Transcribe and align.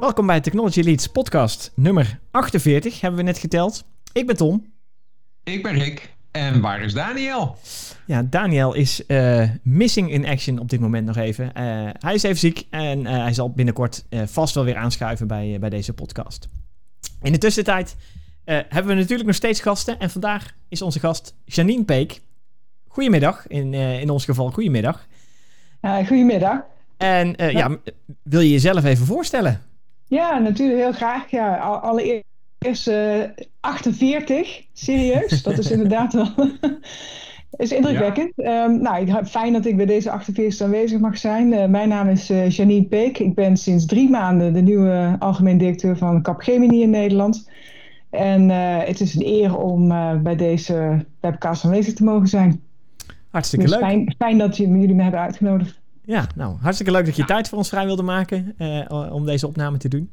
Welkom 0.00 0.26
bij 0.26 0.40
Technology 0.40 0.80
Leads 0.80 1.06
podcast 1.06 1.72
nummer 1.74 2.18
48, 2.30 3.00
hebben 3.00 3.20
we 3.20 3.26
net 3.26 3.38
geteld. 3.38 3.84
Ik 4.12 4.26
ben 4.26 4.36
Tom. 4.36 4.72
Ik 5.44 5.62
ben 5.62 5.72
Rick. 5.72 6.14
En 6.30 6.60
waar 6.60 6.82
is 6.82 6.92
Daniel? 6.92 7.56
Ja, 8.06 8.22
Daniel 8.22 8.74
is 8.74 9.02
uh, 9.06 9.48
missing 9.62 10.10
in 10.10 10.26
action 10.26 10.58
op 10.58 10.70
dit 10.70 10.80
moment 10.80 11.06
nog 11.06 11.16
even. 11.16 11.44
Uh, 11.44 11.52
hij 11.92 12.14
is 12.14 12.22
even 12.22 12.38
ziek 12.38 12.66
en 12.70 13.00
uh, 13.00 13.10
hij 13.10 13.32
zal 13.32 13.50
binnenkort 13.50 14.04
vast 14.10 14.54
wel 14.54 14.64
weer 14.64 14.76
aanschuiven 14.76 15.26
bij, 15.26 15.56
bij 15.60 15.70
deze 15.70 15.92
podcast. 15.92 16.48
In 17.22 17.32
de 17.32 17.38
tussentijd 17.38 17.96
hebben 18.44 18.86
we 18.86 18.94
natuurlijk 18.94 19.26
nog 19.26 19.36
steeds 19.36 19.60
gasten. 19.60 19.98
En 19.98 20.10
vandaag 20.10 20.54
is 20.68 20.82
onze 20.82 20.98
gast 20.98 21.34
Janine 21.44 21.84
Peek. 21.84 22.20
Goedemiddag, 22.88 23.46
in, 23.46 23.74
in 23.74 24.10
ons 24.10 24.24
geval 24.24 24.50
goedemiddag. 24.50 25.06
goedemiddag. 25.82 26.60
En 26.96 27.34
ja. 27.36 27.48
ja, 27.48 27.76
wil 28.22 28.40
je 28.40 28.50
jezelf 28.50 28.84
even 28.84 29.06
voorstellen? 29.06 29.68
Ja, 30.10 30.38
natuurlijk 30.38 30.78
heel 30.78 30.92
graag. 30.92 31.30
Ja, 31.30 31.56
allereerst 31.56 32.88
uh, 32.88 33.24
48, 33.60 34.62
serieus. 34.72 35.42
dat 35.42 35.58
is 35.58 35.70
inderdaad 35.76 36.12
wel 36.12 36.28
is 37.56 37.72
indrukwekkend. 37.72 38.32
Ja. 38.36 38.64
Um, 38.64 38.82
nou, 38.82 39.24
fijn 39.24 39.52
dat 39.52 39.66
ik 39.66 39.76
bij 39.76 39.86
deze 39.86 40.10
48 40.10 40.60
aanwezig 40.60 41.00
mag 41.00 41.18
zijn. 41.18 41.52
Uh, 41.52 41.66
mijn 41.66 41.88
naam 41.88 42.08
is 42.08 42.30
uh, 42.30 42.50
Janine 42.50 42.84
Peek. 42.84 43.18
Ik 43.18 43.34
ben 43.34 43.56
sinds 43.56 43.86
drie 43.86 44.10
maanden 44.10 44.52
de 44.52 44.60
nieuwe 44.60 45.16
algemeen 45.18 45.58
directeur 45.58 45.96
van 45.96 46.22
Capgemini 46.22 46.82
in 46.82 46.90
Nederland. 46.90 47.50
En 48.10 48.48
uh, 48.48 48.78
het 48.78 49.00
is 49.00 49.14
een 49.14 49.26
eer 49.26 49.56
om 49.56 49.88
bij 50.22 50.36
deze 50.36 51.06
webcast 51.20 51.64
aanwezig 51.64 51.94
te 51.94 52.04
mogen 52.04 52.28
zijn. 52.28 52.62
Hartstikke 53.28 53.64
dus 53.64 53.74
leuk. 53.74 53.84
Fijn, 53.84 54.14
fijn 54.18 54.38
dat 54.38 54.56
jullie 54.56 54.94
me 54.94 55.02
hebben 55.02 55.20
uitgenodigd. 55.20 55.79
Ja, 56.10 56.26
nou, 56.34 56.56
hartstikke 56.60 56.92
leuk 56.92 57.04
dat 57.04 57.16
je 57.16 57.24
tijd 57.24 57.48
voor 57.48 57.58
ons 57.58 57.68
vrij 57.68 57.84
wilde 57.84 58.02
maken 58.02 58.54
uh, 58.58 59.12
om 59.12 59.26
deze 59.26 59.46
opname 59.46 59.78
te 59.78 59.88
doen. 59.88 60.10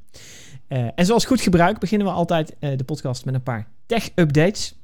Uh, 0.70 0.88
en 0.96 1.06
zoals 1.06 1.26
goed 1.26 1.42
gebruik 1.42 1.80
beginnen 1.80 2.08
we 2.08 2.14
altijd 2.14 2.56
uh, 2.60 2.78
de 2.78 2.84
podcast 2.84 3.26
met 3.26 3.34
een 3.34 3.44
paar 3.44 3.68
tech-updates. 3.86 4.76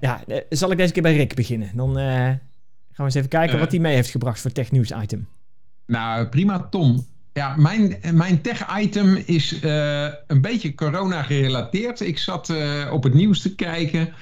ja, 0.00 0.20
zal 0.48 0.70
ik 0.70 0.76
deze 0.76 0.92
keer 0.92 1.02
bij 1.02 1.16
Rick 1.16 1.34
beginnen? 1.34 1.70
Dan 1.74 1.94
gaan 1.94 2.40
we 2.96 3.02
eens 3.02 3.14
even 3.14 3.28
kijken 3.28 3.58
wat 3.58 3.70
hij 3.70 3.80
mee 3.80 3.94
heeft 3.94 4.10
gebracht 4.10 4.40
voor 4.40 4.52
tech-nieuws-item. 4.52 5.28
Nou, 5.86 6.28
prima 6.28 6.68
Tom. 6.70 7.06
Ja, 7.32 7.56
mijn, 7.56 7.96
mijn 8.12 8.40
tech-item 8.40 9.16
is 9.16 9.62
een 10.26 10.40
beetje 10.40 10.74
corona-gerelateerd. 10.74 12.00
Ik 12.00 12.18
zat 12.18 12.52
op 12.90 13.02
het 13.02 13.14
nieuws 13.14 13.40
te 13.40 13.54
kijken 13.54 14.12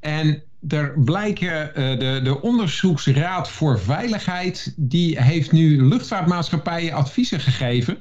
en 0.00 0.42
er 0.68 0.92
blijken 0.96 1.68
uh, 1.68 1.98
de, 1.98 2.20
de 2.22 2.40
onderzoeksraad 2.40 3.50
voor 3.50 3.80
veiligheid, 3.80 4.74
die 4.76 5.22
heeft 5.22 5.52
nu 5.52 5.86
luchtvaartmaatschappijen 5.86 6.92
adviezen 6.92 7.40
gegeven. 7.40 7.98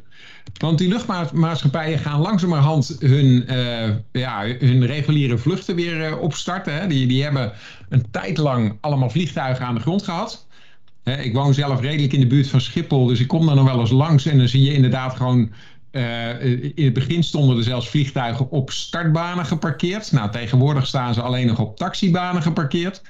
Want 0.57 0.77
die 0.77 0.87
luchtvaartmaatschappijen 0.87 1.99
gaan 1.99 2.21
langzamerhand 2.21 2.95
hun, 2.99 3.45
uh, 3.49 3.95
ja, 4.11 4.45
hun 4.59 4.85
reguliere 4.85 5.37
vluchten 5.37 5.75
weer 5.75 6.09
uh, 6.09 6.21
opstarten. 6.21 6.73
Hè. 6.73 6.87
Die, 6.87 7.07
die 7.07 7.23
hebben 7.23 7.51
een 7.89 8.11
tijd 8.11 8.37
lang 8.37 8.77
allemaal 8.81 9.09
vliegtuigen 9.09 9.65
aan 9.65 9.75
de 9.75 9.81
grond 9.81 10.03
gehad. 10.03 10.47
ik 11.03 11.33
woon 11.33 11.53
zelf 11.53 11.81
redelijk 11.81 12.13
in 12.13 12.19
de 12.19 12.27
buurt 12.27 12.47
van 12.47 12.61
Schiphol, 12.61 13.05
dus 13.05 13.19
ik 13.19 13.27
kom 13.27 13.45
daar 13.45 13.55
nog 13.55 13.65
wel 13.65 13.79
eens 13.79 13.91
langs 13.91 14.25
en 14.25 14.37
dan 14.37 14.47
zie 14.47 14.63
je 14.63 14.73
inderdaad 14.73 15.15
gewoon 15.15 15.51
uh, 15.91 16.43
in 16.75 16.85
het 16.85 16.93
begin 16.93 17.23
stonden 17.23 17.57
er 17.57 17.63
zelfs 17.63 17.89
vliegtuigen 17.89 18.49
op 18.49 18.71
startbanen 18.71 19.45
geparkeerd. 19.45 20.11
Nou, 20.11 20.31
tegenwoordig 20.31 20.87
staan 20.87 21.13
ze 21.13 21.21
alleen 21.21 21.47
nog 21.47 21.59
op 21.59 21.77
taxibanen 21.77 22.41
geparkeerd. 22.41 23.01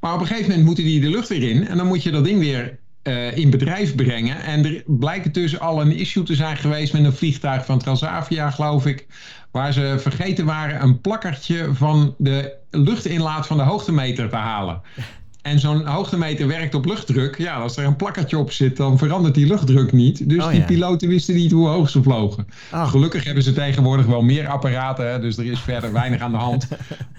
Maar 0.00 0.14
op 0.14 0.20
een 0.20 0.26
gegeven 0.26 0.48
moment 0.48 0.66
moeten 0.66 0.84
die 0.84 1.00
de 1.00 1.10
lucht 1.10 1.28
weer 1.28 1.50
in. 1.50 1.68
En 1.68 1.76
dan 1.76 1.86
moet 1.86 2.02
je 2.02 2.10
dat 2.10 2.24
ding 2.24 2.38
weer 2.38 2.78
uh, 3.02 3.36
in 3.36 3.50
bedrijf 3.50 3.94
brengen. 3.94 4.42
En 4.42 4.64
er 4.64 4.82
blijkt 4.86 5.34
dus 5.34 5.58
al 5.58 5.80
een 5.80 5.92
issue 5.92 6.22
te 6.22 6.34
zijn 6.34 6.56
geweest 6.56 6.92
met 6.92 7.04
een 7.04 7.12
vliegtuig 7.12 7.64
van 7.64 7.78
Transavia, 7.78 8.50
geloof 8.50 8.86
ik. 8.86 9.06
Waar 9.50 9.72
ze 9.72 9.94
vergeten 9.98 10.44
waren 10.44 10.82
een 10.82 11.00
plakkertje 11.00 11.74
van 11.74 12.14
de 12.18 12.56
luchtinlaat 12.70 13.46
van 13.46 13.56
de 13.56 13.62
hoogtemeter 13.62 14.28
te 14.28 14.36
halen. 14.36 14.80
En 15.44 15.58
zo'n 15.60 15.86
hoogtemeter 15.86 16.46
werkt 16.46 16.74
op 16.74 16.84
luchtdruk. 16.84 17.38
Ja, 17.38 17.56
als 17.56 17.76
er 17.76 17.84
een 17.84 17.96
plakkertje 17.96 18.38
op 18.38 18.52
zit, 18.52 18.76
dan 18.76 18.98
verandert 18.98 19.34
die 19.34 19.46
luchtdruk 19.46 19.92
niet. 19.92 20.28
Dus 20.28 20.44
Oh, 20.44 20.50
die 20.50 20.60
ja. 20.60 20.66
piloten 20.66 21.08
wisten 21.08 21.34
niet 21.34 21.52
hoe 21.52 21.68
hoog 21.68 21.90
ze 21.90 22.02
vlogen. 22.02 22.46
Ah. 22.70 22.90
Gelukkig 22.90 23.24
hebben 23.24 23.42
ze 23.42 23.52
tegenwoordig 23.52 24.06
wel 24.06 24.22
meer 24.22 24.48
apparaten, 24.48 25.10
hè, 25.10 25.20
dus 25.20 25.36
er 25.36 25.44
is 25.44 25.60
verder 25.60 25.92
weinig 25.92 26.20
aan 26.20 26.30
de 26.30 26.36
hand. 26.36 26.68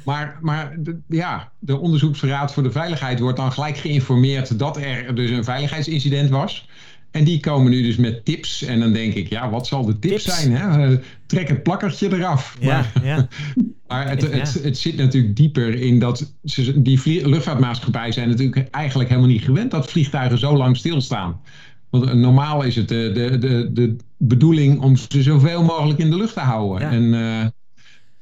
Maar, 0.06 0.38
maar 0.42 0.76
de, 0.78 0.98
ja, 1.08 1.52
de 1.60 1.80
onderzoeksraad 1.80 2.54
voor 2.54 2.64
de 2.64 2.72
veiligheid 2.72 3.20
wordt 3.20 3.38
dan 3.38 3.52
gelijk 3.52 3.78
geïnformeerd 3.78 4.60
dat 4.60 4.78
er 4.78 5.16
dus 5.16 5.30
een 5.30 5.44
veiligheidsincident 5.44 6.30
was. 6.30 6.68
En 7.16 7.24
die 7.24 7.40
komen 7.40 7.72
nu 7.72 7.82
dus 7.82 7.96
met 7.96 8.26
tips. 8.26 8.62
En 8.62 8.80
dan 8.80 8.94
denk 8.94 9.14
ik, 9.14 9.30
ja, 9.30 9.50
wat 9.50 9.68
zal 9.68 9.86
de 9.86 10.00
tip 10.00 10.12
Tips? 10.12 10.24
zijn? 10.24 10.52
Hè? 10.52 10.92
Eh, 10.92 10.98
trek 11.26 11.48
het 11.48 11.64
plakkertje 11.64 12.14
eraf. 12.14 12.58
Ja, 12.60 12.86
Maar- 12.94 13.06
ja. 13.06 13.28
maar 13.88 14.10
het, 14.10 14.32
het, 14.32 14.64
het 14.64 14.78
zit 14.78 14.96
natuurlijk 14.96 15.36
dieper 15.36 15.74
in 15.76 16.00
dat 16.00 16.34
ze, 16.44 16.82
die 16.82 17.28
luchtvaartmaatschappijen 17.28 18.14
zijn 18.14 18.30
natuurlijk 18.30 18.68
eigenlijk 18.70 19.10
helemaal 19.10 19.30
niet 19.30 19.44
gewend 19.44 19.72
dat 19.72 19.92
vliegtuigen 19.92 20.38
zo 20.38 20.58
lang 20.58 20.78
stilstaan. 20.78 21.42
Want 21.90 22.06
eh, 22.06 22.14
normaal 22.14 22.64
is 22.64 22.76
het 22.76 22.88
de, 22.88 23.12
de, 23.14 23.38
de, 23.38 23.70
de 23.74 23.96
bedoeling 24.18 24.82
om 24.82 24.96
ze 24.96 25.22
zoveel 25.22 25.64
mogelijk 25.64 26.00
in 26.00 26.10
de 26.10 26.18
lucht 26.18 26.34
te 26.34 26.40
houden. 26.40 26.88
Ja. 26.88 26.92
En, 26.92 27.14
eh, 27.14 27.48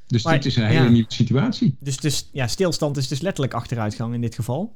dus 0.08 0.24
Maar, 0.24 0.34
dit 0.34 0.46
is 0.46 0.56
een 0.56 0.66
hele 0.66 0.90
nieuwe 0.90 1.14
situatie. 1.14 1.75
Dus, 1.80 1.98
dus 1.98 2.30
ja, 2.31 2.48
stilstand 2.48 2.98
is 2.98 3.08
dus 3.08 3.22
letterlijk 3.22 3.54
achteruitgang 3.54 4.14
in 4.14 4.22
dit 4.22 4.36
geval. 4.36 4.75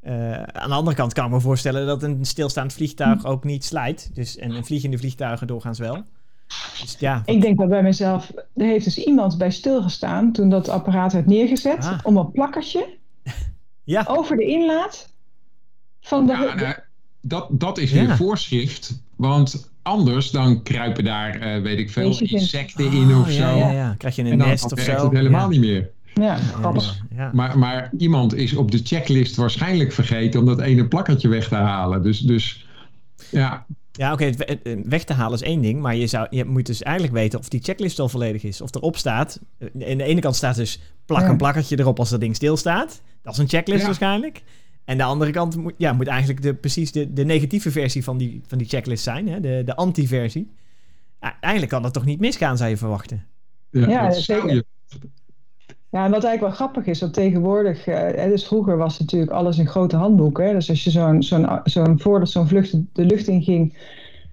Eh, 0.00 0.42
aan 0.42 0.68
de 0.68 0.74
andere 0.74 0.96
kant 0.96 1.12
kan 1.12 1.24
ik 1.26 1.30
me 1.30 1.40
voorstellen 1.40 1.86
dat 1.86 2.02
een 2.02 2.24
stilstaand 2.24 2.72
vliegtuig 2.72 3.24
ook 3.24 3.44
niet 3.44 3.64
slijt. 3.64 4.10
Dus, 4.14 4.36
en, 4.36 4.52
en 4.52 4.64
vliegende 4.64 4.98
vliegtuigen 4.98 5.46
doorgaans 5.46 5.78
wel. 5.78 6.02
Dus 6.80 6.96
ja, 6.98 7.22
Ik 7.24 7.40
denk 7.40 7.58
dat 7.58 7.68
bij 7.68 7.82
mezelf, 7.82 8.30
er 8.54 8.66
heeft 8.66 8.84
dus 8.84 8.98
iemand 8.98 9.38
bij 9.38 9.50
stilgestaan 9.50 10.32
toen 10.32 10.48
dat 10.48 10.68
apparaat 10.68 11.12
werd 11.12 11.26
neergezet 11.26 11.84
Ah. 11.84 11.98
om 12.02 12.16
een 12.16 12.30
plakkertje 12.30 12.86
ja. 13.84 14.04
over 14.08 14.36
de 14.36 14.44
inlaat 14.44 15.12
van 16.00 16.26
de... 16.26 16.32
Ja, 16.32 16.54
nou, 16.54 16.74
dat, 17.20 17.46
dat 17.50 17.78
is 17.78 17.90
Ja. 17.92 18.06
weer 18.06 18.16
voorschrift. 18.16 19.02
Want 19.16 19.70
anders 19.82 20.30
dan 20.30 20.62
kruipen 20.62 21.04
daar, 21.04 21.40
eh, 21.40 21.62
weet 21.62 21.78
ik 21.78 21.90
veel, 21.90 22.10
in. 22.18 22.28
insecten 22.30 22.92
in 22.92 23.10
of 23.14 23.26
Oh, 23.26 23.32
zo. 23.32 23.56
ja, 23.56 23.70
ja. 23.70 23.94
Krijg 23.98 24.16
je 24.16 24.22
een 24.22 24.30
En 24.32 24.38
dan 24.38 24.48
nest 24.48 24.64
of 24.72 24.84
werkt 24.84 25.00
zo. 25.00 25.06
het 25.08 25.16
helemaal 25.16 25.40
ja. 25.40 25.48
niet 25.48 25.60
meer. 25.60 25.90
Ja, 26.20 26.36
grappig. 26.36 26.98
Ja, 27.10 27.16
ja. 27.16 27.30
Maar, 27.34 27.58
maar 27.58 27.90
iemand 27.98 28.34
is 28.34 28.54
op 28.54 28.70
de 28.70 28.80
checklist 28.84 29.36
waarschijnlijk 29.36 29.92
vergeten 29.92 30.40
om 30.40 30.46
dat 30.46 30.60
ene 30.60 30.88
plakkertje 30.88 31.28
weg 31.28 31.48
te 31.48 31.54
halen. 31.54 32.02
Dus, 32.02 32.20
dus 32.20 32.66
ja, 33.30 33.66
Ja, 33.92 34.12
oké, 34.12 34.30
weg 34.84 35.04
te 35.04 35.12
halen 35.12 35.34
is 35.34 35.42
één 35.46 35.60
ding, 35.62 35.80
maar 35.80 35.96
je, 35.96 36.06
zou, 36.06 36.26
je 36.30 36.44
moet 36.44 36.66
dus 36.66 36.82
eigenlijk 36.82 37.16
weten 37.16 37.38
of 37.38 37.48
die 37.48 37.62
checklist 37.62 37.96
wel 37.96 38.08
volledig 38.08 38.42
is. 38.42 38.60
Of 38.60 38.74
erop 38.74 38.96
staat, 38.96 39.40
eh, 39.58 39.90
aan 39.90 39.98
de 39.98 40.04
ene 40.04 40.20
kant 40.20 40.36
staat 40.36 40.56
dus 40.56 40.80
plak 41.06 41.20
Ja. 41.20 41.28
een 41.28 41.36
plakkertje 41.36 41.78
erop 41.78 41.98
als 41.98 42.10
dat 42.10 42.20
ding 42.20 42.36
stilstaat. 42.36 43.02
Dat 43.22 43.32
is 43.32 43.38
een 43.38 43.48
checklist 43.48 43.80
Ja. 43.80 43.86
waarschijnlijk. 43.86 44.42
En 44.84 44.96
de 44.96 45.02
andere 45.04 45.30
kant 45.30 45.56
moet, 45.56 45.74
ja, 45.76 45.92
moet 45.92 46.06
eigenlijk 46.06 46.42
de, 46.42 46.54
precies 46.54 46.92
de, 46.92 47.12
de 47.12 47.24
negatieve 47.24 47.70
versie 47.70 48.04
van 48.04 48.18
die, 48.18 48.42
van 48.46 48.58
die 48.58 48.66
checklist 48.68 49.02
zijn, 49.04 49.28
hè? 49.28 49.40
de, 49.40 49.62
de 49.64 49.76
anti-versie. 49.76 50.50
Eigenlijk 51.40 51.72
kan 51.72 51.82
dat 51.82 51.92
toch 51.92 52.04
niet 52.04 52.20
misgaan, 52.20 52.56
zou 52.56 52.70
je 52.70 52.76
verwachten. 52.76 53.24
ja, 53.70 53.88
Ja, 53.88 54.02
dat 54.02 54.14
dat 54.14 54.22
zou 54.22 54.40
zeker. 54.40 54.54
je. 54.54 54.64
Ja, 55.90 56.04
en 56.04 56.10
wat 56.10 56.24
eigenlijk 56.24 56.40
wel 56.40 56.66
grappig 56.66 56.86
is, 56.86 56.98
dat 56.98 57.12
tegenwoordig, 57.12 57.86
eh, 57.86 58.24
dus 58.24 58.46
vroeger 58.46 58.76
was 58.76 58.98
natuurlijk 58.98 59.32
alles 59.32 59.58
in 59.58 59.66
grote 59.66 59.96
handboeken. 59.96 60.46
Hè? 60.46 60.52
Dus 60.52 60.68
als 60.70 60.84
je 60.84 60.90
zo'n, 60.90 61.22
zo'n, 61.22 61.60
zo'n, 61.64 62.00
voordat 62.00 62.28
zo'n 62.28 62.48
vlucht 62.48 62.76
de 62.92 63.04
lucht 63.04 63.26
in 63.26 63.42
ging, 63.42 63.76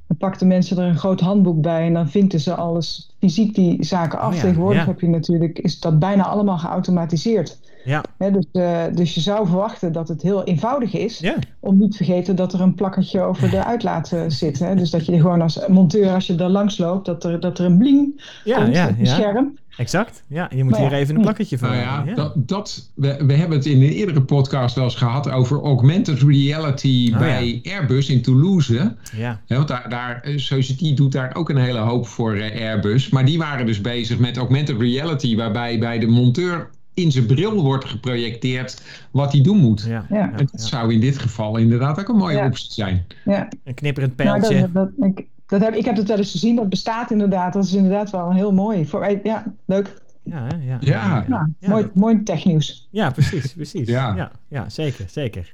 dan 0.07 0.17
pakten 0.17 0.47
mensen 0.47 0.77
er 0.77 0.87
een 0.87 0.97
groot 0.97 1.19
handboek 1.19 1.61
bij 1.61 1.85
en 1.85 1.93
dan 1.93 2.09
vinkten 2.09 2.39
ze 2.39 2.55
alles 2.55 3.15
fysiek 3.19 3.55
die 3.55 3.83
zaken 3.83 4.19
af. 4.19 4.29
Oh 4.29 4.35
ja, 4.35 4.41
tegenwoordig 4.41 4.81
ja. 4.81 4.87
heb 4.87 4.99
je 4.99 5.07
natuurlijk, 5.07 5.59
is 5.59 5.79
dat 5.79 5.99
bijna 5.99 6.25
allemaal 6.25 6.57
geautomatiseerd. 6.57 7.59
Ja, 7.85 8.03
dus, 8.17 8.45
eh, 8.51 8.83
dus 8.93 9.15
je 9.15 9.21
zou 9.21 9.47
verwachten 9.47 9.91
dat 9.91 10.07
het 10.07 10.21
heel 10.21 10.43
eenvoudig 10.43 10.93
is 10.93 11.23
om 11.59 11.77
niet 11.77 11.91
te 11.91 11.97
vergeten 11.97 12.35
dat 12.35 12.53
er 12.53 12.61
een 12.61 12.75
plakkertje 12.75 13.21
over 13.21 13.49
de 13.49 13.65
uitlaat 13.65 14.11
eh, 14.11 14.21
zit. 14.27 14.59
Hè? 14.59 14.75
Dus 14.75 14.89
dat 14.89 15.05
je 15.05 15.15
gewoon 15.15 15.41
als 15.41 15.67
monteur, 15.67 16.13
als 16.13 16.27
je 16.27 16.35
er 16.35 16.49
langs 16.49 16.77
loopt, 16.77 17.05
dat 17.05 17.23
er, 17.23 17.39
dat 17.39 17.59
er 17.59 17.65
een 17.65 17.77
bling 17.77 18.21
Ja, 18.43 18.57
komt 18.57 18.75
ja, 18.75 18.87
op 18.87 18.97
je 18.97 19.05
ja. 19.05 19.13
scherm. 19.13 19.57
Exact. 19.77 20.23
Ja, 20.27 20.49
je 20.55 20.63
moet 20.63 20.71
Maar 20.71 20.81
ja, 20.81 20.87
hier 20.89 20.97
even 20.97 21.15
een 21.15 21.21
plakkertje 21.21 21.57
van 21.57 21.69
Nou 21.69 21.81
ja, 21.81 22.03
ja. 22.05 22.13
dat, 22.15 22.33
dat, 22.35 22.91
we, 22.95 23.23
we 23.25 23.33
hebben 23.33 23.57
het 23.57 23.65
in 23.67 23.81
een 23.81 23.89
eerdere 23.89 24.21
podcast 24.21 24.75
wel 24.75 24.83
eens 24.83 24.95
gehad 24.95 25.29
over 25.29 25.61
augmented 25.61 26.21
reality 26.21 27.09
Oh, 27.13 27.19
bij 27.19 27.59
Airbus 27.63 28.09
in 28.09 28.21
Toulouse. 28.21 28.95
Ja, 29.17 29.41
Hè, 29.45 29.55
want 29.55 29.67
daar, 29.67 29.89
daar, 29.89 30.21
eh, 30.21 30.37
Society 30.37 30.93
doet 30.93 31.11
daar 31.11 31.35
ook 31.35 31.49
een 31.49 31.57
hele 31.57 31.79
hoop 31.79 32.07
voor 32.07 32.35
eh, 32.35 32.61
Airbus. 32.69 33.09
Maar 33.09 33.25
die 33.25 33.37
waren 33.37 33.65
dus 33.65 33.81
bezig 33.81 34.19
met 34.19 34.37
augmented 34.37 34.79
reality, 34.79 35.35
waarbij 35.35 35.79
bij 35.79 35.99
de 35.99 36.07
monteur 36.07 36.69
in 36.93 37.11
zijn 37.11 37.25
bril 37.25 37.61
wordt 37.63 37.85
geprojecteerd 37.85 38.81
wat 39.11 39.31
hij 39.31 39.41
doen 39.41 39.57
moet. 39.57 39.85
ja, 39.87 40.05
En 40.09 40.31
dat 40.35 40.49
ja. 40.51 40.57
zou 40.67 40.93
in 40.93 40.99
dit 40.99 41.17
geval 41.17 41.57
inderdaad 41.57 41.99
ook 41.99 42.07
een 42.09 42.15
mooie 42.15 42.37
Ja. 42.37 42.45
optie 42.45 42.71
zijn. 42.71 43.05
Ja. 43.25 43.47
Een 43.63 43.73
knipperend 43.73 44.17
Nou, 44.17 44.29
pijltje. 44.39 44.69
dat, 44.73 44.91
dat, 44.97 45.07
ik, 45.17 45.25
dat 45.47 45.61
heb, 45.61 45.73
ik 45.73 45.85
heb 45.85 45.95
het 45.95 46.07
wel 46.07 46.17
eens 46.17 46.31
gezien, 46.31 46.55
dat 46.55 46.69
bestaat 46.69 47.11
inderdaad. 47.11 47.53
Dat 47.53 47.63
is 47.63 47.73
inderdaad 47.73 48.09
wel 48.09 48.33
heel 48.33 48.53
mooi. 48.53 48.85
Voor, 48.85 49.01
eh, 49.01 49.23
ja, 49.23 49.53
leuk. 49.65 50.01
Ja, 50.23 50.47
hè? 50.47 50.65
ja, 50.65 50.77
Ja. 50.79 51.25
Ja, 51.27 51.47
Ja, 51.59 51.69
mooi, 51.69 51.89
mooi 51.93 52.23
technieuws. 52.23 52.87
Ja, 52.91 53.11
precies, 53.11 53.53
precies. 53.53 53.87
Ja. 53.87 54.31
Ja. 54.49 54.69
Zeker, 54.69 55.05
zeker. 55.09 55.49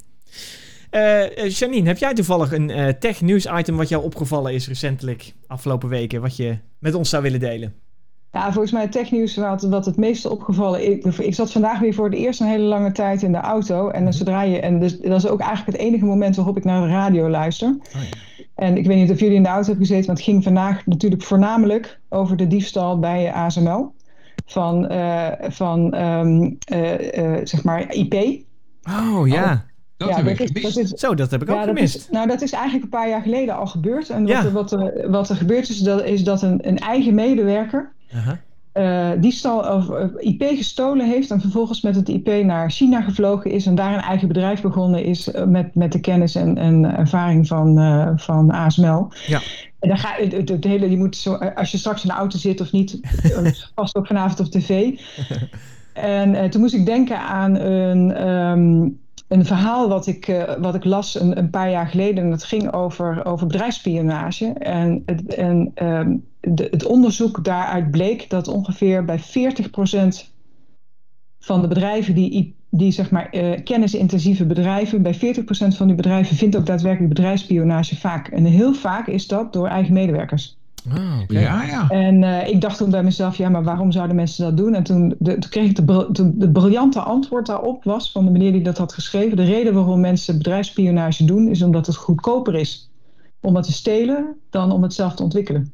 Uh, 0.92 1.50
Janine, 1.50 1.88
heb 1.88 1.98
jij 1.98 2.14
toevallig 2.14 2.52
een 2.52 2.70
uh, 2.70 2.88
tech 2.88 3.22
nieuws 3.22 3.46
item 3.46 3.78
wat 3.78 3.90
jou 3.90 4.04
opgevallen 4.04 4.54
is 4.54 4.68
recentelijk, 4.68 5.34
afgelopen 5.48 5.90
weken, 5.90 6.22
wat 6.22 6.36
je 6.36 6.58
met 6.80 6.94
ons 6.94 7.10
zou 7.10 7.24
willen 7.24 7.40
delen? 7.40 7.74
Ja, 8.32 8.52
volgens 8.52 8.72
mij 8.72 8.88
technieuws 8.88 9.36
wat, 9.36 9.62
wat 9.62 9.86
het 9.86 9.98
meeste 9.98 10.30
opgevallen. 10.30 10.92
Ik, 10.92 11.06
ik 11.06 11.36
zat 11.36 11.52
vandaag 11.52 11.80
weer 11.80 11.94
voor 11.94 12.06
het 12.06 12.14
eerst 12.14 12.40
een 12.40 12.48
hele 12.48 12.64
lange 12.64 12.92
tijd 12.92 13.22
in 13.22 13.32
de 13.32 13.38
auto. 13.38 13.90
En 13.90 14.04
mm 14.04 14.12
zodra 14.12 14.42
je. 14.42 14.60
En 14.60 14.80
dus, 14.80 15.00
dat 15.00 15.24
is 15.24 15.28
ook 15.28 15.40
eigenlijk 15.40 15.78
het 15.78 15.88
enige 15.88 16.06
moment 16.06 16.36
waarop 16.36 16.58
ik 16.58 16.64
naar 16.64 16.82
de 16.82 16.88
radio 16.88 17.30
luister. 17.30 17.70
Oh, 17.70 18.02
ja. 18.02 18.18
En 18.62 18.78
ik 18.78 18.86
weet 18.86 18.98
niet 18.98 19.12
of 19.12 19.20
jullie 19.20 19.36
in 19.36 19.44
de 19.44 19.50
auto 19.50 19.68
hebben 19.68 19.86
gezeten, 19.86 20.06
maar 20.06 20.16
het 20.16 20.26
ging 20.26 20.44
vandaag 20.44 20.86
natuurlijk 20.86 21.22
voornamelijk 21.24 22.00
over 22.10 22.38
de 22.38 22.48
diefstal 22.48 23.00
bij 23.00 23.34
ASML. 23.34 23.94
Van, 24.46 24.92
uh, 24.92 25.28
van 25.40 25.96
um, 25.96 26.58
uh, 26.74 27.38
zeg 27.44 27.64
maar 27.64 27.94
IP. 27.94 28.14
Oh 28.90 29.28
ja. 29.28 29.66
Dat 29.98 30.10
ja, 30.10 30.16
heb 30.16 30.26
dat 30.26 30.34
ik 30.34 30.40
is, 30.40 30.48
gemist. 30.48 30.76
Dat 30.76 30.84
is, 30.84 30.90
Zo, 30.90 31.16
dat 31.16 31.32
heb 31.32 31.42
ik 31.42 31.48
ja, 31.48 31.60
ook 31.60 31.64
gemist. 31.64 31.96
Is, 31.96 32.10
nou, 32.10 32.28
dat 32.28 32.42
is 32.42 32.52
eigenlijk 32.52 32.84
een 32.84 33.00
paar 33.00 33.10
jaar 33.10 33.22
geleden 33.22 33.56
al 33.56 33.68
gebeurd. 33.68 34.10
En 34.10 34.28
wat, 34.28 34.44
er, 34.44 34.52
wat, 34.52 34.72
er, 34.72 35.10
wat 35.12 35.30
er 35.30 35.36
gebeurd 35.36 35.70
is, 35.70 35.80
dat, 35.80 36.04
is 36.04 36.24
dat 36.24 36.42
een, 36.42 36.68
een 36.68 36.78
eigen 36.78 37.16
medewerker 37.16 37.92
uh, 38.14 38.32
die 39.20 39.32
stal, 39.32 39.76
of, 39.76 39.90
uh, 39.90 40.04
IP 40.20 40.44
gestolen 40.44 41.10
heeft 41.10 41.32
en 41.32 41.42
vervolgens 41.42 41.82
met 41.82 41.96
het 41.96 42.10
IP 42.10 42.44
naar 42.44 42.72
China 42.72 43.02
gevlogen 43.02 43.52
is 43.52 43.66
en 43.66 43.76
daar 43.76 43.94
een 43.94 44.00
eigen 44.00 44.28
bedrijf 44.28 44.62
begonnen 44.62 45.04
is 45.04 45.28
uh, 45.28 45.44
met, 45.44 45.76
met 45.76 45.92
de 45.92 46.00
kennis 46.00 46.36
en, 46.36 46.58
en 46.58 46.98
ervaring 46.98 47.48
van, 47.48 47.76
van 48.20 48.52
ASML. 48.52 49.12
Ja. 49.28 49.42
En 49.80 49.90
dan 49.90 49.98
ga, 49.98 50.14
het, 50.18 50.50
het, 50.50 50.64
hele, 50.64 50.90
je 50.90 50.98
moet 50.98 51.16
zo, 51.16 51.34
als 51.34 51.72
je 51.72 51.78
straks 51.78 52.04
in 52.04 52.10
de 52.10 52.16
auto 52.16 52.38
zit 52.38 52.62
of 52.62 52.72
niet, 52.72 53.00
vast 53.76 53.96
ook 53.96 54.08
vanavond 54.08 54.40
op 54.40 54.46
tv. 54.46 55.00
en 55.94 56.50
toen 56.50 56.62
moest 56.62 56.74
ik 56.74 56.86
denken 56.86 57.20
aan 57.20 57.56
een, 57.56 58.28
um, 58.28 59.00
een 59.28 59.46
verhaal 59.46 59.90
wat 59.90 60.08
ik, 60.08 60.28
uh, 60.28 60.44
wat 60.60 60.76
ik 60.76 60.84
las 60.84 61.20
een, 61.20 61.38
een, 61.38 61.50
paar 61.50 61.70
jaar 61.70 61.88
geleden. 61.88 62.24
En 62.24 62.30
dat 62.30 62.44
ging 62.44 62.74
over, 62.74 63.26
over 63.26 63.48
bedrijfsspionage. 63.48 64.54
En, 64.54 65.04
en 65.36 65.72
um, 65.84 66.24
de, 66.42 66.68
het 66.72 66.86
onderzoek 66.86 67.44
daaruit 67.44 67.92
bleek 67.92 68.30
dat 68.30 68.48
ongeveer 68.48 69.06
bij 69.06 69.20
40% 69.20 69.24
van 71.40 71.62
de 71.62 71.68
bedrijven 71.68 72.16
die, 72.16 72.56
die 72.70 72.92
zeg 72.92 73.12
maar 73.12 73.36
uh, 73.36 73.64
kennisintensieve 73.64 74.46
bedrijven, 74.46 75.02
bij 75.02 75.16
40% 75.16 75.18
van 75.50 75.88
die 75.88 75.96
bedrijven 75.96 76.36
vindt 76.36 76.56
ook 76.56 76.66
daadwerkelijk 76.66 77.14
bedrijfsspionage 77.14 77.96
vaak. 77.96 78.28
En 78.28 78.46
heel 78.46 78.74
vaak 78.74 79.08
is 79.08 79.28
dat 79.28 79.54
door 79.54 79.68
eigen 79.68 79.94
medewerkers. 79.94 80.60
Oh, 80.88 81.22
Ja, 81.28 81.64
ja. 81.64 81.90
En 81.90 82.22
uh, 82.22 82.48
ik 82.48 82.62
dacht 82.62 82.78
toen 82.78 82.90
bij 82.90 83.04
mezelf, 83.04 83.38
ja, 83.38 83.50
maar 83.50 83.64
waarom 83.64 83.92
zouden 83.92 84.16
mensen 84.16 84.46
dat 84.46 84.58
doen? 84.58 84.74
En 84.74 84.84
toen, 84.84 85.16
de, 85.20 85.38
toen 85.38 85.50
kreeg 85.50 85.70
ik 85.70 85.76
de, 85.76 86.08
de, 86.12 86.38
de, 86.38 86.52
briljante 86.52 87.00
antwoord 87.00 87.46
daarop 87.46 87.84
was 87.84 88.12
van 88.12 88.26
de 88.26 88.32
meneer 88.32 88.52
die 88.52 88.64
dat 88.64 88.78
had 88.78 88.94
geschreven. 88.94 89.38
De 89.38 89.44
reden 89.44 89.74
waarom 89.74 90.00
mensen 90.00 90.38
bedrijfsspionage 90.38 91.26
doen, 91.26 91.50
is 91.50 91.62
omdat 91.62 91.86
het 91.86 91.96
goedkoper 91.96 92.56
is 92.56 92.90
om 93.42 93.56
het 93.56 93.66
te 93.66 93.72
stelen 93.72 94.36
dan 94.50 94.72
om 94.72 94.84
het 94.84 94.94
zelf 94.94 95.16
te 95.16 95.24
ontwikkelen. 95.24 95.74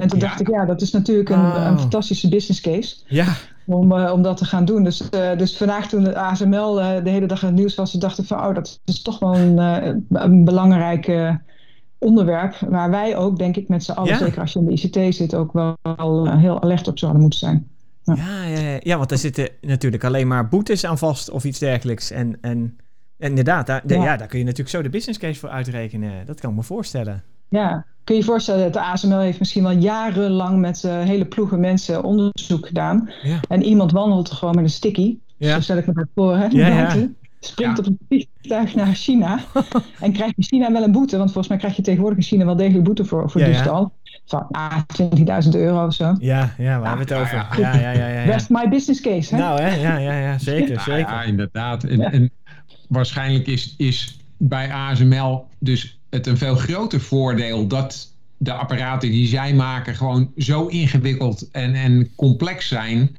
En 0.00 0.08
toen 0.08 0.18
dacht 0.18 0.40
ik, 0.40 0.48
ja, 0.48 0.64
dat 0.64 0.80
is 0.80 0.90
natuurlijk 0.90 1.28
een, 1.28 1.44
een 1.44 1.72
oh. 1.72 1.78
fantastische 1.78 2.28
business 2.28 2.60
case. 2.60 2.96
Ja. 3.06 3.34
Om, 3.66 3.92
uh, 3.92 4.12
om 4.12 4.22
dat 4.22 4.36
te 4.36 4.44
gaan 4.44 4.64
doen. 4.64 4.84
Dus, 4.84 5.02
uh, 5.14 5.36
dus 5.36 5.56
vandaag 5.56 5.88
toen 5.88 6.04
de 6.04 6.16
ASML 6.16 6.80
uh, 6.80 7.04
de 7.04 7.10
hele 7.10 7.26
dag 7.26 7.40
in 7.40 7.46
het 7.46 7.56
nieuws 7.56 7.74
was, 7.74 7.92
dachten 7.92 8.24
van, 8.24 8.38
oh, 8.38 8.54
dat 8.54 8.80
is 8.84 9.02
toch 9.02 9.18
wel 9.18 9.36
een, 9.36 9.58
een 10.08 10.44
belangrijke 10.44 11.40
onderwerp 11.98 12.56
waar 12.68 12.90
wij 12.90 13.16
ook, 13.16 13.38
denk 13.38 13.56
ik, 13.56 13.68
met 13.68 13.84
z'n 13.84 13.92
allen, 13.92 14.16
zeker 14.16 14.40
als 14.40 14.52
je 14.52 14.58
in 14.58 14.64
de 14.64 14.72
ICT 14.72 15.14
zit, 15.14 15.34
ook 15.34 15.52
wel, 15.52 15.76
heel 16.36 16.62
alert 16.62 16.88
op 16.88 16.98
zouden 16.98 17.20
moeten 17.20 17.38
zijn. 17.38 17.68
Ja. 18.02 18.14
Ja, 18.14 18.60
ja, 18.60 18.78
ja, 18.82 18.96
want 18.96 19.10
er 19.10 19.18
zitten 19.18 19.48
natuurlijk 19.60 20.04
alleen 20.04 20.26
maar 20.26 20.48
boetes 20.48 20.84
aan 20.84 20.98
vast 20.98 21.30
of 21.30 21.44
iets 21.44 21.58
dergelijks. 21.58 22.10
En, 22.10 22.38
en, 22.40 22.78
en 23.18 23.28
inderdaad, 23.28 23.66
daar, 23.66 23.82
ja. 23.86 24.16
daar 24.16 24.26
kun 24.26 24.38
je 24.38 24.44
natuurlijk 24.44 24.76
zo 24.76 24.82
de 24.82 24.88
business 24.88 25.18
case 25.18 25.40
voor 25.40 25.48
uitrekenen. 25.48 26.26
Dat 26.26 26.40
kan 26.40 26.50
ik 26.50 26.56
me 26.56 26.62
voorstellen. 26.62 27.22
Ja, 27.48 27.86
kun 28.06 28.14
je 28.14 28.20
je 28.20 28.26
voorstellen, 28.26 28.62
dat 28.62 28.72
de 28.72 28.80
ASML 28.80 29.18
heeft 29.18 29.38
misschien 29.38 29.62
wel 29.62 29.72
jarenlang 29.72 30.58
met 30.58 30.82
uh, 30.82 31.02
hele 31.02 31.24
ploegen 31.24 31.60
mensen 31.60 32.02
onderzoek 32.02 32.66
gedaan. 32.66 33.10
Ja. 33.22 33.40
En 33.48 33.62
iemand 33.62 33.92
wandelt 33.92 34.30
gewoon 34.30 34.54
met 34.54 34.64
een 34.64 34.70
sticky. 34.70 35.16
Ja. 35.36 35.54
Zo 35.54 35.60
stel 35.60 35.76
ik 35.76 35.86
me 35.86 35.92
dat 35.92 36.06
voor. 36.14 36.36
Hè? 36.36 36.46
Ja, 36.46 36.66
ja 36.66 37.08
springt 37.40 37.78
op 37.78 37.86
een 37.86 37.98
vliegtuig 38.08 38.74
naar 38.74 38.94
China. 38.94 39.40
en 40.00 40.12
krijgt 40.12 40.36
in 40.36 40.44
China 40.44 40.72
wel 40.72 40.82
een 40.82 40.92
boete. 40.92 41.16
Want 41.16 41.32
volgens 41.32 41.48
mij 41.48 41.58
krijg 41.58 41.76
je 41.76 41.82
tegenwoordig 41.82 42.18
in 42.18 42.24
China 42.24 42.44
wel 42.44 42.56
degelijk 42.56 42.84
boete 42.84 43.04
voor, 43.04 43.30
voor 43.30 43.40
ja, 43.40 43.46
diefstal. 43.46 43.92
Van 44.26 44.46
ah, 44.50 44.78
20.000 45.44 45.50
euro 45.50 45.86
of 45.86 45.94
zo. 45.94 46.14
Ja, 46.18 46.54
ja, 46.58 46.78
waar 46.78 46.88
hebben 46.88 47.06
we 47.06 47.14
het 47.14 47.22
over? 47.22 47.60
Ja, 47.60 47.74
ja, 47.74 47.90
ja, 47.90 48.06
ja, 48.06 48.26
That's 48.26 48.48
my 48.48 48.68
business 48.68 49.00
case. 49.00 49.34
Hè? 49.34 49.40
Nou, 49.40 49.60
hè? 49.60 49.74
Ja, 49.74 49.96
ja, 49.96 50.18
ja, 50.18 50.38
zeker. 50.38 50.80
zeker. 50.80 51.12
Ja, 51.12 51.22
inderdaad. 51.22 51.84
En, 51.84 52.00
en 52.00 52.30
waarschijnlijk 52.88 53.46
is, 53.46 53.74
is 53.76 54.18
bij 54.36 54.72
ASML 54.72 55.46
dus 55.58 55.98
het 56.16 56.26
een 56.26 56.38
veel 56.38 56.56
groter 56.56 57.00
voordeel 57.00 57.66
dat 57.66 58.14
de 58.36 58.52
apparaten 58.52 59.10
die 59.10 59.26
zij 59.26 59.54
maken 59.54 59.94
gewoon 59.94 60.32
zo 60.36 60.66
ingewikkeld 60.66 61.50
en, 61.50 61.74
en 61.74 62.10
complex 62.16 62.68
zijn 62.68 63.16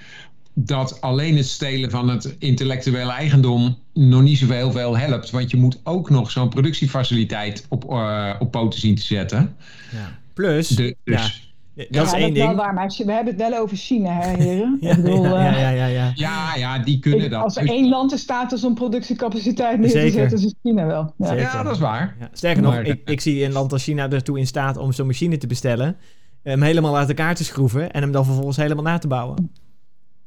dat 0.53 1.01
alleen 1.01 1.37
het 1.37 1.47
stelen 1.47 1.89
van 1.89 2.09
het 2.09 2.35
intellectuele 2.39 3.11
eigendom 3.11 3.77
nog 3.93 4.21
niet 4.21 4.37
zoveel 4.37 4.71
veel 4.71 4.97
helpt. 4.97 5.29
Want 5.29 5.51
je 5.51 5.57
moet 5.57 5.79
ook 5.83 6.09
nog 6.09 6.31
zo'n 6.31 6.49
productiefaciliteit 6.49 7.65
op, 7.69 7.91
uh, 7.91 8.33
op 8.39 8.51
poten 8.51 8.79
zien 8.79 8.95
te 8.95 9.01
zetten. 9.01 9.55
Ja. 9.91 10.19
Plus, 10.33 10.67
de, 10.67 10.95
dus, 11.03 11.15
ja, 11.15 11.46
dat 11.89 12.05
is 12.05 12.13
één 12.13 12.33
ding. 12.33 12.45
Wel 12.45 12.55
waar, 12.55 12.73
maar 12.73 12.93
we 13.05 13.11
hebben 13.11 13.33
het 13.37 13.49
wel 13.49 13.59
over 13.61 13.77
China, 13.77 14.11
hè, 14.11 14.43
heren. 14.43 14.77
ja, 14.81 14.95
bedoel, 14.95 15.23
ja, 15.23 15.57
ja, 15.57 15.69
ja, 15.69 15.85
ja, 15.85 16.11
ja. 16.15 16.55
ja, 16.55 16.79
die 16.79 16.99
kunnen 16.99 17.29
dat. 17.29 17.43
Als 17.43 17.55
er 17.55 17.61
dus- 17.61 17.71
één 17.71 17.89
land 17.89 18.11
in 18.11 18.17
staat 18.17 18.51
is 18.51 18.63
om 18.63 18.73
productiecapaciteit 18.73 19.79
neer 19.79 19.89
te 19.89 20.09
zetten, 20.09 20.37
is 20.37 20.43
het 20.43 20.55
China 20.63 20.85
wel. 20.85 21.13
Ja, 21.17 21.33
ja 21.33 21.63
dat 21.63 21.73
is 21.73 21.79
waar. 21.79 22.15
Sterker 22.31 22.61
nog, 22.61 22.75
ik, 22.75 23.01
ik 23.05 23.21
zie 23.21 23.43
een 23.43 23.51
land 23.51 23.71
als 23.71 23.83
China 23.83 24.09
ertoe 24.09 24.39
in 24.39 24.47
staat 24.47 24.77
om 24.77 24.91
zo'n 24.91 25.07
machine 25.07 25.37
te 25.37 25.47
bestellen, 25.47 25.97
hem 26.43 26.61
helemaal 26.61 26.97
uit 26.97 27.07
elkaar 27.07 27.35
te 27.35 27.43
schroeven 27.43 27.91
en 27.91 28.01
hem 28.01 28.11
dan 28.11 28.25
vervolgens 28.25 28.57
helemaal 28.57 28.83
na 28.83 28.97
te 28.97 29.07
bouwen. 29.07 29.51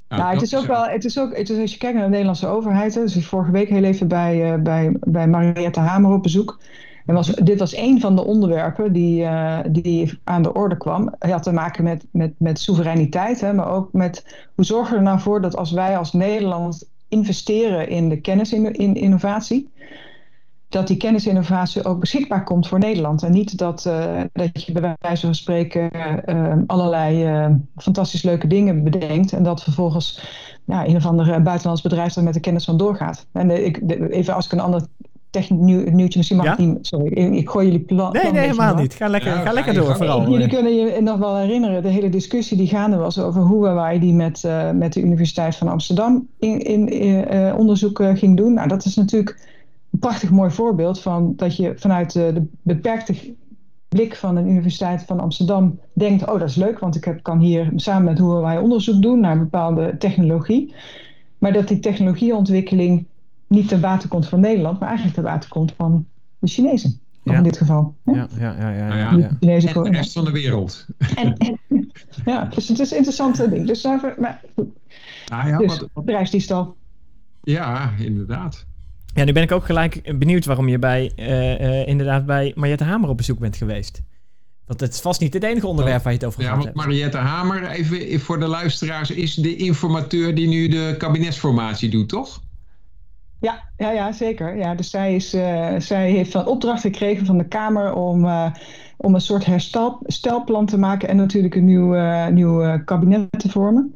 Nou, 0.09 0.33
het 0.33 0.43
is 0.43 0.57
ook 0.57 0.67
wel, 0.67 0.85
het 0.85 1.05
is 1.05 1.19
ook, 1.19 1.37
het 1.37 1.51
is, 1.51 1.59
als 1.59 1.73
je 1.73 1.79
kijkt 1.79 1.95
naar 1.95 2.05
de 2.05 2.11
Nederlandse 2.11 2.47
overheid, 2.47 2.95
dus 2.95 3.17
ik 3.17 3.25
vorige 3.25 3.51
week 3.51 3.69
heel 3.69 3.85
even 3.85 4.09
bij, 4.09 4.53
uh, 4.53 4.63
bij, 4.63 4.97
bij 5.01 5.29
Mariette 5.29 5.81
Hamer 5.81 6.13
op 6.13 6.23
bezoek. 6.23 6.61
En 7.07 7.23
dit 7.45 7.59
was 7.59 7.77
een 7.77 8.01
van 8.01 8.17
de 8.17 8.25
onderwerpen 8.25 8.93
die, 8.93 9.23
uh, 9.23 9.59
die 9.69 10.21
aan 10.25 10.43
de 10.43 10.53
orde 10.53 10.77
kwam. 10.77 11.15
Het 11.19 11.31
had 11.31 11.43
te 11.43 11.53
maken 11.53 11.85
met, 11.85 12.07
met, 12.11 12.33
met 12.39 12.59
soevereiniteit, 12.59 13.41
hè, 13.41 13.53
maar 13.53 13.71
ook 13.71 13.93
met 13.93 14.47
hoe 14.55 14.65
zorgen 14.65 14.93
we 14.93 14.99
er 14.99 15.03
nou 15.03 15.21
voor 15.21 15.41
dat 15.41 15.57
als 15.57 15.71
wij 15.71 15.99
als 15.99 16.13
Nederland 16.13 16.89
investeren 17.09 17.89
in 17.89 18.09
de 18.09 18.21
kennisinnovatie, 18.21 19.71
dat 20.69 20.87
die 20.87 20.97
kennisinnovatie 20.97 21.85
ook 21.85 22.01
beschikbaar 22.01 22.45
komt 22.45 22.69
voor 22.69 22.79
Nederland. 22.79 23.23
En 23.23 23.33
niet 23.33 23.59
dat, 23.59 23.85
uh, 23.87 24.21
dat 24.33 24.65
je 24.65 24.73
bij 24.73 24.97
wijze 25.01 25.27
van 25.27 25.35
spreken 25.35 25.91
uh, 26.27 26.55
allerlei 26.67 27.59
fantastisch 27.77 28.23
leuke 28.23 28.47
dingen 28.47 28.85
bedenkt. 28.85 29.33
En 29.33 29.43
dat 29.43 29.63
vervolgens 29.63 30.25
ja, 30.65 30.87
een 30.87 30.97
of 30.97 31.07
ander 31.07 31.43
buitenlands 31.43 31.83
bedrijf 31.83 32.17
er 32.17 32.23
met 32.23 32.35
de 32.35 32.41
kennis 32.41 32.65
van 32.65 32.77
doorgaat. 32.77 33.27
En 33.33 33.65
ik, 33.65 33.81
even 34.11 34.35
als 34.35 34.45
ik 34.45 34.53
een 34.53 34.61
ander 34.61 34.83
technisch 35.31 35.91
nieuwtje 35.93 36.19
misschien 36.19 36.37
mag 36.37 36.47
ja? 36.47 36.55
niet. 36.59 36.87
Sorry, 36.87 37.07
ik 37.13 37.51
gooi 37.51 37.67
jullie 37.67 37.81
plan. 37.81 38.13
Nee, 38.13 38.33
nee, 38.33 38.41
helemaal 38.41 38.75
niet. 38.75 38.95
Ga 38.95 39.09
lekker, 39.09 39.33
ga 39.33 39.53
lekker 39.53 39.75
door 39.75 39.97
vooral. 39.97 40.31
Jullie 40.31 40.49
kunnen 40.49 40.75
je 40.75 41.01
nog 41.01 41.19
wel 41.19 41.37
herinneren, 41.37 41.83
de 41.83 41.89
hele 41.89 42.09
discussie 42.09 42.57
die 42.57 42.67
gaande 42.67 42.97
was 42.97 43.19
over 43.19 43.43
hoe 43.43 43.75
wij 43.75 43.99
die 43.99 44.15
met, 44.15 44.49
met 44.75 44.93
de 44.93 45.01
Universiteit 45.01 45.57
van 45.57 45.69
Amsterdam 45.69 46.29
in, 46.39 46.61
in 46.61 47.55
onderzoek 47.57 48.03
ging 48.15 48.37
doen. 48.37 48.55
Nou, 48.55 48.69
dat 48.69 48.85
is 48.85 48.95
natuurlijk 48.95 49.49
een 49.91 49.99
prachtig 49.99 50.31
mooi 50.31 50.51
voorbeeld 50.51 51.01
van 51.01 51.33
dat 51.37 51.57
je 51.57 51.73
vanuit 51.77 52.13
de, 52.13 52.33
de 52.35 52.47
beperkte 52.63 53.15
blik 53.91 54.17
van 54.17 54.35
de 54.35 54.41
Universiteit 54.41 55.03
van 55.03 55.21
Amsterdam 55.21 55.79
denkt: 55.93 56.29
oh, 56.29 56.39
dat 56.39 56.49
is 56.49 56.57
leuk, 56.57 56.79
want 56.79 56.97
ik 56.97 57.05
heb, 57.05 57.23
kan 57.23 57.39
hier 57.39 57.73
samen 57.77 58.05
met 58.05 58.19
hoe 58.19 58.41
wij 58.41 58.59
onderzoek 58.59 59.03
doen 59.03 59.21
naar 59.21 59.33
een 59.33 59.39
bepaalde 59.39 59.95
technologie. 59.99 60.75
Maar 61.39 61.53
dat 61.53 61.69
die 61.69 61.79
technologieontwikkeling 61.79 63.07
niet 63.51 63.69
ten 63.69 63.81
bate 63.81 64.09
komt 64.09 64.29
van 64.29 64.41
Nederland, 64.41 64.79
maar 64.79 64.89
eigenlijk 64.89 65.17
ten 65.17 65.27
bate 65.27 65.49
komt 65.49 65.73
van 65.77 66.07
de 66.39 66.49
Chinezen. 66.49 67.01
In 67.25 67.43
dit 67.43 67.57
geval. 67.57 67.95
Ja, 68.05 68.13
ja, 68.15 68.27
ja. 68.39 68.71
ja, 68.71 68.71
ja, 68.71 68.97
ja, 68.97 69.17
ja. 69.17 69.37
De 69.41 69.51
en 69.51 69.83
de 69.83 69.91
rest 69.91 70.13
van 70.13 70.25
de 70.25 70.31
wereld. 70.31 70.87
En, 71.15 71.59
ja, 72.25 72.45
dus 72.45 72.69
het 72.69 72.79
is 72.79 72.91
een 72.91 72.97
interessant 72.97 73.51
ding. 73.51 73.67
Dus, 73.67 73.83
maar, 73.83 74.41
ah, 75.29 75.49
ja, 75.49 75.59
dus 75.59 75.79
wat, 75.79 76.05
bedrijfsdiefstal. 76.05 76.77
Ja, 77.43 77.93
inderdaad. 77.99 78.67
Ja, 79.15 79.25
nu 79.25 79.33
ben 79.33 79.43
ik 79.43 79.53
ook 79.53 79.65
gelijk 79.65 80.19
benieuwd 80.19 80.45
waarom 80.45 80.69
je 80.69 80.79
bij, 80.79 81.13
uh, 81.17 81.61
uh, 81.61 81.87
inderdaad 81.87 82.27
bij 82.27 82.53
Mariette 82.57 82.85
Hamer 82.85 83.09
op 83.09 83.17
bezoek 83.17 83.39
bent 83.39 83.57
geweest. 83.57 84.03
Want 84.67 84.81
het 84.81 84.93
is 84.93 85.01
vast 85.01 85.21
niet 85.21 85.35
het 85.35 85.43
enige 85.43 85.67
onderwerp 85.67 86.03
waar 86.03 86.13
je 86.13 86.19
het 86.19 86.27
over 86.27 86.43
gaat. 86.43 86.65
Ja, 86.65 86.71
Mariette 86.75 87.17
Hamer, 87.17 87.69
even 87.69 88.21
voor 88.21 88.39
de 88.39 88.47
luisteraars, 88.47 89.11
is 89.11 89.35
de 89.35 89.57
informateur 89.57 90.35
die 90.35 90.49
nu 90.49 90.69
de 90.69 90.95
kabinetsformatie 90.99 91.91
doet, 91.91 92.09
toch? 92.09 92.43
Ja, 93.41 93.63
ja, 93.77 93.91
ja 93.91 94.13
zeker. 94.13 94.57
Ja, 94.57 94.75
dus 94.75 94.91
zij, 94.91 95.15
is, 95.15 95.35
uh, 95.35 95.75
zij 95.79 96.11
heeft 96.11 96.31
van 96.31 96.47
opdracht 96.47 96.81
gekregen 96.81 97.27
van 97.27 97.39
de 97.39 97.49
Kamer 97.49 97.95
om, 97.95 98.29
om 98.97 99.15
een 99.15 99.21
soort 99.21 99.45
herstelplan 99.45 100.67
te 100.67 100.79
maken 100.79 101.09
en 101.09 101.17
natuurlijk 101.17 101.55
een 101.55 101.65
nieuw, 101.65 101.95
nieuw 102.31 102.85
kabinet 102.85 103.31
te 103.39 103.49
vormen. 103.49 103.95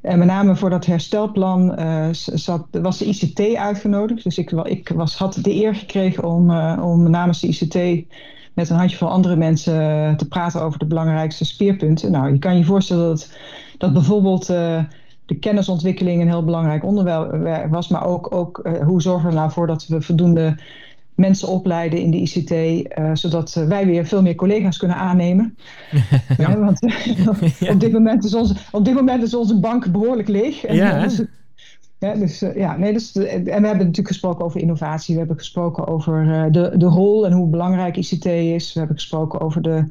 En 0.00 0.18
met 0.18 0.26
name 0.26 0.56
voor 0.56 0.70
dat 0.70 0.86
herstelplan 0.86 1.78
zat, 2.14 2.66
was 2.70 2.98
de 2.98 3.04
ICT 3.04 3.56
uitgenodigd. 3.56 4.22
Dus 4.22 4.38
ik, 4.38 4.50
ik 4.50 4.88
was, 4.88 5.16
had 5.16 5.38
de 5.42 5.54
eer 5.54 5.74
gekregen 5.74 6.24
om, 6.24 6.50
om 6.80 7.10
namens 7.10 7.40
de 7.40 7.46
ICT 7.46 8.06
met 8.54 8.70
een 8.70 8.76
handjevol 8.76 9.08
andere 9.08 9.36
mensen 9.36 10.16
te 10.16 10.28
praten 10.28 10.62
over 10.62 10.78
de 10.78 10.86
belangrijkste 10.86 11.44
speerpunten. 11.44 12.10
Nou, 12.10 12.32
je 12.32 12.38
kan 12.38 12.58
je 12.58 12.64
voorstellen 12.64 13.08
dat, 13.08 13.36
dat 13.78 13.92
bijvoorbeeld 13.92 14.48
de 15.26 15.34
kennisontwikkeling 15.34 16.20
een 16.20 16.28
heel 16.28 16.44
belangrijk 16.44 16.84
onderwerp 16.84 17.70
was, 17.70 17.88
maar 17.88 18.06
ook, 18.06 18.34
ook 18.34 18.68
hoe 18.84 19.02
zorgen 19.02 19.28
we 19.28 19.34
nou 19.34 19.50
voor 19.50 19.66
dat 19.66 19.86
we 19.86 20.02
voldoende 20.02 20.56
mensen 21.14 21.48
opleiden 21.48 22.00
in 22.00 22.10
de 22.10 22.16
ICT, 22.16 22.50
uh, 22.50 23.10
zodat 23.12 23.54
uh, 23.58 23.66
wij 23.66 23.86
weer 23.86 24.06
veel 24.06 24.22
meer 24.22 24.34
collega's 24.34 24.76
kunnen 24.76 24.96
aannemen. 24.96 25.56
ja. 26.38 26.58
want 26.64 26.80
op, 27.70 27.80
dit 27.80 27.92
moment 27.92 28.24
is 28.24 28.34
onze, 28.34 28.54
op 28.70 28.84
dit 28.84 28.94
moment 28.94 29.22
is 29.22 29.34
onze 29.34 29.60
bank 29.60 29.92
behoorlijk 29.92 30.28
leeg. 30.28 30.72
Ja. 30.72 31.02
dus, 31.02 31.22
ja, 31.98 32.14
dus, 32.14 32.44
ja, 32.54 32.76
nee, 32.76 32.92
dus, 32.92 33.12
en 33.12 33.44
we 33.44 33.50
hebben 33.50 33.62
natuurlijk 33.62 34.08
gesproken 34.08 34.44
over 34.44 34.60
innovatie. 34.60 35.12
We 35.12 35.18
hebben 35.18 35.38
gesproken 35.38 35.86
over 35.86 36.48
de, 36.52 36.72
de 36.76 36.86
rol 36.86 37.26
en 37.26 37.32
hoe 37.32 37.48
belangrijk 37.48 37.96
ICT 37.96 38.24
is. 38.24 38.72
We 38.72 38.78
hebben 38.78 38.96
gesproken 38.96 39.40
over 39.40 39.62
de, 39.62 39.84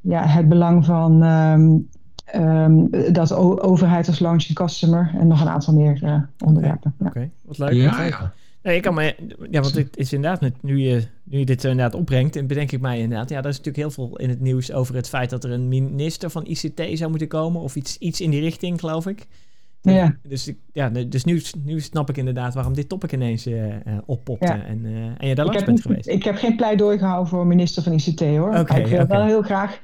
ja, 0.00 0.26
het 0.26 0.48
belang 0.48 0.84
van 0.84 1.22
um, 1.22 1.88
um, 2.36 2.90
dat 3.12 3.32
overheid 3.32 4.06
als 4.06 4.18
launching 4.18 4.58
customer 4.58 5.14
en 5.18 5.26
nog 5.26 5.40
een 5.40 5.48
aantal 5.48 5.74
meer 5.74 6.28
onderwerpen. 6.44 6.94
Oké, 6.98 7.08
okay. 7.08 7.22
ja. 7.22 7.30
wat 7.42 7.58
leuk. 7.58 7.72
Ja, 7.72 8.02
ja. 8.02 8.32
Nee, 8.62 8.76
ik 8.76 8.82
kan 8.82 8.94
me, 8.94 9.14
ja, 9.50 9.60
want 9.60 9.74
het 9.74 9.96
is 9.96 10.12
inderdaad, 10.12 10.50
nu 10.60 10.78
je, 10.78 11.02
nu 11.24 11.38
je 11.38 11.44
dit 11.44 11.64
inderdaad 11.64 11.94
opbrengt, 11.94 12.36
en 12.36 12.46
bedenk 12.46 12.72
ik 12.72 12.80
mij 12.80 12.98
inderdaad, 12.98 13.30
ja, 13.30 13.38
er 13.38 13.48
is 13.48 13.56
natuurlijk 13.56 13.76
heel 13.76 13.90
veel 13.90 14.16
in 14.16 14.28
het 14.28 14.40
nieuws 14.40 14.72
over 14.72 14.94
het 14.94 15.08
feit 15.08 15.30
dat 15.30 15.44
er 15.44 15.50
een 15.50 15.68
minister 15.68 16.30
van 16.30 16.46
ICT 16.46 16.82
zou 16.92 17.10
moeten 17.10 17.28
komen, 17.28 17.60
of 17.60 17.76
iets, 17.76 17.98
iets 17.98 18.20
in 18.20 18.30
die 18.30 18.40
richting, 18.40 18.80
geloof 18.80 19.06
ik. 19.06 19.26
Ja. 19.82 20.16
Dus, 20.22 20.52
ja, 20.72 20.88
dus 20.88 21.24
nu, 21.24 21.42
nu 21.64 21.80
snap 21.80 22.08
ik 22.08 22.16
inderdaad 22.16 22.54
waarom 22.54 22.74
dit 22.74 22.88
topic 22.88 23.12
ineens 23.12 23.46
uh, 23.46 23.74
oppopte 24.06 24.46
ja. 24.46 24.64
en, 24.64 24.84
uh, 24.84 25.04
en 25.18 25.28
je 25.28 25.34
daar 25.34 25.46
langs 25.46 25.64
bent 25.64 25.80
geweest. 25.80 26.08
Ik 26.08 26.24
heb 26.24 26.36
geen 26.36 26.56
pleidooi 26.56 26.98
gehouden 26.98 27.28
voor 27.28 27.46
minister 27.46 27.82
van 27.82 27.92
ICT 27.92 28.20
hoor. 28.20 28.58
Okay, 28.58 28.80
ik 28.80 28.86
wil 28.86 29.02
okay. 29.02 29.18
wel 29.18 29.26
heel 29.26 29.42
graag 29.42 29.80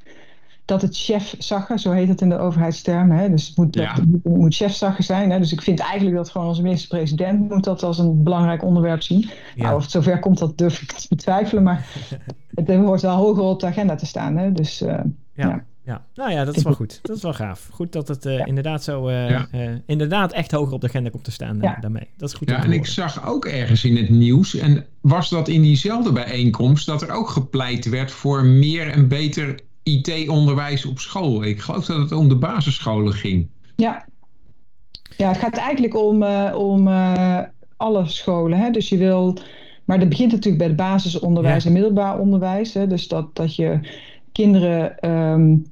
dat 0.67 0.83
het 0.83 0.97
chefzagger, 0.97 1.79
zo 1.79 1.91
heet 1.91 2.09
het 2.09 2.21
in 2.21 2.29
de 2.29 2.39
overheidstermen. 2.39 3.17
Hè? 3.17 3.31
Dus 3.31 3.47
het 3.47 3.57
moet, 3.57 3.75
ja. 3.75 3.97
moet, 4.07 4.25
moet 4.25 4.55
chefzagger 4.55 5.05
zijn. 5.05 5.31
Hè? 5.31 5.39
Dus 5.39 5.53
ik 5.53 5.63
vind 5.63 5.79
eigenlijk 5.79 6.17
dat 6.17 6.31
gewoon 6.31 6.47
onze 6.47 6.63
minister-president 6.63 7.49
moet 7.49 7.65
dat 7.65 7.83
als 7.83 7.99
een 7.99 8.23
belangrijk 8.23 8.65
onderwerp 8.65 9.03
zien. 9.03 9.31
Ja. 9.55 9.63
Nou, 9.63 9.77
of 9.77 9.83
het 9.83 9.91
zover 9.91 10.19
komt, 10.19 10.39
dat 10.39 10.59
durf 10.59 10.83
ik 10.83 10.93
te 10.93 11.07
betwijfelen. 11.09 11.63
Maar 11.63 11.87
het 12.55 12.69
hoort 12.69 13.03
wel 13.03 13.17
hoger 13.17 13.43
op 13.43 13.61
de 13.61 13.67
agenda 13.67 13.95
te 13.95 14.07
staan. 14.07 14.37
Hè? 14.37 14.53
Dus, 14.53 14.83
uh, 14.83 14.89
ja. 14.89 15.05
ja. 15.35 15.65
Ja, 15.85 16.05
nou 16.15 16.31
ja, 16.31 16.45
dat 16.45 16.57
is 16.57 16.63
wel 16.63 16.75
goed. 16.75 16.99
Dat 17.03 17.17
is 17.17 17.23
wel 17.23 17.35
gaaf. 17.35 17.69
Goed 17.73 17.93
dat 17.93 18.09
het 18.09 18.27
uh, 18.27 18.39
ja. 18.39 18.45
inderdaad 18.45 18.85
zo, 18.85 19.09
uh, 19.09 19.31
ja. 19.31 19.49
uh, 19.55 19.71
inderdaad 19.87 20.33
echt 20.33 20.51
hoger 20.51 20.73
op 20.73 20.81
de 20.81 20.87
agenda 20.87 21.11
komt 21.11 21.25
te 21.25 21.31
staan 21.31 21.59
ja. 21.61 21.77
daarmee. 21.81 22.09
Dat 22.17 22.29
is 22.29 22.35
goed. 22.35 22.51
Ja, 22.51 22.65
en 22.65 22.73
ik 22.73 22.87
zag 22.87 23.27
ook 23.27 23.45
ergens 23.45 23.85
in 23.85 23.97
het 23.97 24.09
nieuws, 24.09 24.55
en 24.55 24.85
was 25.01 25.31
dat 25.31 25.49
in 25.49 25.63
diezelfde 25.63 26.13
bijeenkomst, 26.13 26.87
dat 26.87 27.03
er 27.03 27.11
ook 27.11 27.29
gepleit 27.29 27.89
werd 27.89 28.11
voor 28.11 28.45
meer 28.45 28.91
en 28.91 29.09
beter 29.09 29.61
IT-onderwijs 29.87 30.85
op 30.85 30.99
school. 30.99 31.45
Ik 31.45 31.61
geloof 31.61 31.87
dat 31.87 31.99
het 31.99 32.13
om 32.13 32.29
de 32.29 32.37
basisscholen 32.37 33.13
ging. 33.13 33.49
Ja, 33.77 34.07
ja 35.17 35.29
het 35.29 35.39
gaat 35.39 35.57
eigenlijk 35.57 35.97
om, 35.97 36.23
uh, 36.23 36.55
om 36.57 36.89
uh, 36.89 37.41
alle 37.77 38.07
scholen. 38.07 38.59
Hè? 38.59 38.71
Dus 38.71 38.89
je 38.89 38.97
wil, 38.97 39.39
maar 39.85 39.99
dat 39.99 40.09
begint 40.09 40.31
natuurlijk 40.33 40.59
bij 40.59 40.67
het 40.67 40.77
basisonderwijs 40.77 41.63
ja. 41.63 41.69
en 41.69 41.75
middelbaar 41.75 42.19
onderwijs. 42.19 42.75
Hè? 42.75 42.87
Dus 42.87 43.09
dat, 43.09 43.37
dat 43.37 43.57
je 43.57 43.81
kinderen 44.33 45.11
um, 45.11 45.67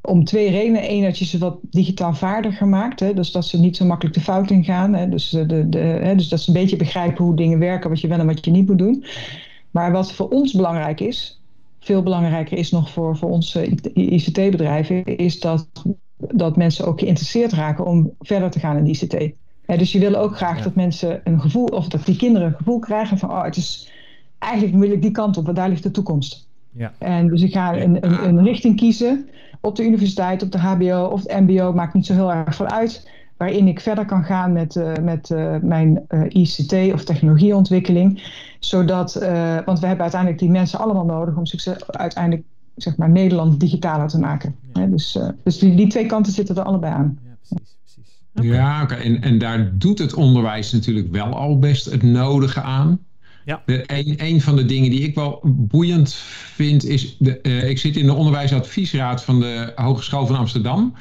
om 0.00 0.24
twee 0.24 0.50
redenen. 0.50 0.90
Eén, 0.90 1.02
dat 1.02 1.18
je 1.18 1.24
ze 1.24 1.38
wat 1.38 1.58
digitaal 1.70 2.14
vaardiger 2.14 2.68
maakt. 2.68 3.00
Hè? 3.00 3.14
Dus 3.14 3.32
dat 3.32 3.46
ze 3.46 3.60
niet 3.60 3.76
zo 3.76 3.84
makkelijk 3.84 4.16
de 4.16 4.22
fout 4.22 4.50
in 4.50 4.64
gaan. 4.64 4.94
Hè? 4.94 5.08
Dus, 5.08 5.30
de, 5.30 5.68
de, 5.68 5.78
hè? 5.78 6.14
dus 6.14 6.28
dat 6.28 6.40
ze 6.40 6.48
een 6.48 6.60
beetje 6.60 6.76
begrijpen 6.76 7.24
hoe 7.24 7.36
dingen 7.36 7.58
werken, 7.58 7.90
wat 7.90 8.00
je 8.00 8.08
wel 8.08 8.18
en 8.18 8.26
wat 8.26 8.44
je 8.44 8.50
niet 8.50 8.68
moet 8.68 8.78
doen. 8.78 9.04
Maar 9.70 9.92
wat 9.92 10.12
voor 10.12 10.28
ons 10.28 10.52
belangrijk 10.52 11.00
is, 11.00 11.42
veel 11.84 12.02
belangrijker 12.02 12.58
is 12.58 12.70
nog 12.70 12.90
voor, 12.90 13.16
voor 13.16 13.30
onze 13.30 13.66
ICT-bedrijven, 13.94 15.04
is 15.04 15.40
dat, 15.40 15.68
dat 16.16 16.56
mensen 16.56 16.86
ook 16.86 16.98
geïnteresseerd 16.98 17.52
raken 17.52 17.86
om 17.86 18.12
verder 18.20 18.50
te 18.50 18.58
gaan 18.58 18.76
in 18.76 18.84
de 18.84 18.90
ICT. 18.90 19.34
Ja, 19.66 19.76
dus 19.76 19.92
je 19.92 19.98
wil 19.98 20.14
ook 20.14 20.36
graag 20.36 20.56
ja. 20.56 20.62
dat 20.62 20.74
mensen 20.74 21.20
een 21.24 21.40
gevoel, 21.40 21.66
of 21.66 21.88
dat 21.88 22.06
die 22.06 22.16
kinderen 22.16 22.48
een 22.48 22.56
gevoel 22.56 22.78
krijgen 22.78 23.18
van, 23.18 23.30
oh, 23.30 23.44
het 23.44 23.56
is, 23.56 23.90
eigenlijk 24.38 24.76
wil 24.78 24.90
ik 24.90 25.02
die 25.02 25.10
kant 25.10 25.36
op, 25.36 25.44
want 25.44 25.56
daar 25.56 25.68
ligt 25.68 25.82
de 25.82 25.90
toekomst. 25.90 26.48
Ja. 26.70 26.92
En 26.98 27.28
dus 27.28 27.42
ik 27.42 27.52
ga 27.52 27.76
een, 27.76 28.06
een, 28.06 28.24
een 28.24 28.42
richting 28.42 28.76
kiezen 28.76 29.28
op 29.60 29.76
de 29.76 29.84
universiteit, 29.84 30.42
op 30.42 30.52
de 30.52 30.58
HBO 30.58 31.04
of 31.04 31.22
het 31.22 31.40
MBO, 31.40 31.72
maakt 31.72 31.94
niet 31.94 32.06
zo 32.06 32.12
heel 32.12 32.32
erg 32.32 32.54
veel 32.54 32.66
uit 32.66 33.10
waarin 33.36 33.68
ik 33.68 33.80
verder 33.80 34.04
kan 34.04 34.24
gaan 34.24 34.52
met, 34.52 34.74
uh, 34.74 34.92
met 35.02 35.30
uh, 35.30 35.56
mijn 35.62 36.00
uh, 36.08 36.22
ICT 36.28 36.92
of 36.92 37.04
technologieontwikkeling. 37.04 38.22
Zodat, 38.58 39.14
want 39.64 39.78
we 39.80 39.86
hebben 39.86 40.02
uiteindelijk 40.02 40.38
die 40.38 40.50
mensen 40.50 40.78
allemaal 40.78 41.04
nodig 41.04 41.36
om 41.36 41.46
succes, 41.46 41.86
uiteindelijk 41.86 42.46
zeg 42.76 42.96
maar, 42.96 43.10
Nederland 43.10 43.60
digitaler 43.60 44.08
te 44.08 44.18
maken. 44.18 44.54
Ja. 44.72 44.80
Hè, 44.80 44.90
dus 44.90 45.18
dus 45.42 45.58
die, 45.58 45.76
die 45.76 45.86
twee 45.86 46.06
kanten 46.06 46.32
zitten 46.32 46.56
er 46.56 46.62
allebei 46.62 46.92
aan. 46.92 47.18
Ja, 47.24 47.36
precies. 47.36 47.76
precies. 47.82 48.20
Okay. 48.34 48.50
Ja, 48.50 48.82
okay. 48.82 48.98
en, 48.98 49.22
en 49.22 49.38
daar 49.38 49.78
doet 49.78 49.98
het 49.98 50.14
onderwijs 50.14 50.72
natuurlijk 50.72 51.12
wel 51.12 51.34
al 51.34 51.58
best 51.58 51.84
het 51.84 52.02
nodige 52.02 52.60
aan. 52.60 52.98
Ja. 53.44 53.62
De, 53.66 53.84
een, 53.86 54.14
een 54.16 54.40
van 54.40 54.56
de 54.56 54.64
dingen 54.64 54.90
die 54.90 55.00
ik 55.00 55.14
wel 55.14 55.40
boeiend 55.44 56.14
vind 56.54 56.84
is, 56.84 57.16
de, 57.18 57.40
ik 57.42 57.78
zit 57.78 57.96
in 57.96 58.06
de 58.06 58.14
onderwijsadviesraad 58.14 59.24
van 59.24 59.40
de 59.40 59.72
Hogeschool 59.74 60.26
van 60.26 60.36
Amsterdam. 60.36 60.94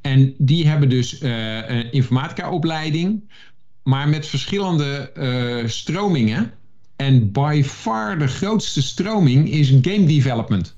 En 0.00 0.34
die 0.38 0.68
hebben 0.68 0.88
dus 0.88 1.22
uh, 1.22 1.68
een 1.68 1.92
informatica-opleiding, 1.92 3.30
maar 3.82 4.08
met 4.08 4.26
verschillende 4.26 5.10
uh, 5.14 5.68
stromingen. 5.68 6.52
En 6.96 7.32
by 7.32 7.62
far 7.64 8.18
de 8.18 8.26
grootste 8.26 8.82
stroming 8.82 9.50
is 9.50 9.68
game 9.68 10.04
development. 10.04 10.74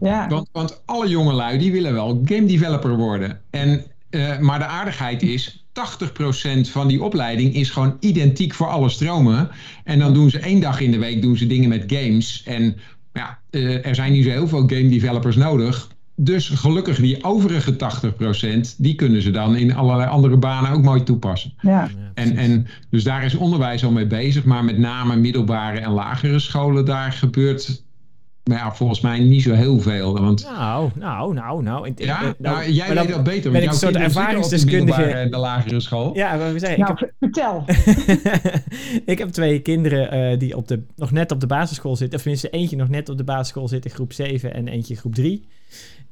Ja. 0.00 0.28
Want, 0.28 0.48
want 0.52 0.82
alle 0.84 1.08
jongelui 1.08 1.58
die 1.58 1.72
willen 1.72 1.92
wel 1.92 2.22
game 2.24 2.46
developer 2.46 2.96
worden. 2.96 3.40
En, 3.50 3.84
uh, 4.10 4.38
maar 4.38 4.58
de 4.58 4.64
aardigheid 4.64 5.22
is, 5.22 5.64
80% 5.72 6.70
van 6.70 6.88
die 6.88 7.02
opleiding 7.02 7.54
is 7.54 7.70
gewoon 7.70 7.96
identiek 8.00 8.54
voor 8.54 8.68
alle 8.68 8.88
stromen. 8.88 9.48
En 9.84 9.98
dan 9.98 10.14
doen 10.14 10.30
ze 10.30 10.38
één 10.38 10.60
dag 10.60 10.80
in 10.80 10.90
de 10.90 10.98
week 10.98 11.22
doen 11.22 11.36
ze 11.36 11.46
dingen 11.46 11.68
met 11.68 11.84
games. 11.86 12.42
En 12.44 12.76
ja, 13.12 13.38
er 13.82 13.94
zijn 13.94 14.12
niet 14.12 14.24
zo 14.24 14.30
heel 14.30 14.48
veel 14.48 14.68
game 14.68 14.88
developers 14.88 15.36
nodig 15.36 15.88
dus 16.16 16.48
gelukkig 16.48 16.96
die 16.96 17.24
overige 17.24 17.76
80%, 18.74 18.76
die 18.78 18.94
kunnen 18.94 19.22
ze 19.22 19.30
dan 19.30 19.56
in 19.56 19.74
allerlei 19.74 20.08
andere 20.08 20.36
banen 20.36 20.70
ook 20.70 20.82
mooi 20.82 21.02
toepassen. 21.02 21.52
Ja. 21.60 21.88
En, 22.14 22.36
en 22.36 22.66
dus 22.90 23.04
daar 23.04 23.24
is 23.24 23.34
onderwijs 23.34 23.84
al 23.84 23.90
mee 23.90 24.06
bezig, 24.06 24.44
maar 24.44 24.64
met 24.64 24.78
name 24.78 25.16
middelbare 25.16 25.78
en 25.78 25.90
lagere 25.90 26.38
scholen, 26.38 26.84
daar 26.84 27.12
gebeurt 27.12 27.84
maar 28.46 28.58
ja, 28.58 28.74
volgens 28.74 29.00
mij 29.00 29.18
niet 29.18 29.42
zo 29.42 29.52
heel 29.52 29.80
veel. 29.80 30.20
Want... 30.20 30.42
Nou, 30.42 30.90
nou, 30.94 31.34
nou, 31.34 31.62
nou. 31.62 31.92
Ja, 31.96 32.22
nou, 32.22 32.34
nou 32.38 32.70
jij 32.70 32.94
weet 32.94 33.08
dat 33.08 33.24
beter. 33.24 33.50
Ben 33.50 33.62
ik 33.62 33.68
een 33.68 33.74
soort 33.74 33.96
ervaringsdeskundige. 33.96 35.02
in 35.02 35.30
de 35.30 35.36
lagere 35.36 35.80
school. 35.80 36.14
Ja, 36.14 36.38
wat 36.38 36.52
we 36.52 36.58
zeggen. 36.58 36.80
Nou, 36.80 36.92
ik 36.92 36.98
heb... 36.98 37.12
vertel. 37.20 37.64
ik 39.12 39.18
heb 39.18 39.28
twee 39.28 39.60
kinderen 39.60 40.32
uh, 40.32 40.38
die 40.38 40.56
op 40.56 40.68
de, 40.68 40.82
nog 40.96 41.10
net 41.10 41.30
op 41.32 41.40
de 41.40 41.46
basisschool 41.46 41.96
zitten. 41.96 42.16
Of 42.16 42.22
tenminste, 42.22 42.50
eentje 42.50 42.76
nog 42.76 42.88
net 42.88 43.08
op 43.08 43.16
de 43.16 43.24
basisschool 43.24 43.68
zit 43.68 43.84
in 43.84 43.90
groep 43.90 44.12
7 44.12 44.54
en 44.54 44.68
eentje 44.68 44.96
groep 44.96 45.14
3. 45.14 45.48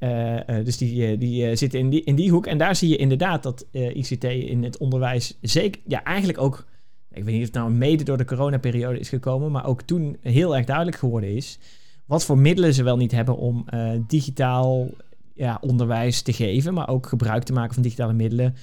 Uh, 0.00 0.34
uh, 0.34 0.64
dus 0.64 0.76
die, 0.76 1.12
uh, 1.12 1.18
die 1.18 1.56
zitten 1.56 1.78
in 1.78 1.90
die, 1.90 2.04
in 2.04 2.14
die 2.14 2.30
hoek. 2.30 2.46
En 2.46 2.58
daar 2.58 2.76
zie 2.76 2.88
je 2.88 2.96
inderdaad 2.96 3.42
dat 3.42 3.66
ICT 3.72 4.24
in 4.24 4.64
het 4.64 4.78
onderwijs 4.78 5.38
zeker, 5.40 5.80
ja, 5.86 6.02
eigenlijk 6.04 6.38
ook, 6.38 6.66
ik 7.12 7.24
weet 7.24 7.34
niet 7.34 7.48
of 7.48 7.52
het 7.52 7.62
nou 7.62 7.70
mede 7.70 8.04
door 8.04 8.16
de 8.16 8.24
coronaperiode 8.24 8.98
is 8.98 9.08
gekomen, 9.08 9.50
maar 9.50 9.66
ook 9.66 9.82
toen 9.82 10.16
heel 10.20 10.56
erg 10.56 10.66
duidelijk 10.66 10.96
geworden 10.96 11.34
is 11.36 11.58
wat 12.06 12.24
voor 12.24 12.38
middelen 12.38 12.74
ze 12.74 12.82
wel 12.82 12.96
niet 12.96 13.12
hebben 13.12 13.36
om 13.36 13.64
digitaal 14.06 14.88
ja, 15.34 15.58
onderwijs 15.60 16.22
te 16.22 16.32
geven, 16.32 16.74
maar 16.74 16.88
ook 16.88 17.06
gebruik 17.06 17.42
te 17.42 17.52
maken 17.52 17.74
van 17.74 17.82
digitale 17.82 18.12
middelen. 18.12 18.54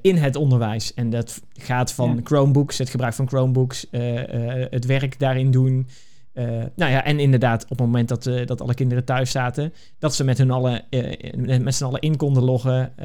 in 0.00 0.16
het 0.16 0.36
onderwijs. 0.36 0.94
En 0.94 1.10
dat 1.10 1.42
gaat 1.52 1.92
van 1.92 2.14
ja. 2.14 2.20
Chromebooks, 2.24 2.78
het 2.78 2.90
gebruik 2.90 3.14
van 3.14 3.28
Chromebooks, 3.28 3.86
het 4.70 4.86
werk 4.86 5.18
daarin 5.18 5.50
doen, 5.50 5.88
nou 6.74 6.90
ja, 6.90 7.04
en 7.04 7.18
inderdaad, 7.20 7.62
op 7.62 7.68
het 7.68 7.78
moment 7.78 8.08
dat, 8.08 8.30
dat 8.44 8.60
alle 8.60 8.74
kinderen 8.74 9.04
thuis 9.04 9.30
zaten, 9.30 9.72
dat 9.98 10.14
ze 10.14 10.24
met 10.24 10.38
hun 10.38 10.50
allen, 10.50 10.84
uh, 10.90 11.58
met 11.58 11.74
z'n 11.74 11.84
allen 11.84 12.00
in 12.00 12.16
konden 12.16 12.42
loggen 12.42 12.96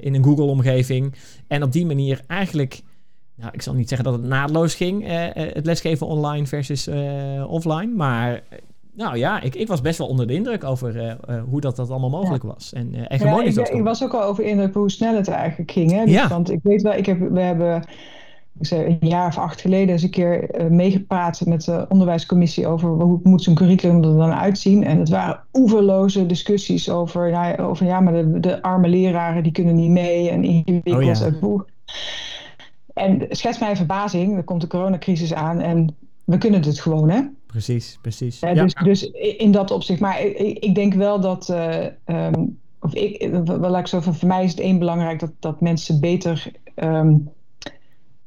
in 0.00 0.14
een 0.14 0.24
Google-omgeving. 0.24 1.14
En 1.46 1.62
op 1.62 1.72
die 1.72 1.86
manier 1.86 2.20
eigenlijk, 2.26 2.82
nou, 3.34 3.50
ik 3.52 3.62
zal 3.62 3.74
niet 3.74 3.88
zeggen 3.88 4.10
dat 4.10 4.18
het 4.18 4.28
naadloos 4.28 4.74
ging, 4.74 5.06
het 5.34 5.66
lesgeven 5.66 6.06
online 6.06 6.46
versus 6.46 6.88
offline. 7.46 7.94
Maar 7.94 8.42
nou 8.92 9.16
ja, 9.16 9.40
ik, 9.40 9.54
ik 9.54 9.68
was 9.68 9.80
best 9.80 9.98
wel 9.98 10.06
onder 10.06 10.26
de 10.26 10.34
indruk 10.34 10.64
over 10.64 11.16
hoe 11.48 11.60
dat, 11.60 11.76
dat 11.76 11.90
allemaal 11.90 12.10
mogelijk 12.10 12.42
ja. 12.42 12.48
was. 12.48 12.72
En, 12.72 12.94
en 13.08 13.18
ja, 13.18 13.42
ik, 13.42 13.68
ik, 13.68 13.82
was 13.82 14.04
ook 14.04 14.14
al 14.14 14.22
over 14.22 14.44
indruk 14.44 14.74
hoe 14.74 14.90
snel 14.90 15.14
het 15.14 15.28
eigenlijk 15.28 15.70
ging. 15.70 15.90
Hè? 15.90 16.04
Dus, 16.04 16.14
ja. 16.14 16.28
Want 16.28 16.50
ik 16.50 16.60
weet 16.62 16.82
wel, 16.82 16.92
ik 16.92 17.06
heb, 17.06 17.18
we 17.18 17.40
hebben 17.40 17.84
een 18.68 18.98
jaar 19.00 19.26
of 19.26 19.38
acht 19.38 19.60
geleden 19.60 19.88
eens 19.88 20.02
een 20.02 20.10
keer 20.10 20.60
uh, 20.60 20.66
meegepraat 20.66 21.46
met 21.46 21.64
de 21.64 21.86
onderwijscommissie 21.88 22.66
over 22.66 22.88
hoe 22.88 23.20
moet 23.22 23.42
zo'n 23.42 23.54
curriculum 23.54 23.96
er 23.96 24.16
dan 24.16 24.32
uitzien. 24.32 24.84
En 24.84 24.98
het 24.98 25.08
waren 25.08 25.40
oeverloze 25.52 26.26
discussies 26.26 26.90
over, 26.90 27.30
nou, 27.30 27.58
over 27.58 27.86
ja, 27.86 28.00
maar 28.00 28.12
de, 28.12 28.40
de, 28.40 28.62
arme 28.62 28.88
leraren 28.88 29.42
die 29.42 29.52
kunnen 29.52 29.74
niet 29.74 29.90
mee 29.90 30.30
en 30.30 30.44
ingewikkeld. 30.44 31.42
Oh, 31.42 31.56
ja. 31.56 31.64
En 32.94 33.26
schets 33.28 33.58
mij 33.58 33.76
verbazing, 33.76 34.36
er 34.36 34.42
komt 34.42 34.60
de 34.60 34.66
coronacrisis 34.66 35.34
aan 35.34 35.60
en 35.60 35.96
we 36.24 36.38
kunnen 36.38 36.62
het 36.62 36.80
gewoon, 36.80 37.10
hè? 37.10 37.20
Precies, 37.50 37.98
precies. 38.00 38.42
Uh, 38.42 38.54
dus, 38.54 38.74
dus, 38.74 39.10
in 39.36 39.52
dat 39.52 39.70
opzicht. 39.70 40.00
Maar 40.00 40.20
ik, 40.22 40.58
ik 40.58 40.74
denk 40.74 40.94
wel 40.94 41.20
dat, 41.20 41.48
uh, 41.48 41.84
um, 42.06 42.58
of 42.80 42.94
ik, 42.94 43.28
wel 43.44 43.78
ik 43.78 43.86
zo 43.86 44.00
van, 44.00 44.14
voor 44.14 44.28
mij 44.28 44.44
is 44.44 44.50
het 44.50 44.60
één 44.60 44.78
belangrijk 44.78 45.20
dat, 45.20 45.32
dat 45.38 45.60
mensen 45.60 46.00
beter 46.00 46.52
um, 46.74 47.30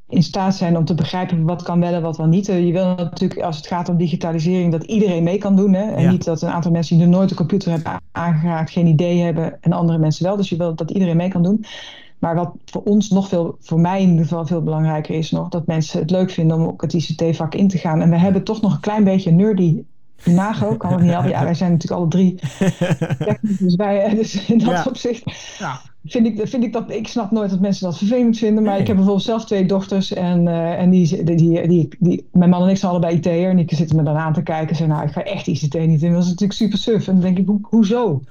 in 0.09 0.23
staat 0.23 0.55
zijn 0.55 0.77
om 0.77 0.85
te 0.85 0.95
begrijpen 0.95 1.43
wat 1.43 1.63
kan 1.63 1.79
wel 1.79 1.93
en 1.93 2.01
wat 2.01 2.17
wel 2.17 2.27
niet. 2.27 2.45
Je 2.45 2.71
wil 2.71 2.95
natuurlijk, 2.95 3.41
als 3.41 3.57
het 3.57 3.67
gaat 3.67 3.89
om 3.89 3.97
digitalisering, 3.97 4.71
dat 4.71 4.83
iedereen 4.83 5.23
mee 5.23 5.37
kan 5.37 5.55
doen. 5.55 5.73
Hè? 5.73 5.91
En 5.91 6.09
niet 6.09 6.23
dat 6.23 6.41
een 6.41 6.49
aantal 6.49 6.71
mensen 6.71 6.97
die 6.97 7.07
nog 7.07 7.15
nooit 7.15 7.29
een 7.29 7.35
computer 7.35 7.71
hebben 7.71 8.01
aangeraakt, 8.11 8.71
geen 8.71 8.87
idee 8.87 9.19
hebben 9.19 9.57
en 9.61 9.71
andere 9.71 9.97
mensen 9.97 10.25
wel. 10.25 10.35
Dus 10.35 10.49
je 10.49 10.57
wil 10.57 10.75
dat 10.75 10.91
iedereen 10.91 11.17
mee 11.17 11.29
kan 11.29 11.43
doen. 11.43 11.65
Maar 12.23 12.35
wat 12.35 12.55
voor 12.65 12.83
ons 12.83 13.09
nog 13.09 13.27
veel, 13.27 13.55
voor 13.59 13.79
mij 13.79 14.01
in 14.01 14.09
ieder 14.09 14.25
geval 14.25 14.45
veel 14.45 14.63
belangrijker 14.63 15.15
is 15.15 15.31
nog, 15.31 15.49
dat 15.49 15.67
mensen 15.67 15.99
het 15.99 16.11
leuk 16.11 16.29
vinden 16.29 16.57
om 16.57 16.67
ook 16.67 16.81
het 16.81 16.93
ICT-vak 16.93 17.55
in 17.55 17.67
te 17.67 17.77
gaan. 17.77 18.01
En 18.01 18.09
we 18.09 18.17
hebben 18.17 18.43
toch 18.43 18.61
nog 18.61 18.73
een 18.73 18.79
klein 18.79 19.03
beetje 19.03 19.31
nerdy 19.31 19.83
imago, 20.25 20.75
kan 20.75 20.91
het 20.91 21.01
niet 21.01 21.11
helpen. 21.11 21.29
Ja, 21.29 21.43
wij 21.43 21.53
zijn 21.53 21.71
natuurlijk 21.71 22.01
alle 22.01 22.09
drie. 22.09 22.39
dus, 23.63 23.75
wij, 23.75 24.15
dus 24.15 24.45
in 24.45 24.57
dat 24.57 24.69
ja. 24.69 24.83
opzicht. 24.87 25.23
Ja 25.59 25.81
vind 26.05 26.25
ik, 26.25 26.47
vind 26.47 26.63
ik 26.63 26.73
dat, 26.73 26.91
ik 26.91 27.07
snap 27.07 27.31
nooit 27.31 27.49
dat 27.49 27.59
mensen 27.59 27.85
dat 27.85 27.97
vervelend 27.97 28.37
vinden. 28.37 28.63
Maar 28.63 28.79
ik 28.79 28.87
heb 28.87 28.95
bijvoorbeeld 28.95 29.25
zelf 29.25 29.45
twee 29.45 29.65
dochters. 29.65 30.13
En, 30.13 30.45
uh, 30.45 30.79
en 30.79 30.89
die, 30.89 31.23
die, 31.23 31.35
die, 31.35 31.67
die, 31.67 31.89
die, 31.99 32.27
mijn 32.31 32.49
man 32.49 32.63
en 32.63 32.69
ik 32.69 32.77
zijn 32.77 32.91
allebei 32.91 33.15
IT'er. 33.15 33.49
En 33.49 33.55
die 33.55 33.75
zitten 33.75 33.95
me 33.95 34.03
dan 34.03 34.15
aan 34.15 34.33
te 34.33 34.43
kijken. 34.43 34.69
En 34.69 34.75
zeggen, 34.75 34.95
nou, 34.95 35.07
ik 35.07 35.13
ga 35.13 35.23
echt 35.23 35.47
ICT 35.47 35.73
niet 35.73 36.03
in. 36.03 36.13
Dat 36.13 36.23
is 36.23 36.29
natuurlijk 36.29 36.59
super 36.59 36.77
suf. 36.77 37.07
En 37.07 37.13
dan 37.13 37.21
denk 37.21 37.37
ik, 37.37 37.47
ho 37.47 37.59
hoezo? 37.61 38.21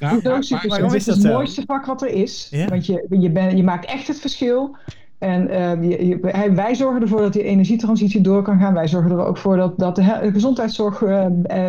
Ja, 0.00 0.10
hoezo 0.10 0.30
maar, 0.30 0.44
super 0.44 0.68
maar, 0.68 0.78
suf? 0.78 0.92
Het 0.92 1.06
is 1.06 1.06
het 1.06 1.22
mooiste 1.22 1.62
vak 1.66 1.86
wat 1.86 2.02
er 2.02 2.10
is. 2.10 2.52
Want 2.68 2.86
je, 2.86 3.06
je, 3.10 3.30
ben, 3.30 3.56
je 3.56 3.62
maakt 3.62 3.84
echt 3.84 4.06
het 4.06 4.20
verschil. 4.20 4.76
En 5.18 5.48
uh, 5.50 5.90
je, 5.90 6.06
je, 6.06 6.52
wij 6.54 6.74
zorgen 6.74 7.02
ervoor 7.02 7.20
dat 7.20 7.32
die 7.32 7.42
energietransitie 7.42 8.20
door 8.20 8.42
kan 8.42 8.58
gaan. 8.58 8.74
Wij 8.74 8.88
zorgen 8.88 9.10
er 9.10 9.24
ook 9.24 9.38
voor 9.38 9.56
dat, 9.56 9.78
dat 9.78 9.96
de 9.96 10.30
gezondheidszorg 10.32 11.00
uh, 11.00 11.26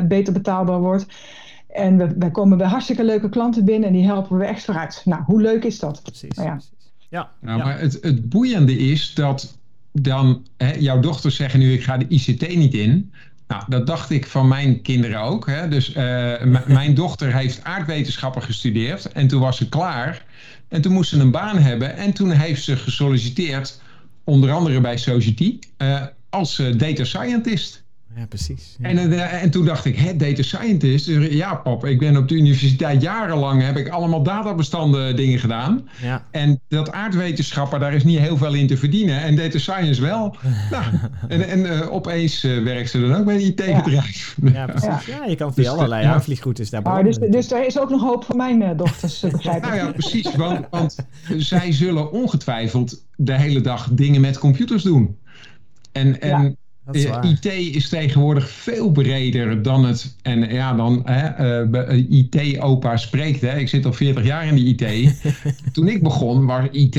beter 0.08 0.34
betaalbaar 0.34 0.80
wordt. 0.80 1.06
En 1.68 1.98
we, 1.98 2.16
we, 2.18 2.32
komen 2.32 2.58
bij 2.58 2.68
hartstikke 2.68 3.04
leuke 3.04 3.30
klanten 3.30 3.66
binnen 3.66 3.88
en 3.88 3.96
die 3.96 4.06
helpen 4.06 4.38
we 4.38 4.46
echt 4.46 4.66
vooruit. 4.66 5.02
Nou, 5.06 5.24
hoe 5.24 5.42
leuk 5.42 5.64
is 5.64 5.80
dat? 5.80 6.02
Precies. 6.04 6.36
Nou 6.36 6.48
ja. 6.48 6.54
precies. 6.54 6.92
Ja, 7.10 7.32
nou, 7.42 7.64
maar 7.64 7.80
het, 7.80 7.98
het 8.02 8.30
boeiende 8.30 8.78
is 8.78 9.14
dat 9.14 9.58
dan 9.92 10.46
hè, 10.58 10.74
jouw 10.74 11.00
dochters 11.00 11.36
zeggen 11.36 11.60
nu 11.60 11.74
ik 11.74 11.84
ga 11.84 11.98
de 11.98 12.08
ICT 12.08 12.56
niet 12.56 12.74
in. 12.74 13.12
Nou, 13.50 13.64
dat 13.68 13.88
dacht 13.88 14.10
ik 14.10 14.28
van 14.28 14.48
mijn 14.48 14.82
kinderen 14.82 15.22
ook. 15.22 15.48
Hè. 15.48 15.68
Dus 15.68 15.96
uh, 15.96 15.96
mijn 16.68 16.94
dochter 16.94 17.34
heeft 17.34 17.64
aardwetenschappen 17.64 18.42
gestudeerd 18.42 19.12
en 19.12 19.28
toen 19.28 19.42
was 19.42 19.58
ze 19.58 19.70
klaar. 19.70 20.26
En 20.68 20.82
toen 20.82 20.94
moest 20.94 21.10
ze 21.10 21.20
een 21.20 21.32
baan 21.32 21.58
hebben 21.58 21.96
en 21.96 22.14
toen 22.14 22.32
heeft 22.32 22.64
ze 22.64 22.78
gesolliciteerd, 22.78 23.82
onder 24.24 24.52
andere 24.52 24.82
bij 24.82 24.98
Society, 24.98 25.60
uh, 25.78 26.02
als 26.30 26.60
uh, 26.60 26.78
data 26.78 27.04
scientist. 27.04 27.79
Ja, 28.16 28.26
precies. 28.26 28.78
En, 28.82 28.98
uh, 28.98 29.44
en 29.44 29.50
toen 29.50 29.66
dacht 29.66 29.86
ik, 29.86 29.98
hè, 29.98 30.16
data 30.16 30.42
scientist? 30.42 31.06
Dus, 31.06 31.28
ja, 31.28 31.56
pap, 31.56 31.86
ik 31.86 32.00
ben 32.00 32.18
op 32.18 32.28
de 32.28 32.36
universiteit 32.36 33.02
jarenlang, 33.02 33.62
heb 33.62 33.78
ik 33.78 33.90
allemaal 33.90 34.24
databestanden 34.24 35.16
dingen 35.16 35.40
gedaan. 35.40 35.90
Ja. 36.02 36.26
En 36.32 36.60
dat 36.68 36.92
aardwetenschappen, 36.92 37.80
daar 37.80 37.94
is 37.94 38.04
niet 38.04 38.20
heel 38.20 38.38
veel 38.38 38.54
in 38.54 38.68
te 38.68 38.78
verdienen. 38.78 39.22
En 39.22 39.36
data 39.36 39.58
science 39.58 40.02
wel. 40.02 40.36
nou, 40.72 40.84
en 41.28 41.48
en 41.48 41.60
uh, 41.60 41.94
opeens 41.94 42.44
uh, 42.44 42.64
werkt 42.64 42.90
ze 42.90 43.00
dan 43.00 43.16
ook 43.16 43.26
bij 43.26 43.36
een 43.36 43.42
IT-bedrijf. 43.42 44.36
Ja. 44.42 44.52
ja, 44.52 44.66
precies. 44.66 45.06
Ja. 45.06 45.26
je 45.26 45.36
kan 45.36 45.54
via 45.54 45.64
dus, 45.64 45.72
allerlei 45.72 46.04
ja. 46.04 46.14
aanvliegroutes 46.14 46.70
daar 46.70 46.84
ah, 46.84 47.04
dus, 47.04 47.18
dus 47.18 47.52
er 47.52 47.66
is 47.66 47.80
ook 47.80 47.90
nog 47.90 48.02
hoop 48.02 48.24
voor 48.24 48.36
mijn 48.36 48.78
dochters, 48.78 49.20
begrijp 49.20 49.62
Nou 49.62 49.76
ja, 49.76 49.92
precies. 49.92 50.36
Want, 50.36 50.68
want 50.70 50.96
zij 51.38 51.72
zullen 51.72 52.12
ongetwijfeld 52.12 53.06
de 53.16 53.38
hele 53.38 53.62
dag 53.62 53.90
dingen 53.92 54.22
met 54.22 54.38
computers 54.38 54.84
doen. 54.84 55.18
En, 55.92 56.22
en 56.22 56.58
IT 57.22 57.46
is 57.46 57.90
tegenwoordig 57.90 58.50
veel 58.50 58.92
breder 58.92 59.62
dan 59.62 59.86
het. 59.86 60.16
En 60.22 60.54
ja, 60.54 60.74
dan 60.74 61.06
uh, 61.06 61.60
eh, 61.60 62.10
IT-opa 62.10 62.98
spreekt. 62.98 63.42
Hè. 63.42 63.58
Ik 63.58 63.70
zit 63.70 63.86
al 63.86 63.94
40 63.94 64.26
jaar 64.26 64.48
in 64.48 64.56
de 64.56 64.62
IT. 64.62 65.14
Toen 65.74 65.88
ik 65.88 66.04
begon, 66.04 66.46
was 66.46 66.66
IT. 66.72 66.94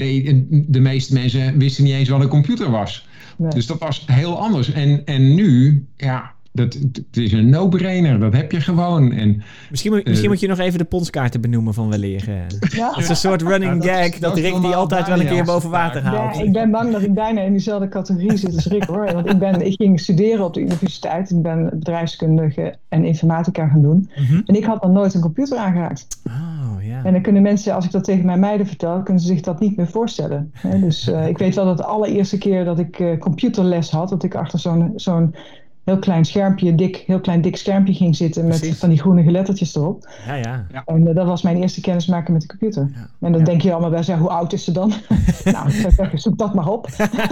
De 0.51 0.81
meeste 0.81 1.13
mensen 1.13 1.59
wisten 1.59 1.85
niet 1.85 1.93
eens 1.93 2.09
wat 2.09 2.21
een 2.21 2.29
computer 2.29 2.71
was. 2.71 3.09
Dus 3.49 3.67
dat 3.67 3.79
was 3.79 4.03
heel 4.07 4.39
anders. 4.39 4.73
En, 4.73 5.03
en 5.05 5.35
nu, 5.35 5.87
ja, 5.97 6.33
dat, 6.53 6.75
het 6.93 7.17
is 7.17 7.33
een 7.33 7.49
no-brainer, 7.49 8.21
dat 8.21 8.33
heb 8.33 8.53
je 8.53 8.61
gewoon. 8.61 9.13
En, 9.13 9.43
misschien, 9.71 9.93
moet, 9.93 10.05
misschien 10.05 10.25
uh, 10.25 10.31
moet 10.31 10.41
je 10.41 10.49
nog 10.49 10.59
even 10.59 10.79
de 10.79 10.85
ponskaarten 10.85 11.41
benoemen 11.41 11.75
van 11.75 11.91
weleer. 11.91 12.31
Ja. 12.71 12.89
Dat 12.91 12.99
is 12.99 13.09
een 13.09 13.17
soort 13.17 13.43
running 13.43 13.85
gag 13.85 14.11
dat, 14.11 14.21
dat 14.21 14.39
Rick 14.39 14.61
die 14.61 14.75
altijd 14.75 15.07
wel 15.07 15.21
een 15.21 15.27
keer 15.27 15.45
boven 15.45 15.71
water 15.71 16.03
haalt. 16.03 16.37
Ja, 16.37 16.43
ik 16.43 16.53
ben 16.53 16.71
bang 16.71 16.93
dat 16.93 17.03
ik 17.03 17.15
bijna 17.15 17.41
in 17.41 17.51
diezelfde 17.51 17.89
categorie 17.89 18.37
zit 18.37 18.55
als 18.55 18.67
Rick 18.67 18.85
hoor. 18.85 19.13
Want 19.13 19.31
ik, 19.31 19.39
ben, 19.39 19.67
ik 19.67 19.75
ging 19.77 20.01
studeren 20.01 20.45
op 20.45 20.55
de 20.55 20.61
universiteit. 20.61 21.31
Ik 21.31 21.43
ben 21.43 21.71
bedrijfskundige 21.73 22.75
en 22.89 23.05
informatica 23.05 23.69
gaan 23.69 23.83
doen. 23.83 24.11
Mm 24.17 24.27
-hmm. 24.27 24.43
En 24.47 24.55
ik 24.55 24.65
had 24.65 24.83
nog 24.83 24.93
nooit 24.93 25.15
een 25.15 25.21
computer 25.21 25.59
aangeraakt. 25.59 26.07
Oh, 26.27 26.85
ja. 26.85 27.05
En 27.05 27.13
dan 27.13 27.23
kunnen 27.23 27.43
mensen, 27.43 27.75
als 27.75 27.85
ik 27.85 27.91
dat 27.91 28.05
tegen 28.05 28.27
mijn 28.27 28.41
meiden 28.41 28.67
vertel, 28.67 29.03
kunnen 29.03 29.23
ze 29.23 29.29
zich 29.29 29.41
dat 29.41 29.61
niet 29.61 29.77
meer 29.77 29.89
voorstellen. 29.89 30.53
Dus 30.81 31.09
uh, 31.09 31.29
ik 31.29 31.39
weet 31.39 31.55
wel 31.55 31.65
dat 31.65 31.77
de 31.77 31.85
allereerste 31.85 32.39
keer 32.39 32.65
dat 32.65 32.79
ik 32.79 32.99
uh, 32.99 33.19
computerles 33.19 33.91
had, 33.91 34.09
dat 34.09 34.23
ik 34.23 34.35
achter 34.35 34.59
zo'n 34.59 34.93
zo'n 34.97 35.35
heel 35.91 35.99
klein 35.99 36.25
schermpje, 36.25 36.75
dik, 36.75 36.97
heel 36.97 37.21
klein 37.21 37.41
dik 37.41 37.57
schermpje 37.57 37.95
ging 37.95 38.17
zitten 38.17 38.47
met 38.47 38.77
van 38.77 38.89
die 38.89 38.99
groene 38.99 39.31
lettertjes 39.31 39.75
erop. 39.75 40.09
Ja, 40.27 40.35
ja. 40.35 40.67
En 40.85 41.07
uh, 41.07 41.15
dat 41.15 41.27
was 41.27 41.43
mijn 41.43 41.57
eerste 41.57 41.81
kennismaking 41.81 42.29
met 42.31 42.41
de 42.41 42.49
computer. 42.49 42.91
Ja. 42.95 43.11
En 43.21 43.33
dan 43.33 43.45
denk 43.45 43.63
je 43.63 43.73
allemaal 43.73 43.91
bij, 43.91 44.17
hoe 44.17 44.29
oud 44.29 44.53
is 44.53 44.65
ze 44.65 44.73
dan? 44.73 44.89
nou, 45.45 45.69
ik 45.69 45.75
zou 45.75 45.93
zeggen, 45.93 46.19
zoek 46.19 46.39
dat 46.39 46.55
maar 46.55 46.69
op. 46.69 46.87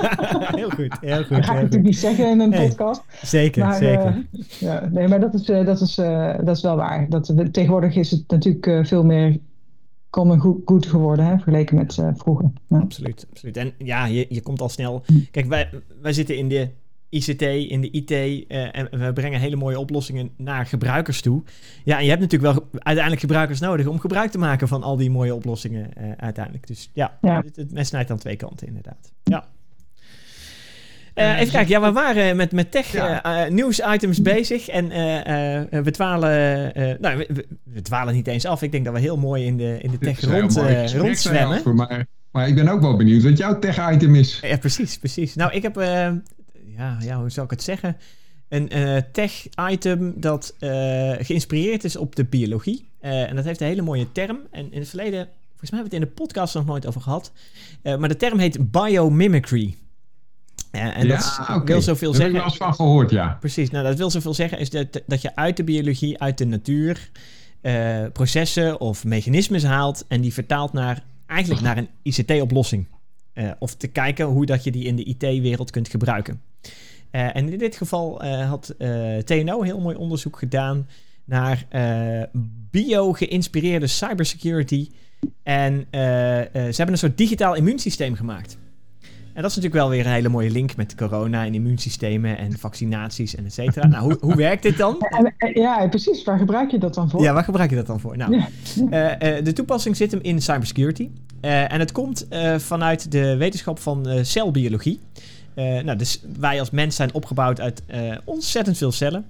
heel 0.60 0.70
goed, 0.70 0.96
heel 1.00 1.24
goed. 1.24 1.36
Dat 1.36 1.44
ga 1.44 1.52
ik 1.52 1.60
natuurlijk 1.60 1.82
niet 1.82 1.98
zeggen 1.98 2.30
in 2.30 2.40
een 2.40 2.48
nee, 2.48 2.68
podcast. 2.68 3.02
Zeker, 3.22 3.64
maar, 3.64 3.76
zeker. 3.76 4.16
Uh, 4.32 4.40
ja, 4.58 4.88
nee, 4.92 5.08
maar 5.08 5.20
dat 5.20 5.34
is, 5.34 5.48
uh, 5.48 5.66
dat 5.66 5.80
is, 5.80 5.94
dat 6.44 6.56
is 6.56 6.62
wel 6.62 6.76
waar. 6.76 7.06
Dat, 7.08 7.34
tegenwoordig 7.52 7.96
is 7.96 8.10
het 8.10 8.24
natuurlijk 8.26 8.86
veel 8.86 9.04
meer 9.04 9.38
common 10.10 10.38
goed 10.64 10.86
geworden, 10.86 11.24
hè, 11.24 11.34
vergeleken 11.34 11.76
met 11.76 11.98
vroeger. 12.14 12.50
Ja. 12.68 12.78
Absoluut, 12.78 13.26
absoluut. 13.30 13.56
En 13.56 13.72
ja, 13.78 14.06
je, 14.06 14.26
je 14.28 14.40
komt 14.40 14.60
al 14.60 14.68
snel... 14.68 15.02
Hm. 15.06 15.18
Kijk, 15.30 15.46
wij, 15.46 15.70
wij 16.02 16.12
zitten 16.12 16.36
in 16.36 16.48
de 16.48 16.68
ICT, 17.10 17.42
in 17.42 17.80
de 17.80 17.90
IT. 17.90 18.10
Uh, 18.10 18.76
en 18.76 18.88
we 18.90 19.12
brengen 19.12 19.40
hele 19.40 19.56
mooie 19.56 19.78
oplossingen 19.78 20.30
naar 20.36 20.66
gebruikers 20.66 21.20
toe. 21.20 21.42
Ja, 21.84 21.96
en 21.98 22.04
je 22.04 22.10
hebt 22.10 22.22
natuurlijk 22.22 22.54
wel 22.54 22.68
uiteindelijk 22.72 23.20
gebruikers 23.20 23.60
nodig 23.60 23.86
om 23.86 24.00
gebruik 24.00 24.30
te 24.30 24.38
maken 24.38 24.68
van 24.68 24.82
al 24.82 24.96
die 24.96 25.10
mooie 25.10 25.34
oplossingen 25.34 25.90
uh, 25.98 26.12
uiteindelijk. 26.16 26.66
Dus 26.66 26.90
ja, 26.92 27.18
ja. 27.20 27.42
Het, 27.44 27.56
het 27.56 27.72
mes 27.72 27.88
snijdt 27.88 28.10
aan 28.10 28.18
twee 28.18 28.36
kanten 28.36 28.66
inderdaad. 28.66 29.12
Ja. 29.24 29.44
Uh, 31.14 31.40
even 31.40 31.52
kijken, 31.52 31.70
ja, 31.70 31.80
we 31.80 31.92
waren 31.92 32.36
met, 32.36 32.52
met 32.52 32.70
tech 32.70 32.92
ja. 32.92 33.44
uh, 33.46 33.50
nieuws-items 33.50 34.22
bezig 34.22 34.68
en 34.68 34.84
uh, 34.84 35.82
we 35.82 35.90
dwalen, 35.90 36.30
nou, 37.00 37.16
we, 37.16 37.46
we, 37.64 37.82
dwalen 37.82 38.14
niet 38.14 38.26
eens 38.26 38.44
af. 38.44 38.62
Ik 38.62 38.72
denk 38.72 38.84
dat 38.84 38.94
we 38.94 39.00
heel 39.00 39.16
mooi 39.16 39.44
in 39.44 39.56
de, 39.56 39.78
in 39.80 39.90
de 39.90 39.98
tech 39.98 40.20
rond, 40.20 40.56
rondzwemmen. 40.92 41.74
Maar, 41.74 42.06
maar 42.30 42.48
ik 42.48 42.54
ben 42.54 42.68
ook 42.68 42.80
wel 42.80 42.96
benieuwd 42.96 43.22
wat 43.22 43.38
jouw 43.38 43.58
tech-item 43.58 44.14
is. 44.14 44.40
Ja, 44.42 44.56
precies, 44.56 44.98
precies. 44.98 45.34
Nou, 45.34 45.52
ik 45.52 45.62
heb 45.62 45.76
ja, 46.78 46.96
ja, 47.00 47.18
hoe 47.20 47.30
zou 47.30 47.44
ik 47.44 47.50
het 47.50 47.62
zeggen? 47.62 47.96
Een 48.48 48.76
uh, 48.76 48.96
tech-item 49.12 50.14
dat 50.16 50.54
uh, 50.60 50.70
geïnspireerd 51.18 51.84
is 51.84 51.96
op 51.96 52.16
de 52.16 52.24
biologie. 52.24 52.88
Uh, 53.00 53.28
en 53.28 53.36
dat 53.36 53.44
heeft 53.44 53.60
een 53.60 53.66
hele 53.66 53.82
mooie 53.82 54.12
term. 54.12 54.38
En 54.50 54.72
in 54.72 54.78
het 54.78 54.88
verleden, 54.88 55.28
volgens 55.48 55.70
mij 55.70 55.80
hebben 55.80 55.90
we 55.90 55.96
het 55.96 56.04
in 56.04 56.14
de 56.16 56.22
podcast 56.22 56.54
nog 56.54 56.66
nooit 56.66 56.86
over 56.86 57.00
gehad. 57.00 57.32
maar 57.82 58.08
de 58.08 58.16
term 58.16 58.38
heet 58.38 58.70
biomimicry. 58.70 59.76
en 60.70 61.06
ja, 61.06 61.16
dat 61.16 61.38
okay. 61.40 61.64
wil 61.64 61.82
zoveel 61.82 62.10
Daar 62.10 62.20
zeggen. 62.20 62.34
Daar 62.34 62.44
heb 62.44 62.52
ik 62.52 62.58
wel 62.58 62.68
eens 62.68 62.76
van 62.76 62.86
gehoord, 62.86 63.10
ja. 63.10 63.36
Precies, 63.40 63.70
nou 63.70 63.84
dat 63.84 63.96
wil 63.96 64.10
zoveel 64.10 64.34
zeggen 64.34 64.58
is 64.58 64.70
dat, 64.70 65.02
dat 65.06 65.22
je 65.22 65.36
uit 65.36 65.56
de 65.56 65.64
biologie, 65.64 66.20
uit 66.20 66.38
de 66.38 66.46
natuur, 66.46 67.10
processen 68.12 68.80
of 68.80 69.04
mechanismes 69.04 69.62
haalt 69.62 70.04
en 70.08 70.20
die 70.20 70.32
vertaalt 70.32 70.72
naar 70.72 71.04
eigenlijk 71.26 71.62
naar 71.62 71.76
een 71.76 71.88
ICT-oplossing. 72.02 72.86
of 73.58 73.74
te 73.74 73.86
kijken 73.86 74.26
hoe 74.26 74.46
dat 74.46 74.64
je 74.64 74.70
die 74.70 74.84
in 74.84 74.96
de 74.96 75.04
IT-wereld 75.04 75.70
kunt 75.70 75.88
gebruiken. 75.88 76.40
Uh, 77.12 77.36
en 77.36 77.48
in 77.48 77.58
dit 77.58 77.76
geval 77.76 78.24
uh, 78.24 78.48
had 78.48 78.74
uh, 78.78 79.16
TNO 79.16 79.62
heel 79.62 79.80
mooi 79.80 79.96
onderzoek 79.96 80.38
gedaan 80.38 80.88
naar 81.24 81.66
bio-geïnspireerde 82.70 83.86
cybersecurity. 83.86 84.88
En 85.42 85.86
ze 85.90 85.98
hebben 86.52 86.88
een 86.88 86.98
soort 86.98 87.16
digitaal 87.16 87.54
immuunsysteem 87.54 88.14
gemaakt. 88.14 88.58
En 89.32 89.44
dat 89.44 89.50
is 89.50 89.56
natuurlijk 89.56 89.74
wel 89.74 89.88
weer 89.88 90.06
een 90.06 90.12
hele 90.12 90.28
mooie 90.28 90.50
link 90.50 90.76
met 90.76 90.94
corona 90.94 91.44
en 91.44 91.54
immuunsystemen 91.54 92.38
en 92.38 92.58
vaccinaties 92.58 93.34
en 93.34 93.44
et 93.44 93.52
cetera. 93.52 93.86
Nou, 93.86 94.02
hoe, 94.04 94.16
hoe 94.20 94.34
werkt 94.34 94.62
dit 94.62 94.76
dan? 94.76 94.96
Ja, 95.54 95.86
precies. 95.88 96.24
Waar 96.24 96.38
gebruik 96.38 96.70
je 96.70 96.78
dat 96.78 96.94
dan 96.94 97.10
voor? 97.10 97.22
Ja, 97.22 97.32
waar 97.32 97.44
gebruik 97.44 97.70
je 97.70 97.76
dat 97.76 97.86
dan 97.86 98.00
voor? 98.00 98.16
Nou, 98.16 98.42
ja. 98.90 99.14
de 99.40 99.52
toepassing 99.52 99.96
zit 99.96 100.10
hem 100.10 100.20
in 100.22 100.42
cybersecurity. 100.42 101.08
en 101.40 101.80
het 101.80 101.92
komt 101.92 102.26
vanuit 102.56 103.12
de 103.12 103.36
wetenschap 103.36 103.78
van 103.78 104.06
celbiologie. 104.22 105.00
Nou, 105.58 105.96
dus 105.96 106.20
wij 106.38 106.60
als 106.60 106.70
mens 106.70 106.96
zijn 106.96 107.14
opgebouwd 107.14 107.60
uit 107.60 107.82
ontzettend 108.24 108.76
veel 108.76 108.92
cellen. 108.92 109.26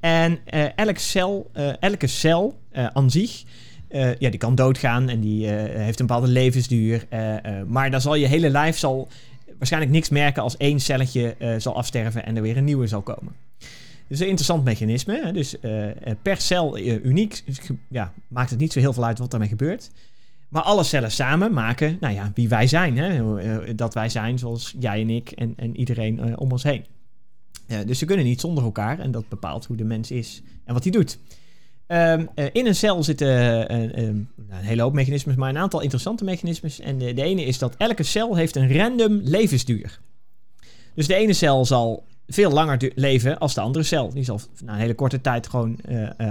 En 0.00 0.38
elke 0.76 1.00
cel, 1.00 1.50
elke 1.80 2.06
cel 2.06 2.58
aan 2.72 3.10
zich 3.10 3.42
ja, 4.18 4.30
die 4.30 4.38
kan 4.38 4.54
doodgaan 4.54 5.08
en 5.08 5.20
die 5.20 5.46
heeft 5.48 6.00
een 6.00 6.06
bepaalde 6.06 6.28
levensduur. 6.28 7.06
maar 7.66 7.90
dan 7.90 8.00
zal 8.00 8.14
je 8.14 8.26
hele 8.26 8.50
lijf 8.50 8.78
zal 8.78 9.08
waarschijnlijk 9.58 9.92
niks 9.92 10.08
merken 10.08 10.42
als 10.42 10.56
één 10.56 10.80
celletje 10.80 11.36
zal 11.58 11.76
afsterven 11.76 12.24
en 12.24 12.36
er 12.36 12.42
weer 12.42 12.56
een 12.56 12.64
nieuwe 12.64 12.86
zal 12.86 13.02
komen. 13.02 13.32
Dus 14.08 14.20
een 14.20 14.26
interessant 14.26 14.64
mechanisme. 14.64 15.32
Dus 15.32 15.56
per 16.22 16.40
cel 16.40 16.78
uniek 16.78 17.42
dus 17.46 17.60
ja, 17.88 18.12
maakt 18.28 18.50
het 18.50 18.58
niet 18.58 18.72
zo 18.72 18.80
heel 18.80 18.92
veel 18.92 19.04
uit 19.04 19.18
wat 19.18 19.30
daarmee 19.30 19.48
gebeurt. 19.48 19.90
Maar 20.50 20.62
alle 20.62 20.82
cellen 20.82 21.10
samen 21.10 21.52
maken, 21.52 21.96
nou 22.00 22.14
ja, 22.14 22.30
wie 22.34 22.48
wij 22.48 22.66
zijn. 22.66 22.98
Hè? 22.98 23.74
Dat 23.74 23.94
wij 23.94 24.08
zijn 24.08 24.38
zoals 24.38 24.74
jij 24.78 25.00
en 25.00 25.10
ik 25.10 25.30
en, 25.30 25.52
en 25.56 25.76
iedereen 25.76 26.38
om 26.38 26.52
ons 26.52 26.62
heen. 26.62 26.84
dus 27.86 27.98
ze 27.98 28.04
kunnen 28.04 28.24
niet 28.24 28.40
zonder 28.40 28.64
elkaar 28.64 28.98
en 28.98 29.10
dat 29.10 29.28
bepaalt 29.28 29.66
hoe 29.66 29.76
de 29.76 29.84
mens 29.84 30.10
is 30.10 30.42
en 30.64 30.74
wat 30.74 30.82
hij 30.82 30.92
doet. 30.92 31.18
Um, 31.86 32.28
in 32.52 32.66
een 32.66 32.74
cel 32.74 33.02
zitten 33.02 33.28
een 33.74 34.28
hele 34.50 34.82
hoop 34.82 34.92
mechanismes, 34.92 35.34
maar 35.34 35.48
een 35.48 35.58
aantal 35.58 35.80
interessante 35.80 36.24
mechanismes. 36.24 36.80
En 36.80 36.98
de, 36.98 37.14
de 37.14 37.22
ene 37.22 37.44
is 37.44 37.58
dat 37.58 37.74
elke 37.76 38.02
cel 38.02 38.36
heeft 38.36 38.56
een 38.56 38.76
random 38.76 39.20
levensduur. 39.22 40.00
Dus 40.94 41.06
de 41.06 41.14
ene 41.14 41.32
cel 41.32 41.64
zal 41.64 42.04
veel 42.26 42.50
langer 42.50 42.92
leven 42.94 43.38
als 43.38 43.54
de 43.54 43.60
andere 43.60 43.84
cel. 43.84 44.12
Die 44.12 44.24
zal 44.24 44.40
na 44.64 44.72
een 44.72 44.78
hele 44.78 44.94
korte 44.94 45.20
tijd 45.20 45.48
gewoon 45.48 45.78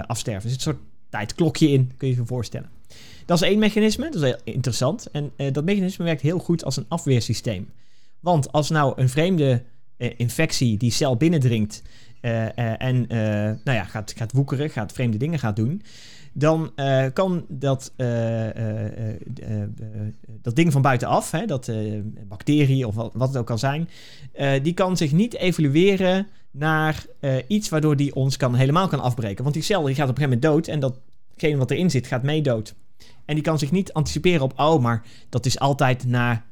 afsterven. 0.06 0.42
Er 0.42 0.50
zit 0.50 0.66
een 0.66 0.72
soort 0.72 0.82
tijdklokje 1.08 1.68
in, 1.68 1.92
kun 1.96 2.08
je 2.08 2.14
je 2.14 2.26
voorstellen. 2.26 2.70
Dat 3.30 3.42
is 3.42 3.48
één 3.48 3.58
mechanisme, 3.58 4.04
dat 4.04 4.14
is 4.14 4.28
heel 4.28 4.38
interessant. 4.44 5.10
En 5.10 5.30
uh, 5.36 5.52
dat 5.52 5.64
mechanisme 5.64 6.04
werkt 6.04 6.20
heel 6.20 6.38
goed 6.38 6.64
als 6.64 6.76
een 6.76 6.84
afweersysteem. 6.88 7.68
Want 8.20 8.52
als 8.52 8.70
nou 8.70 8.92
een 8.96 9.08
vreemde 9.08 9.62
infectie 9.96 10.76
die 10.76 10.90
cel 10.90 11.16
binnendringt 11.16 11.82
en 12.20 13.06
nou 13.64 13.76
ja, 13.76 13.84
gaat, 13.84 14.14
gaat 14.16 14.32
woekeren, 14.32 14.70
gaat 14.70 14.92
vreemde 14.92 15.16
dingen 15.16 15.38
gaat 15.38 15.56
doen, 15.56 15.82
dan 16.32 16.72
kan 17.12 17.44
dat, 17.48 17.92
dat 20.42 20.56
ding 20.56 20.72
van 20.72 20.82
buitenaf, 20.82 21.30
hè, 21.30 21.46
dat 21.46 21.70
bacterie 22.28 22.86
of 22.86 22.94
wat, 22.94 23.10
wat, 23.14 23.28
het 23.28 23.36
ook 23.36 23.46
kan 23.46 23.58
zijn, 23.58 23.88
die 24.62 24.74
kan 24.74 24.96
zich 24.96 25.12
niet 25.12 25.36
evolueren 25.36 26.26
naar 26.50 27.04
iets 27.46 27.68
waardoor 27.68 27.96
die 27.96 28.14
ons 28.14 28.36
kan, 28.36 28.54
helemaal 28.54 28.88
kan 28.88 29.00
afbreken. 29.00 29.42
Want 29.42 29.54
die 29.54 29.64
cel 29.64 29.82
die 29.82 29.94
gaat 29.94 30.08
op 30.08 30.18
een 30.18 30.22
gegeven 30.22 30.40
moment 30.40 30.66
dood 30.66 30.74
en 30.74 30.80
datgene 30.80 31.56
wat 31.56 31.70
erin 31.70 31.90
zit 31.90 32.06
gaat 32.06 32.22
mee 32.22 32.42
dood. 32.42 32.74
En 33.24 33.34
die 33.34 33.44
kan 33.44 33.58
zich 33.58 33.70
niet 33.70 33.92
anticiperen 33.92 34.42
op, 34.42 34.58
oh, 34.58 34.82
maar 34.82 35.02
dat 35.28 35.46
is 35.46 35.58
altijd 35.58 36.06
na 36.06 36.44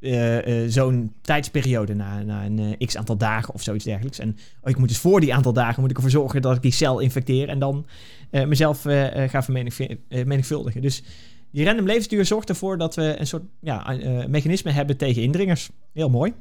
uh, 0.00 0.46
uh, 0.46 0.70
zo'n 0.70 1.12
tijdsperiode, 1.20 1.94
na, 1.94 2.22
na 2.22 2.44
een 2.44 2.58
uh, 2.58 2.86
x 2.86 2.96
aantal 2.96 3.16
dagen 3.16 3.54
of 3.54 3.62
zoiets 3.62 3.84
dergelijks. 3.84 4.18
En 4.18 4.36
oh, 4.60 4.70
ik 4.70 4.78
moet 4.78 4.88
dus 4.88 4.98
voor 4.98 5.20
die 5.20 5.34
aantal 5.34 5.52
dagen 5.52 5.80
moet 5.80 5.90
ik 5.90 5.96
ervoor 5.96 6.10
zorgen 6.10 6.42
dat 6.42 6.56
ik 6.56 6.62
die 6.62 6.72
cel 6.72 6.98
infecteer 6.98 7.48
en 7.48 7.58
dan 7.58 7.86
mezelf 8.30 8.82
ga 9.26 9.42
vermenigvuldigen. 9.42 10.82
Dus 10.82 11.02
die 11.50 11.64
random 11.64 11.86
levensduur 11.86 12.24
zorgt 12.24 12.48
ervoor 12.48 12.78
dat 12.78 12.94
we 12.94 13.14
een 13.18 13.26
soort 13.26 13.42
ja, 13.60 13.96
mechanisme 14.28 14.70
hebben 14.70 14.96
tegen 14.96 15.22
indringers. 15.22 15.70
Heel 15.92 16.10
mooi. 16.10 16.32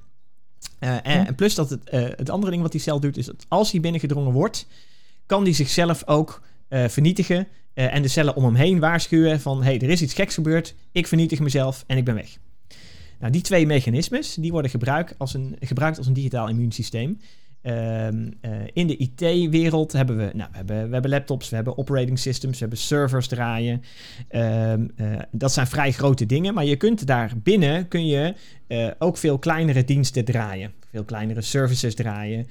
En, 0.79 1.03
en, 1.03 1.35
plus 1.35 1.55
dat 1.55 1.69
het, 1.69 1.81
het 1.91 2.29
andere 2.29 2.51
ding 2.51 2.63
wat 2.63 2.71
die 2.71 2.81
cel 2.81 2.99
doet, 2.99 3.17
is 3.17 3.25
dat 3.25 3.45
als 3.47 3.71
hij 3.71 3.81
binnengedrongen 3.81 4.31
wordt, 4.31 4.67
kan 5.25 5.43
die 5.43 5.53
zichzelf 5.53 6.07
ook 6.07 6.41
vernietigen 6.69 7.47
en 7.73 8.01
de 8.01 8.07
cellen 8.07 8.35
om 8.35 8.43
hem 8.43 8.55
heen 8.55 8.79
waarschuwen 8.79 9.39
van 9.39 9.63
hey, 9.63 9.79
er 9.79 9.89
is 9.89 10.01
iets 10.01 10.13
geks 10.13 10.33
gebeurd, 10.33 10.75
ik 10.91 11.07
vernietig 11.07 11.39
mezelf 11.39 11.83
en 11.87 11.97
ik 11.97 12.05
ben 12.05 12.15
weg. 12.15 12.37
Nou, 13.19 13.31
die 13.31 13.41
twee 13.41 13.65
mechanismes 13.65 14.33
die 14.33 14.51
worden 14.51 14.71
gebruikt 14.71 15.15
als 15.17 15.33
een, 15.33 15.55
gebruikt 15.59 15.97
als 15.97 16.07
een 16.07 16.13
digitaal 16.13 16.49
immuunsysteem. 16.49 17.19
Um, 17.61 18.33
uh, 18.41 18.51
in 18.73 18.87
de 18.87 18.97
IT-wereld 18.97 19.91
hebben 19.91 20.17
we, 20.17 20.29
nou, 20.33 20.49
we, 20.51 20.57
hebben, 20.57 20.87
we 20.87 20.93
hebben 20.93 21.11
laptops, 21.11 21.49
we 21.49 21.55
hebben 21.55 21.77
operating 21.77 22.19
systems, 22.19 22.53
we 22.53 22.59
hebben 22.59 22.77
servers 22.77 23.27
draaien. 23.27 23.83
Uh, 24.31 24.73
dat 25.31 25.51
zijn 25.51 25.67
vrij 25.67 25.91
grote 25.91 26.25
dingen, 26.25 26.53
maar 26.53 26.65
je 26.65 26.75
kunt 26.75 27.07
daar 27.07 27.31
binnen 27.43 27.87
kun 27.87 28.05
je 28.05 28.33
ook 28.99 29.17
veel 29.17 29.39
kleinere 29.39 29.83
diensten 29.83 30.25
draaien, 30.25 30.73
veel 30.91 31.03
kleinere 31.03 31.41
services 31.41 31.95
draaien. 31.95 32.47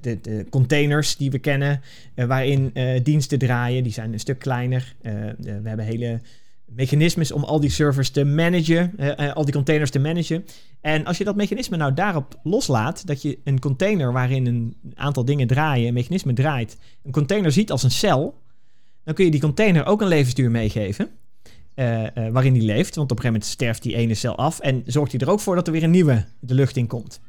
De, 0.00 0.18
de, 0.22 0.46
containers 0.50 1.16
die 1.16 1.30
we 1.30 1.38
kennen, 1.38 1.80
waarin 2.14 2.72
diensten 3.02 3.38
draaien, 3.38 3.82
die 3.82 3.92
zijn 3.92 4.12
een 4.12 4.20
stuk 4.20 4.38
kleiner. 4.38 4.94
we 5.38 5.60
hebben 5.62 5.84
hele 5.84 6.20
mechanismes 6.64 7.32
om 7.32 7.44
al 7.44 7.60
die 7.60 7.70
servers 7.70 8.10
te 8.10 8.24
managen, 8.24 8.94
al 9.34 9.44
die 9.44 9.54
containers 9.54 9.90
te 9.90 9.98
managen. 9.98 10.44
En 10.80 11.04
als 11.04 11.18
je 11.18 11.24
dat 11.24 11.36
mechanisme 11.36 11.76
nou 11.76 11.94
daarop 11.94 12.40
loslaat, 12.42 13.06
dat 13.06 13.22
je 13.22 13.38
een 13.44 13.60
container 13.60 14.12
waarin 14.12 14.46
een 14.46 14.76
aantal 14.94 15.24
dingen 15.24 15.46
draaien, 15.46 15.88
een 15.88 15.94
mechanisme 15.94 16.32
draait, 16.32 16.76
een 17.04 17.12
container 17.12 17.52
ziet 17.52 17.70
als 17.70 17.82
een 17.82 17.90
cel, 17.90 18.34
dan 19.04 19.14
kun 19.14 19.24
je 19.24 19.30
die 19.30 19.40
container 19.40 19.86
ook 19.86 20.00
een 20.00 20.08
levensduur 20.08 20.50
meegeven. 20.50 21.08
Waarin 22.14 22.52
die 22.52 22.62
leeft. 22.62 22.94
Want 22.96 23.10
op 23.10 23.16
een 23.16 23.22
gegeven 23.22 23.32
moment 23.32 23.44
sterft 23.44 23.82
die 23.82 23.96
ene 23.96 24.14
cel 24.14 24.36
af. 24.36 24.60
En 24.60 24.82
zorgt 24.86 25.12
hij 25.12 25.20
er 25.20 25.30
ook 25.30 25.40
voor 25.40 25.54
dat 25.54 25.66
er 25.66 25.72
weer 25.72 25.82
een 25.82 25.90
nieuwe 25.90 26.24
de 26.40 26.54
lucht 26.54 26.76
in 26.76 26.86
komt. 26.86 27.20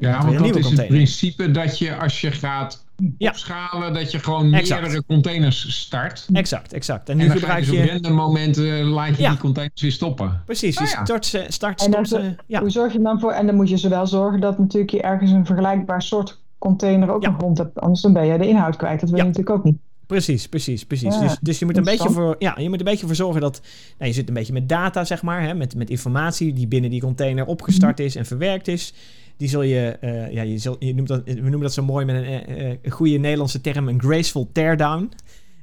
Ja, 0.00 0.24
want 0.24 0.38
dat 0.38 0.56
is 0.56 0.70
het 0.70 0.86
principe 0.86 1.50
dat 1.50 1.78
je 1.78 1.96
als 1.96 2.20
je 2.20 2.30
gaat 2.30 2.84
ja. 3.18 3.30
opschalen, 3.30 3.92
dat 3.92 4.10
je 4.10 4.18
gewoon 4.18 4.50
meerdere 4.50 5.04
containers 5.06 5.80
start. 5.80 6.26
Exact, 6.32 6.72
exact. 6.72 7.08
En 7.08 7.16
nu 7.16 7.24
en 7.24 7.30
gebruik 7.30 7.64
je... 7.64 7.82
op 7.82 7.88
random 7.88 8.12
momenten 8.12 8.84
laat 8.84 9.16
je 9.16 9.22
ja. 9.22 9.30
die 9.30 9.38
containers 9.38 9.82
weer 9.82 9.92
stoppen. 9.92 10.42
Precies, 10.44 10.76
dus 10.76 10.94
ah, 10.94 11.04
start, 11.04 11.24
start, 11.24 11.52
start, 11.80 12.12
en 12.12 12.38
ja. 12.46 12.60
Hoe 12.60 12.70
zorg 12.70 12.92
je 12.92 13.00
dan 13.00 13.20
voor? 13.20 13.32
En 13.32 13.46
dan 13.46 13.54
moet 13.54 13.68
je 13.68 13.76
zowel 13.76 14.06
zorgen 14.06 14.40
dat 14.40 14.58
natuurlijk 14.58 14.90
je 14.90 15.02
ergens 15.02 15.30
een 15.30 15.46
vergelijkbaar 15.46 16.02
soort 16.02 16.38
container 16.58 17.10
ook 17.10 17.26
nog 17.26 17.40
rond 17.40 17.58
hebt. 17.58 17.80
Anders 17.80 18.00
dan 18.00 18.12
ben 18.12 18.26
je 18.26 18.38
de 18.38 18.48
inhoud 18.48 18.76
kwijt. 18.76 19.00
Dat 19.00 19.10
wil 19.10 19.18
je 19.18 19.24
natuurlijk 19.24 19.56
ook 19.56 19.64
niet. 19.64 19.76
Precies, 20.06 20.48
precies, 20.48 20.84
precies. 20.84 21.18
dus, 21.18 21.36
dus 21.40 21.58
je 21.58 21.64
moet 21.64 21.76
een 21.76 21.84
beetje 21.84 22.10
voor, 22.10 22.36
ja, 22.38 22.54
je 22.58 22.68
moet 22.68 22.78
een 22.78 22.84
beetje 22.84 23.06
voor 23.06 23.14
zorgen 23.14 23.40
dat 23.40 23.60
nou, 23.98 24.10
je 24.10 24.16
zit 24.16 24.28
een 24.28 24.34
beetje 24.34 24.52
met 24.52 24.68
data, 24.68 25.04
zeg 25.04 25.22
maar, 25.22 25.42
hè, 25.42 25.54
met, 25.54 25.74
met 25.74 25.90
informatie 25.90 26.52
die 26.52 26.66
binnen 26.66 26.90
die 26.90 27.00
container 27.00 27.46
opgestart 27.46 28.00
is 28.00 28.16
en 28.16 28.26
verwerkt 28.26 28.68
is 28.68 28.94
die 29.36 29.48
zul 29.48 29.62
je, 29.62 29.96
uh, 30.00 30.32
ja, 30.32 30.42
je, 30.42 30.58
zul, 30.58 30.76
je 30.78 30.94
noemt 30.94 31.08
dat, 31.08 31.22
we 31.24 31.34
noemen 31.34 31.60
dat 31.60 31.72
zo 31.72 31.82
mooi 31.82 32.04
met 32.04 32.16
een, 32.16 32.60
uh, 32.60 32.74
een 32.82 32.90
goede 32.90 33.18
Nederlandse 33.18 33.60
term, 33.60 33.88
een 33.88 34.00
graceful 34.00 34.48
teardown. 34.52 35.12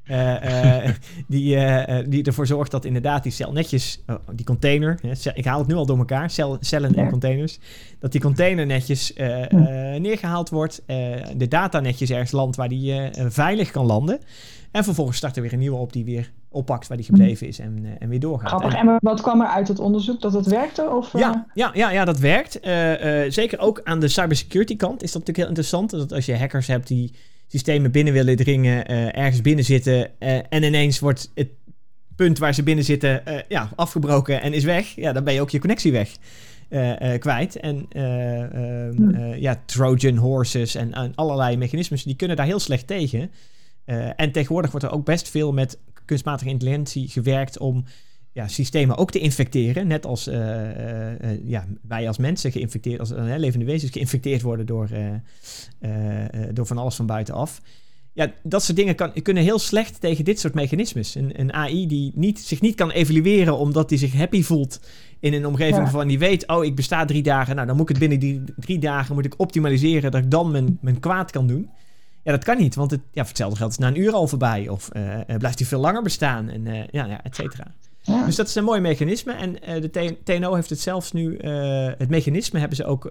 Uh, 0.06 0.88
die, 1.28 1.58
die 2.08 2.24
ervoor 2.24 2.48
zorgt 2.48 2.72
dat 2.72 2.86
inderdaad 2.86 3.24
die 3.24 3.32
cel 3.32 3.52
netjes, 3.52 4.04
oh, 4.08 4.16
die 4.32 4.46
container, 4.46 5.00
ik 5.34 5.46
haal 5.46 5.60
het 5.60 5.68
nu 5.68 5.76
al 5.76 5.86
door 5.86 5.98
elkaar, 5.98 6.30
cel, 6.30 6.58
cellen 6.60 6.96
en 6.96 7.10
containers, 7.10 7.60
dat 8.00 8.12
die 8.12 8.22
container 8.22 8.66
netjes 8.66 9.14
neergehaald 9.98 10.50
wordt, 10.50 10.84
de 11.38 11.48
data 11.50 11.80
netjes 11.80 12.10
ergens 12.10 12.32
landt 12.32 12.56
waar 12.56 12.70
die 12.70 13.10
veilig 13.14 13.72
kan 13.72 13.86
landen. 13.86 14.20
En 14.72 14.84
vervolgens 14.84 15.18
start 15.18 15.36
er 15.36 15.42
weer 15.42 15.54
een 15.54 15.60
nieuwe 15.60 15.78
op 15.78 15.94
die 15.94 16.06
weer 16.06 16.32
oppakt 16.52 16.88
waar 16.88 16.98
die 16.98 17.06
gebleven 17.06 17.48
is 17.48 17.60
en, 17.60 17.78
uh, 17.84 17.90
en 18.00 18.10
weer 18.10 18.20
doorgaat. 18.20 18.50
Grappig. 18.50 18.74
En, 18.74 18.98
wat 19.00 19.22
kwam 19.22 19.42
er 19.42 19.48
uit 19.48 19.68
het 19.68 19.80
onderzoek? 19.80 20.22
Dat 20.22 20.34
het 20.34 20.46
werkte? 20.46 20.90
Of, 20.90 21.14
ja, 21.14 21.30
uh... 21.30 21.42
ja, 21.54 21.72
ja, 21.74 21.92
ja, 21.92 22.06
dat 22.06 22.20
werkt. 22.20 22.68
Uh, 22.68 23.32
zeker 23.32 23.60
ook 23.60 23.82
aan 23.84 24.00
de 24.00 24.08
cybersecurity 24.08 24.76
kant 24.76 25.04
is 25.04 25.12
dat 25.12 25.26
natuurlijk 25.26 25.38
heel 25.38 25.48
interessant. 25.48 25.90
Dat 25.90 26.14
als 26.14 26.26
je 26.26 26.38
hackers 26.38 26.68
hebt 26.68 26.88
die 26.88 27.14
systemen 27.48 27.92
binnen 27.92 28.14
willen 28.14 28.36
dringen, 28.36 28.88
ergens 29.14 29.42
binnen 29.42 29.66
zitten 29.66 30.20
en 30.50 30.64
ineens 30.64 31.00
wordt 31.00 31.32
het 31.36 31.50
punt 32.16 32.38
waar 32.38 32.54
ze 32.54 32.64
binnen 32.64 32.86
zitten 32.86 33.24
ja, 33.48 33.70
afgebroken 33.76 34.42
en 34.42 34.54
is 34.54 34.64
weg, 34.64 34.96
ja, 34.96 35.14
dan 35.14 35.24
ben 35.24 35.34
je 35.34 35.42
ook 35.42 35.50
je 35.50 35.60
connectie 35.60 35.92
weg. 35.92 36.10
kwijt. 37.20 37.56
En 37.56 37.86
uh, 37.96 39.40
ja, 39.40 39.62
Trojan 39.66 40.16
horses 40.16 40.76
en, 40.76 40.94
en, 40.94 41.12
allerlei 41.16 41.58
mechanismes, 41.58 42.04
die 42.04 42.16
kunnen 42.16 42.38
daar 42.38 42.46
heel 42.46 42.60
slecht 42.60 42.88
tegen. 42.88 43.32
en 44.16 44.32
tegenwoordig 44.32 44.72
wordt 44.72 44.86
er 44.86 44.92
ook 44.92 45.06
best 45.06 45.30
veel 45.30 45.54
met 45.54 45.78
kunstmatige 46.12 46.50
intelligentie 46.50 47.08
gewerkt 47.08 47.58
om 47.58 47.84
ja, 48.32 48.48
systemen 48.48 48.98
ook 48.98 49.12
te 49.12 49.20
infecteren. 49.20 49.88
Net 49.88 50.06
als 50.06 50.28
uh, 50.28 50.36
uh, 50.36 51.48
ja, 51.48 51.66
wij 51.88 52.08
als 52.08 52.18
mensen 52.18 52.52
geïnfecteerd, 52.52 53.00
als 53.00 53.10
levende 53.16 53.66
wezens 53.66 53.92
geïnfecteerd 53.92 54.42
worden 54.42 54.66
door, 54.66 54.90
door 56.54 56.66
van 56.66 56.78
alles 56.78 56.96
van 56.96 57.06
buitenaf. 57.06 57.62
Ja, 58.14 58.34
dat 58.44 58.64
soort 58.64 58.78
dingen 58.78 58.96
kan, 58.96 59.14
kunnen 59.22 59.44
heel 59.44 59.60
slecht 59.60 60.00
tegen 60.00 60.26
dit 60.26 60.40
soort 60.40 60.54
mechanismes. 60.54 61.16
Een, 61.16 61.40
een 61.40 61.54
AI 61.54 61.88
die 61.88 62.12
niet, 62.16 62.40
zich 62.40 62.62
niet 62.62 62.76
kan 62.76 62.92
evalueren 62.92 63.58
omdat 63.58 63.90
hij 63.90 64.00
zich 64.00 64.14
happy 64.14 64.44
voelt 64.44 64.80
in 65.20 65.34
een 65.34 65.46
omgeving 65.46 65.76
ja. 65.76 65.82
waarvan 65.82 66.08
die 66.08 66.20
weet, 66.20 66.48
oh, 66.48 66.66
ik 66.66 66.76
besta 66.76 67.06
drie 67.06 67.24
dagen. 67.24 67.56
Nou, 67.56 67.68
dan 67.68 67.76
moet 67.76 67.90
ik 67.90 67.96
het 67.96 68.10
binnen 68.10 68.20
die 68.20 68.44
drie 68.56 68.80
dagen 68.80 69.16
moet 69.16 69.26
ik 69.26 69.34
optimaliseren 69.38 70.12
dat 70.12 70.24
ik 70.24 70.32
dan 70.32 70.52
mijn, 70.52 70.78
mijn 70.82 71.00
kwaad 71.00 71.32
kan 71.32 71.48
doen. 71.48 71.70
Ja, 72.24 72.32
dat 72.32 72.44
kan 72.44 72.58
niet, 72.58 72.76
want 72.76 72.92
het, 72.92 73.00
ja, 73.00 73.22
voor 73.22 73.28
hetzelfde 73.28 73.58
geld 73.58 73.72
is 73.72 73.78
na 73.78 73.88
een 73.88 74.00
uur 74.00 74.12
al 74.12 74.28
voorbij. 74.28 74.68
Of 74.68 74.90
uh, 74.96 75.20
blijft 75.38 75.60
hij 75.60 75.68
veel 75.68 75.80
langer 75.80 76.02
bestaan, 76.02 76.50
en, 76.50 76.66
uh, 76.66 76.88
ja, 76.92 77.06
ja, 77.06 77.24
et 77.24 77.36
cetera. 77.36 77.76
Ja. 78.02 78.26
Dus 78.26 78.36
dat 78.36 78.48
is 78.48 78.56
een 78.56 78.64
mooi 78.64 78.80
mechanisme. 78.80 79.34
En 79.34 79.50
uh, 79.50 79.82
de 79.82 80.18
TNO 80.24 80.54
heeft 80.54 80.70
het 80.70 80.80
zelfs 80.80 81.12
nu... 81.12 81.38
het 81.98 82.10
mechanisme 82.10 82.60
hebben 82.60 82.78
ze 82.78 82.86
ook, 82.86 83.06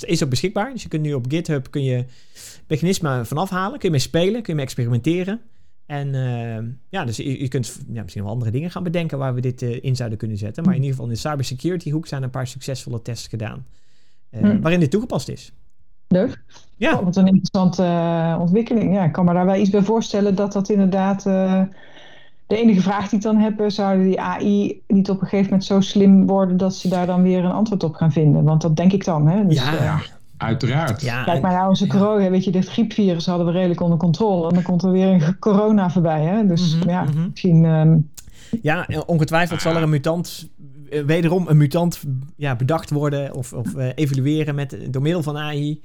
is 0.00 0.22
ook 0.22 0.30
beschikbaar. 0.30 0.72
Dus 0.72 0.82
je 0.82 0.88
kunt 0.88 1.02
nu 1.02 1.14
op 1.14 1.24
GitHub 1.28 1.70
kun 1.70 1.82
je 1.82 2.04
mechanisme 2.66 3.24
vanaf 3.24 3.50
halen. 3.50 3.78
Kun 3.78 3.88
je 3.88 3.90
mee 3.90 4.00
spelen, 4.04 4.32
kun 4.32 4.44
je 4.46 4.54
mee 4.54 4.64
experimenteren. 4.64 5.40
En 5.86 6.12
ja, 6.88 7.04
dus 7.04 7.16
je, 7.16 7.40
je 7.40 7.48
kunt 7.48 7.78
ja, 7.92 8.02
misschien 8.02 8.22
wel 8.22 8.32
andere 8.32 8.50
dingen 8.50 8.70
gaan 8.70 8.82
bedenken 8.82 9.18
waar 9.18 9.34
we 9.34 9.40
dit 9.40 9.62
in 9.62 9.96
zouden 9.96 10.18
kunnen 10.18 10.36
zetten. 10.36 10.64
Maar 10.64 10.74
in 10.74 10.80
ieder 10.80 10.94
geval 10.94 11.08
in 11.08 11.14
de 11.14 11.20
cybersecurity 11.28 11.90
hoek 11.90 12.06
zijn 12.06 12.22
een 12.22 12.30
paar 12.30 12.46
succesvolle 12.46 13.02
tests 13.02 13.26
gedaan. 13.26 13.66
Hmm. 14.30 14.60
Waarin 14.60 14.80
dit 14.80 14.90
toegepast 14.90 15.28
is. 15.28 15.52
Leuk. 16.08 16.42
Ja. 16.76 16.98
Oh, 16.98 17.04
wat 17.04 17.16
een 17.16 17.26
interessante 17.26 18.36
ontwikkeling. 18.40 18.94
Ja, 18.94 19.04
ik 19.04 19.12
kan 19.12 19.24
me 19.24 19.32
daar 19.32 19.46
wel 19.46 19.56
iets 19.56 19.70
bij 19.70 19.82
voorstellen 19.82 20.34
dat 20.34 20.52
dat 20.52 20.68
inderdaad 20.68 21.26
de 22.48 22.56
enige 22.56 22.80
vraag 22.80 23.08
die 23.08 23.18
ik 23.18 23.24
dan 23.24 23.36
heb, 23.36 23.64
zouden 23.66 24.04
die 24.04 24.20
AI 24.20 24.82
niet 24.86 25.10
op 25.10 25.20
een 25.20 25.28
gegeven 25.28 25.44
moment 25.44 25.64
zo 25.64 25.80
slim 25.80 26.26
worden 26.26 26.56
dat 26.56 26.74
ze 26.74 26.88
daar 26.88 27.06
dan 27.06 27.22
weer 27.22 27.44
een 27.44 27.50
antwoord 27.50 27.84
op 27.84 27.94
gaan 27.94 28.12
vinden? 28.12 28.44
Want 28.44 28.62
dat 28.62 28.76
denk 28.76 28.92
ik 28.92 29.04
dan. 29.04 29.26
Hè? 29.26 29.46
Dus, 29.46 29.56
ja, 29.56 29.72
uh, 29.72 30.00
uiteraard. 30.36 31.00
Ja, 31.00 31.24
Kijk 31.24 31.42
maar 31.42 31.52
naar 31.52 31.68
onze 31.68 31.86
ja. 31.86 31.90
corona, 31.90 32.30
weet 32.30 32.44
je, 32.44 32.50
dit 32.50 32.68
griepvirus 32.68 33.26
hadden 33.26 33.46
we 33.46 33.52
redelijk 33.52 33.80
onder 33.80 33.98
controle. 33.98 34.48
En 34.48 34.54
dan 34.54 34.62
komt 34.62 34.82
er 34.82 34.90
weer 34.90 35.08
een 35.08 35.38
corona 35.38 35.90
voorbij. 35.90 36.22
Hè? 36.22 36.46
Dus 36.46 36.74
mm 36.74 36.80
-hmm, 36.80 36.90
ja, 36.90 37.02
mm 37.02 37.08
-hmm. 37.08 37.28
misschien. 37.30 37.64
Um... 37.64 38.10
Ja, 38.62 38.86
ongetwijfeld 39.06 39.62
zal 39.62 39.76
er 39.76 39.82
een 39.82 39.88
mutant 39.88 40.48
eh, 40.57 40.57
wederom 41.06 41.48
een 41.48 41.56
mutant 41.56 42.02
ja, 42.36 42.56
bedacht 42.56 42.90
worden 42.90 43.34
of, 43.34 43.52
of 43.52 43.74
uh, 43.74 43.88
evalueren 43.94 44.54
met, 44.54 44.76
door 44.90 45.02
middel 45.02 45.22
van 45.22 45.36
AI. 45.36 45.80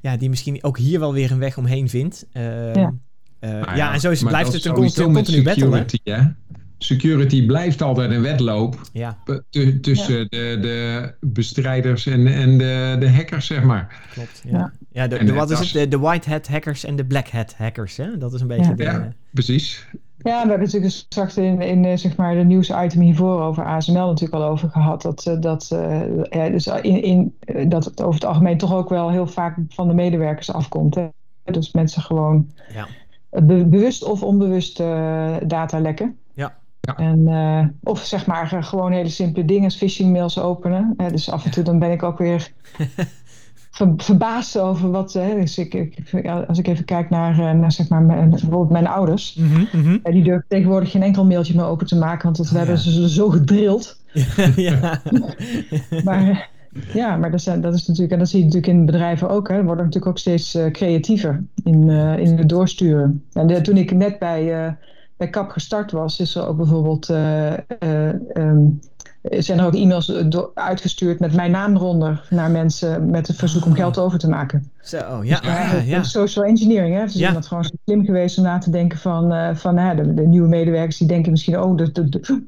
Ja, 0.00 0.16
die 0.16 0.28
misschien 0.28 0.64
ook 0.64 0.78
hier 0.78 0.98
wel 0.98 1.12
weer 1.12 1.30
een 1.30 1.38
weg 1.38 1.58
omheen 1.58 1.88
vindt. 1.88 2.26
Uh, 2.32 2.74
ja. 2.74 2.94
Uh, 3.40 3.50
ja, 3.50 3.76
ja, 3.76 3.92
en 3.92 4.00
zo 4.00 4.10
is, 4.10 4.22
blijft 4.22 4.52
het 4.52 4.64
een 4.64 4.72
continu, 4.72 5.42
battle. 5.42 5.86
Hè? 6.04 6.22
Security 6.78 7.46
blijft 7.46 7.82
altijd 7.82 8.10
een 8.10 8.22
wedloop 8.22 8.80
ja. 8.92 9.18
tussen 9.80 10.18
ja. 10.18 10.26
de, 10.28 10.58
de 10.60 11.14
bestrijders 11.20 12.06
en, 12.06 12.26
en 12.26 12.58
de, 12.58 12.96
de 12.98 13.10
hackers, 13.10 13.46
zeg 13.46 13.62
maar. 13.62 14.02
Klopt, 14.12 14.42
ja. 14.48 14.72
Ja, 14.92 15.06
de, 15.06 15.24
de, 15.24 15.32
wat 15.32 15.50
is 15.50 15.58
het? 15.58 15.72
De, 15.72 15.88
de 15.88 15.98
white 15.98 16.30
hat 16.30 16.48
hackers 16.48 16.84
en 16.84 16.96
de 16.96 17.04
black 17.04 17.28
hat 17.28 17.54
hackers, 17.56 17.96
hè? 17.96 18.18
Dat 18.18 18.34
is 18.34 18.40
een 18.40 18.46
beetje 18.46 18.74
de... 18.74 18.82
Ja, 18.82 19.12
precies. 19.30 19.86
Ja, 20.22 20.42
we 20.42 20.48
hebben 20.48 20.60
natuurlijk 20.60 20.92
straks 20.92 21.36
in, 21.36 21.60
in 21.60 21.98
zeg 21.98 22.16
maar 22.16 22.34
de 22.34 22.44
nieuwsitem 22.44 23.00
hiervoor 23.00 23.42
over 23.42 23.64
ASML 23.64 24.06
natuurlijk 24.06 24.42
al 24.42 24.48
over 24.48 24.70
gehad. 24.70 25.02
Dat, 25.02 25.36
dat, 25.40 25.70
uh, 25.72 26.24
ja, 26.24 26.48
dus 26.48 26.66
in, 26.66 27.02
in, 27.02 27.36
dat 27.68 27.84
het 27.84 28.02
over 28.02 28.14
het 28.14 28.24
algemeen 28.24 28.58
toch 28.58 28.74
ook 28.74 28.88
wel 28.88 29.10
heel 29.10 29.26
vaak 29.26 29.56
van 29.68 29.88
de 29.88 29.94
medewerkers 29.94 30.52
afkomt. 30.52 30.94
Hè? 30.94 31.08
Dus 31.44 31.72
mensen 31.72 32.02
gewoon 32.02 32.50
ja 32.72 32.86
be 33.30 33.66
bewust 33.66 34.04
of 34.04 34.22
onbewust 34.22 34.80
uh, 34.80 35.36
data 35.46 35.80
lekken. 35.80 36.18
Ja. 36.34 36.56
ja. 36.80 36.96
En, 36.96 37.18
uh, 37.18 37.64
of 37.82 38.04
zeg 38.04 38.26
maar 38.26 38.46
gewoon 38.46 38.92
hele 38.92 39.08
simpele 39.08 39.44
dingen 39.44 39.70
phishing 39.70 40.12
mails 40.12 40.38
openen. 40.38 40.94
dus 40.96 41.30
af 41.30 41.44
en 41.44 41.50
toe 41.50 41.64
dan 41.64 41.78
ben 41.78 41.90
ik 41.90 42.02
ook 42.02 42.18
weer 42.18 42.52
ver 43.70 43.92
verbaasd 43.96 44.58
over 44.58 44.90
wat. 44.90 45.12
dus 45.12 45.58
ik, 45.58 45.74
ik, 45.74 46.26
als 46.48 46.58
ik 46.58 46.66
even 46.66 46.84
kijk 46.84 47.10
naar, 47.10 47.56
naar 47.56 47.72
zeg 47.72 47.88
maar 47.88 48.02
mijn, 48.02 48.30
bijvoorbeeld 48.30 48.70
mijn 48.70 48.86
ouders. 48.86 49.34
Mm 49.34 49.66
-hmm. 49.70 50.00
die 50.02 50.22
durven 50.22 50.44
tegenwoordig 50.48 50.90
geen 50.90 51.02
enkel 51.02 51.26
mailtje 51.26 51.54
meer 51.54 51.64
open 51.64 51.86
te 51.86 51.98
maken, 51.98 52.24
want 52.24 52.36
dat 52.36 52.46
oh, 52.46 52.52
werden 52.52 52.74
ja. 52.74 52.80
ze 52.80 53.08
zo 53.08 53.28
gedrild. 53.28 54.00
ja. 54.56 55.02
maar 56.04 56.48
ja, 56.92 57.16
maar 57.16 57.30
dat, 57.30 57.42
zijn, 57.42 57.60
dat 57.60 57.74
is 57.74 57.86
natuurlijk, 57.86 58.12
en 58.12 58.18
dat 58.18 58.28
zie 58.28 58.38
je 58.38 58.44
natuurlijk 58.44 58.72
in 58.72 58.86
bedrijven 58.86 59.28
ook, 59.28 59.48
hè, 59.48 59.64
worden 59.64 59.84
natuurlijk 59.84 60.06
ook 60.06 60.18
steeds 60.18 60.54
uh, 60.54 60.70
creatiever 60.70 61.44
in, 61.64 61.86
uh, 61.86 62.18
in 62.18 62.38
het 62.38 62.48
doorsturen. 62.48 63.24
En 63.32 63.46
de, 63.46 63.60
toen 63.60 63.76
ik 63.76 63.92
net 63.92 64.18
bij, 64.18 64.66
uh, 64.66 64.72
bij 65.16 65.30
CAP 65.30 65.50
gestart 65.50 65.90
was, 65.90 66.20
is 66.20 66.34
er 66.34 66.46
ook 66.46 66.56
bijvoorbeeld 66.56 67.08
um, 68.32 68.80
zijn 69.22 69.58
er 69.58 69.66
ook 69.66 69.74
e-mails 69.74 70.12
uitgestuurd 70.54 71.20
met 71.20 71.34
mijn 71.34 71.50
naam 71.50 71.76
eronder 71.76 72.26
naar 72.30 72.50
mensen 72.50 73.10
met 73.10 73.26
het 73.26 73.36
verzoek 73.36 73.64
om 73.64 73.74
geld 73.74 73.98
over 73.98 74.18
te 74.18 74.28
maken. 74.28 74.70
Zo, 74.80 74.96
oh, 74.96 75.24
ja. 75.24 75.40
Dus, 75.40 75.48
ja, 75.48 75.72
ja. 75.84 76.02
Social 76.02 76.44
engineering, 76.44 76.94
hè? 76.94 77.08
Ze 77.08 77.18
zijn 77.18 77.34
dat 77.34 77.46
gewoon 77.46 77.70
slim 77.84 78.04
geweest 78.04 78.38
om 78.38 78.44
na 78.44 78.58
te 78.58 78.70
denken 78.70 78.98
van, 78.98 79.32
uh, 79.32 79.54
van 79.54 79.78
uh, 79.78 79.96
de, 79.96 80.14
de, 80.14 80.26
nieuwe 80.26 80.48
medewerkers 80.48 80.96
die 80.96 81.08
denken 81.08 81.30
misschien, 81.30 81.60
oh, 81.60 81.76
de, 81.76 81.92
de, 81.92 82.08
de. 82.08 82.42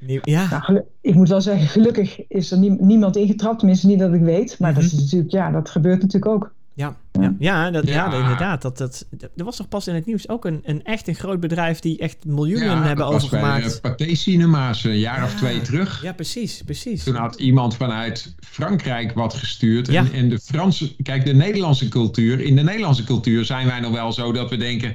ja. 0.22 0.48
Nou, 0.48 0.82
ik 1.00 1.14
moet 1.14 1.28
wel 1.28 1.40
zeggen, 1.40 1.66
gelukkig 1.66 2.26
is 2.28 2.50
er 2.50 2.58
nie, 2.58 2.76
niemand 2.80 3.16
ingetrapt, 3.16 3.58
tenminste 3.58 3.86
niet 3.86 3.98
dat 3.98 4.12
ik 4.12 4.22
weet, 4.22 4.58
maar 4.58 4.70
mm 4.70 4.76
-hmm. 4.76 4.84
dat 4.84 4.92
is 4.92 5.00
natuurlijk, 5.00 5.32
ja, 5.32 5.50
dat 5.50 5.70
gebeurt 5.70 6.02
natuurlijk 6.02 6.32
ook. 6.32 6.54
Ja, 6.76 6.96
ja. 7.12 7.34
ja, 7.38 7.70
dat, 7.70 7.88
ja. 7.88 7.94
ja 7.94 8.18
inderdaad. 8.18 8.62
Dat, 8.62 8.78
dat, 8.78 9.06
er 9.36 9.44
was 9.44 9.56
toch 9.56 9.68
pas 9.68 9.86
in 9.86 9.94
het 9.94 10.06
nieuws 10.06 10.28
ook 10.28 10.44
een, 10.44 10.60
een 10.64 10.84
echt 10.84 11.08
een 11.08 11.14
groot 11.14 11.40
bedrijf 11.40 11.78
die 11.78 11.98
echt 11.98 12.24
miljoenen 12.24 12.76
ja, 12.76 12.82
hebben 12.82 13.06
overgemaakt. 13.06 13.72
Ja, 13.72 13.90
Pathé 13.90 14.14
Cinema's 14.14 14.84
een 14.84 14.98
jaar 14.98 15.24
of 15.24 15.34
twee 15.34 15.60
terug. 15.60 16.02
Ja, 16.02 16.12
precies, 16.12 16.62
precies. 16.64 17.04
Toen 17.04 17.14
had 17.14 17.34
iemand 17.34 17.76
vanuit 17.76 18.34
Frankrijk 18.40 19.12
wat 19.12 19.34
gestuurd. 19.34 19.88
En, 19.88 20.12
en 20.12 20.28
de 20.28 20.38
Franse, 20.38 20.96
kijk, 21.02 21.24
de 21.24 21.34
Nederlandse 21.34 21.88
cultuur. 21.88 22.40
In 22.40 22.56
de 22.56 22.62
Nederlandse 22.62 23.04
cultuur 23.04 23.44
zijn 23.44 23.66
wij 23.66 23.80
nog 23.80 23.92
wel 23.92 24.12
zo 24.12 24.32
dat 24.32 24.50
we 24.50 24.56
denken. 24.56 24.94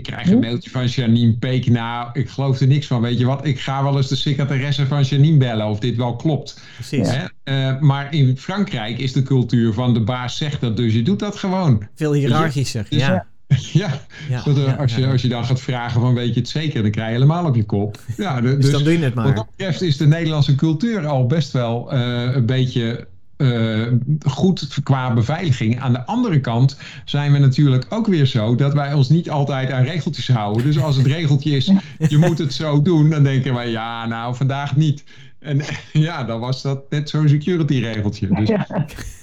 Ik 0.00 0.06
krijg 0.06 0.30
een 0.30 0.38
mailtje 0.38 0.70
van 0.70 0.86
Janine 0.86 1.32
Peek. 1.32 1.70
Nou, 1.70 2.08
ik 2.12 2.28
geloof 2.28 2.60
er 2.60 2.66
niks 2.66 2.86
van. 2.86 3.00
Weet 3.00 3.18
je 3.18 3.26
wat? 3.26 3.46
Ik 3.46 3.60
ga 3.60 3.82
wel 3.82 3.96
eens 3.96 4.08
de 4.08 4.16
secretaresse 4.16 4.86
van 4.86 5.02
Janine 5.02 5.36
bellen 5.36 5.66
of 5.66 5.78
dit 5.78 5.96
wel 5.96 6.16
klopt. 6.16 6.60
Precies. 6.74 7.16
Uh, 7.44 7.80
maar 7.80 8.14
in 8.14 8.36
Frankrijk 8.36 8.98
is 8.98 9.12
de 9.12 9.22
cultuur 9.22 9.72
van 9.72 9.94
de 9.94 10.00
baas 10.00 10.36
zegt 10.36 10.60
dat, 10.60 10.76
dus 10.76 10.92
je 10.92 11.02
doet 11.02 11.18
dat 11.18 11.36
gewoon. 11.36 11.88
Veel 11.94 12.12
hiërarchischer, 12.12 12.86
dus, 12.88 12.98
ja. 12.98 13.26
Ja, 13.46 14.00
ja, 14.28 14.42
ja, 14.54 14.74
als, 14.74 14.94
je, 14.94 15.06
als 15.06 15.22
je 15.22 15.28
dan 15.28 15.44
gaat 15.44 15.60
vragen 15.60 16.00
van 16.00 16.14
weet 16.14 16.34
je 16.34 16.40
het 16.40 16.48
zeker, 16.48 16.82
dan 16.82 16.90
krijg 16.90 17.08
je 17.08 17.14
helemaal 17.14 17.46
op 17.46 17.54
je 17.54 17.64
kop. 17.64 17.98
Ja, 18.16 18.40
dus, 18.40 18.56
dus 18.56 18.70
dan 18.70 18.84
doe 18.84 18.92
je 18.92 19.04
het 19.04 19.14
maar. 19.14 19.24
Wat 19.24 19.36
dat 19.36 19.46
betreft 19.56 19.82
is 19.82 19.96
de 19.96 20.06
Nederlandse 20.06 20.54
cultuur 20.54 21.06
al 21.06 21.26
best 21.26 21.52
wel 21.52 21.94
uh, 21.94 22.34
een 22.34 22.46
beetje 22.46 23.06
uh, 23.40 23.86
goed 24.26 24.78
qua 24.82 25.14
beveiliging. 25.14 25.80
Aan 25.80 25.92
de 25.92 26.06
andere 26.06 26.40
kant 26.40 26.78
zijn 27.04 27.32
we 27.32 27.38
natuurlijk 27.38 27.86
ook 27.88 28.06
weer 28.06 28.26
zo 28.26 28.54
dat 28.54 28.74
wij 28.74 28.92
ons 28.92 29.08
niet 29.08 29.30
altijd 29.30 29.70
aan 29.70 29.84
regeltjes 29.84 30.28
houden. 30.28 30.64
Dus 30.64 30.80
als 30.80 30.96
het 30.96 31.06
regeltje 31.06 31.50
is, 31.50 31.72
je 32.08 32.18
moet 32.18 32.38
het 32.38 32.52
zo 32.52 32.82
doen, 32.82 33.10
dan 33.10 33.22
denken 33.22 33.54
wij 33.54 33.70
ja, 33.70 34.06
nou 34.06 34.34
vandaag 34.34 34.76
niet. 34.76 35.04
En 35.40 35.60
ja, 35.92 36.24
dan 36.24 36.40
was 36.40 36.62
dat 36.62 36.90
net 36.90 37.08
zo'n 37.08 37.28
security 37.28 37.78
regeltje. 37.78 38.28
Dus 38.28 38.48
ja. 38.48 38.66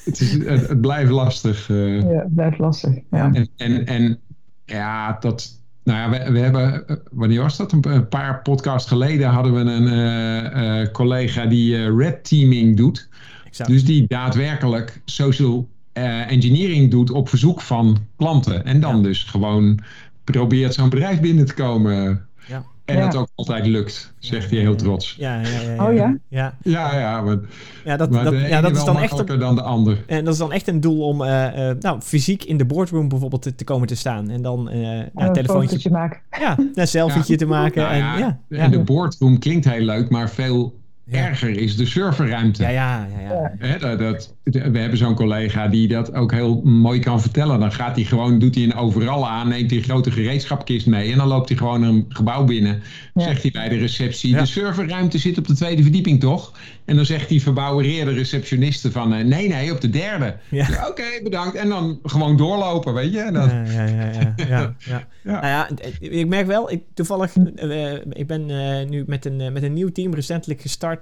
het, 0.05 0.19
is, 0.19 0.31
het, 0.31 0.67
het, 0.67 0.81
blijft 0.81 1.11
lastig. 1.11 1.69
Uh. 1.69 2.01
Ja, 2.01 2.07
het 2.07 2.35
blijft 2.35 2.59
lastig. 2.59 2.93
Ja. 3.11 3.31
En, 3.33 3.49
en, 3.57 3.85
en 3.85 4.19
ja, 4.65 5.17
dat. 5.19 5.55
Nou 5.83 5.99
ja, 5.99 6.25
we, 6.25 6.31
we 6.31 6.39
hebben, 6.39 6.85
wanneer 7.11 7.41
was 7.41 7.57
dat? 7.57 7.71
Een 7.71 8.07
paar 8.07 8.41
podcasts 8.41 8.87
geleden 8.87 9.29
hadden 9.29 9.53
we 9.53 9.59
een 9.59 9.87
uh, 9.87 10.81
uh, 10.81 10.91
collega 10.91 11.45
die 11.45 11.95
red 11.95 12.29
teaming 12.29 12.77
doet. 12.77 13.09
Exact. 13.47 13.69
Dus 13.69 13.85
die 13.85 14.05
daadwerkelijk 14.07 15.01
social 15.05 15.67
uh, 15.93 16.31
engineering 16.31 16.91
doet 16.91 17.11
op 17.11 17.29
verzoek 17.29 17.61
van 17.61 17.97
klanten. 18.15 18.65
En 18.65 18.79
dan 18.79 18.95
ja. 18.95 19.01
dus 19.01 19.23
gewoon 19.23 19.79
probeert 20.23 20.73
zo'n 20.73 20.89
bedrijf 20.89 21.19
binnen 21.19 21.45
te 21.45 21.53
komen. 21.53 22.27
Ja. 22.47 22.63
En 22.85 22.97
ja. 22.97 23.05
het 23.05 23.15
ook 23.15 23.27
altijd 23.35 23.65
lukt, 23.65 24.13
zegt 24.19 24.49
hij 24.51 24.59
heel 24.59 24.75
trots. 24.75 25.15
Ja, 25.17 25.41
ja, 25.41 25.61
ja. 25.61 25.87
Oh 25.87 25.93
ja? 25.93 26.17
Ja, 26.27 26.55
ja, 26.63 26.99
ja. 26.99 27.21
Maar, 27.21 27.37
ja 27.85 27.97
dat, 27.97 28.13
dat, 28.13 28.33
ja, 28.33 28.61
dat 28.61 28.75
is 28.75 28.83
dan 28.83 28.99
echt 28.99 29.27
dan 29.39 29.55
de 29.55 29.61
ander. 29.61 30.03
En 30.07 30.23
dat 30.23 30.33
is 30.33 30.39
dan 30.39 30.51
echt 30.51 30.67
een 30.67 30.79
doel 30.79 31.07
om 31.07 31.21
uh, 31.21 31.27
uh, 31.27 31.71
nou, 31.79 32.01
fysiek 32.01 32.43
in 32.43 32.57
de 32.57 32.65
boardroom 32.65 33.07
bijvoorbeeld 33.07 33.41
te, 33.41 33.55
te 33.55 33.63
komen 33.63 33.87
te 33.87 33.95
staan. 33.95 34.29
En 34.29 34.41
dan 34.41 34.69
uh, 34.71 34.97
ja, 34.97 35.09
een 35.15 35.33
telefoontje 35.33 35.89
maken. 35.89 36.19
Ja, 36.39 36.57
een 36.73 36.87
selfietje 36.97 37.35
te 37.35 37.45
maken. 37.45 37.81
Nou, 37.81 37.93
en, 37.93 38.39
ja, 38.49 38.63
en 38.63 38.71
de 38.71 38.79
boardroom 38.79 39.39
klinkt 39.39 39.69
heel 39.69 39.85
leuk, 39.85 40.09
maar 40.09 40.29
veel. 40.29 40.79
Erger 41.11 41.57
is 41.57 41.75
de 41.75 41.85
serverruimte. 41.85 42.63
Ja, 42.63 42.69
ja, 42.69 43.07
ja. 43.19 43.29
ja. 43.29 43.55
He, 43.57 43.77
dat, 43.77 43.99
dat, 43.99 44.33
we 44.43 44.79
hebben 44.79 44.97
zo'n 44.97 45.15
collega 45.15 45.67
die 45.67 45.87
dat 45.87 46.13
ook 46.13 46.31
heel 46.31 46.61
mooi 46.63 46.99
kan 46.99 47.21
vertellen. 47.21 47.59
Dan 47.59 47.71
gaat 47.71 47.95
hij 47.95 48.05
gewoon, 48.05 48.39
doet 48.39 48.55
hij 48.55 48.63
een 48.63 48.75
overal 48.75 49.27
aan, 49.27 49.47
neemt 49.47 49.69
hij 49.69 49.79
een 49.79 49.85
grote 49.85 50.11
gereedschapkist 50.11 50.87
mee 50.87 51.11
en 51.11 51.17
dan 51.17 51.27
loopt 51.27 51.49
hij 51.49 51.57
gewoon 51.57 51.83
een 51.83 52.05
gebouw 52.09 52.43
binnen. 52.43 52.81
Ja. 53.13 53.23
Zegt 53.23 53.41
hij 53.41 53.51
bij 53.51 53.69
de 53.69 53.77
receptie, 53.77 54.35
de 54.35 54.45
serverruimte 54.45 55.17
zit 55.17 55.37
op 55.37 55.47
de 55.47 55.55
tweede 55.55 55.81
verdieping 55.81 56.19
toch? 56.19 56.51
En 56.85 56.95
dan 56.95 57.05
zegt 57.05 57.29
die 57.29 57.41
verbouwereerde 57.41 58.11
receptioniste 58.11 58.91
van, 58.91 59.13
uh, 59.13 59.23
nee, 59.23 59.47
nee, 59.47 59.71
op 59.71 59.81
de 59.81 59.89
derde. 59.89 60.35
Ja. 60.49 60.67
Oké, 60.69 60.87
okay, 60.87 61.21
bedankt. 61.23 61.55
En 61.55 61.69
dan 61.69 61.99
gewoon 62.03 62.37
doorlopen, 62.37 62.93
weet 62.93 63.13
je? 63.13 63.29
Dan... 63.31 63.49
Ja, 63.49 63.63
ja, 63.63 63.85
ja. 63.85 64.33
ja, 64.35 64.35
ja, 64.47 64.75
ja. 64.79 65.07
Nou 65.23 65.45
ja, 65.45 65.69
ik 65.99 66.27
merk 66.27 66.47
wel, 66.47 66.71
ik, 66.71 66.81
toevallig, 66.93 67.35
uh, 67.35 67.93
ik 67.93 68.27
ben 68.27 68.49
uh, 68.49 68.89
nu 68.89 69.03
met 69.07 69.25
een, 69.25 69.53
met 69.53 69.63
een 69.63 69.73
nieuw 69.73 69.91
team 69.91 70.13
recentelijk 70.13 70.61
gestart 70.61 70.96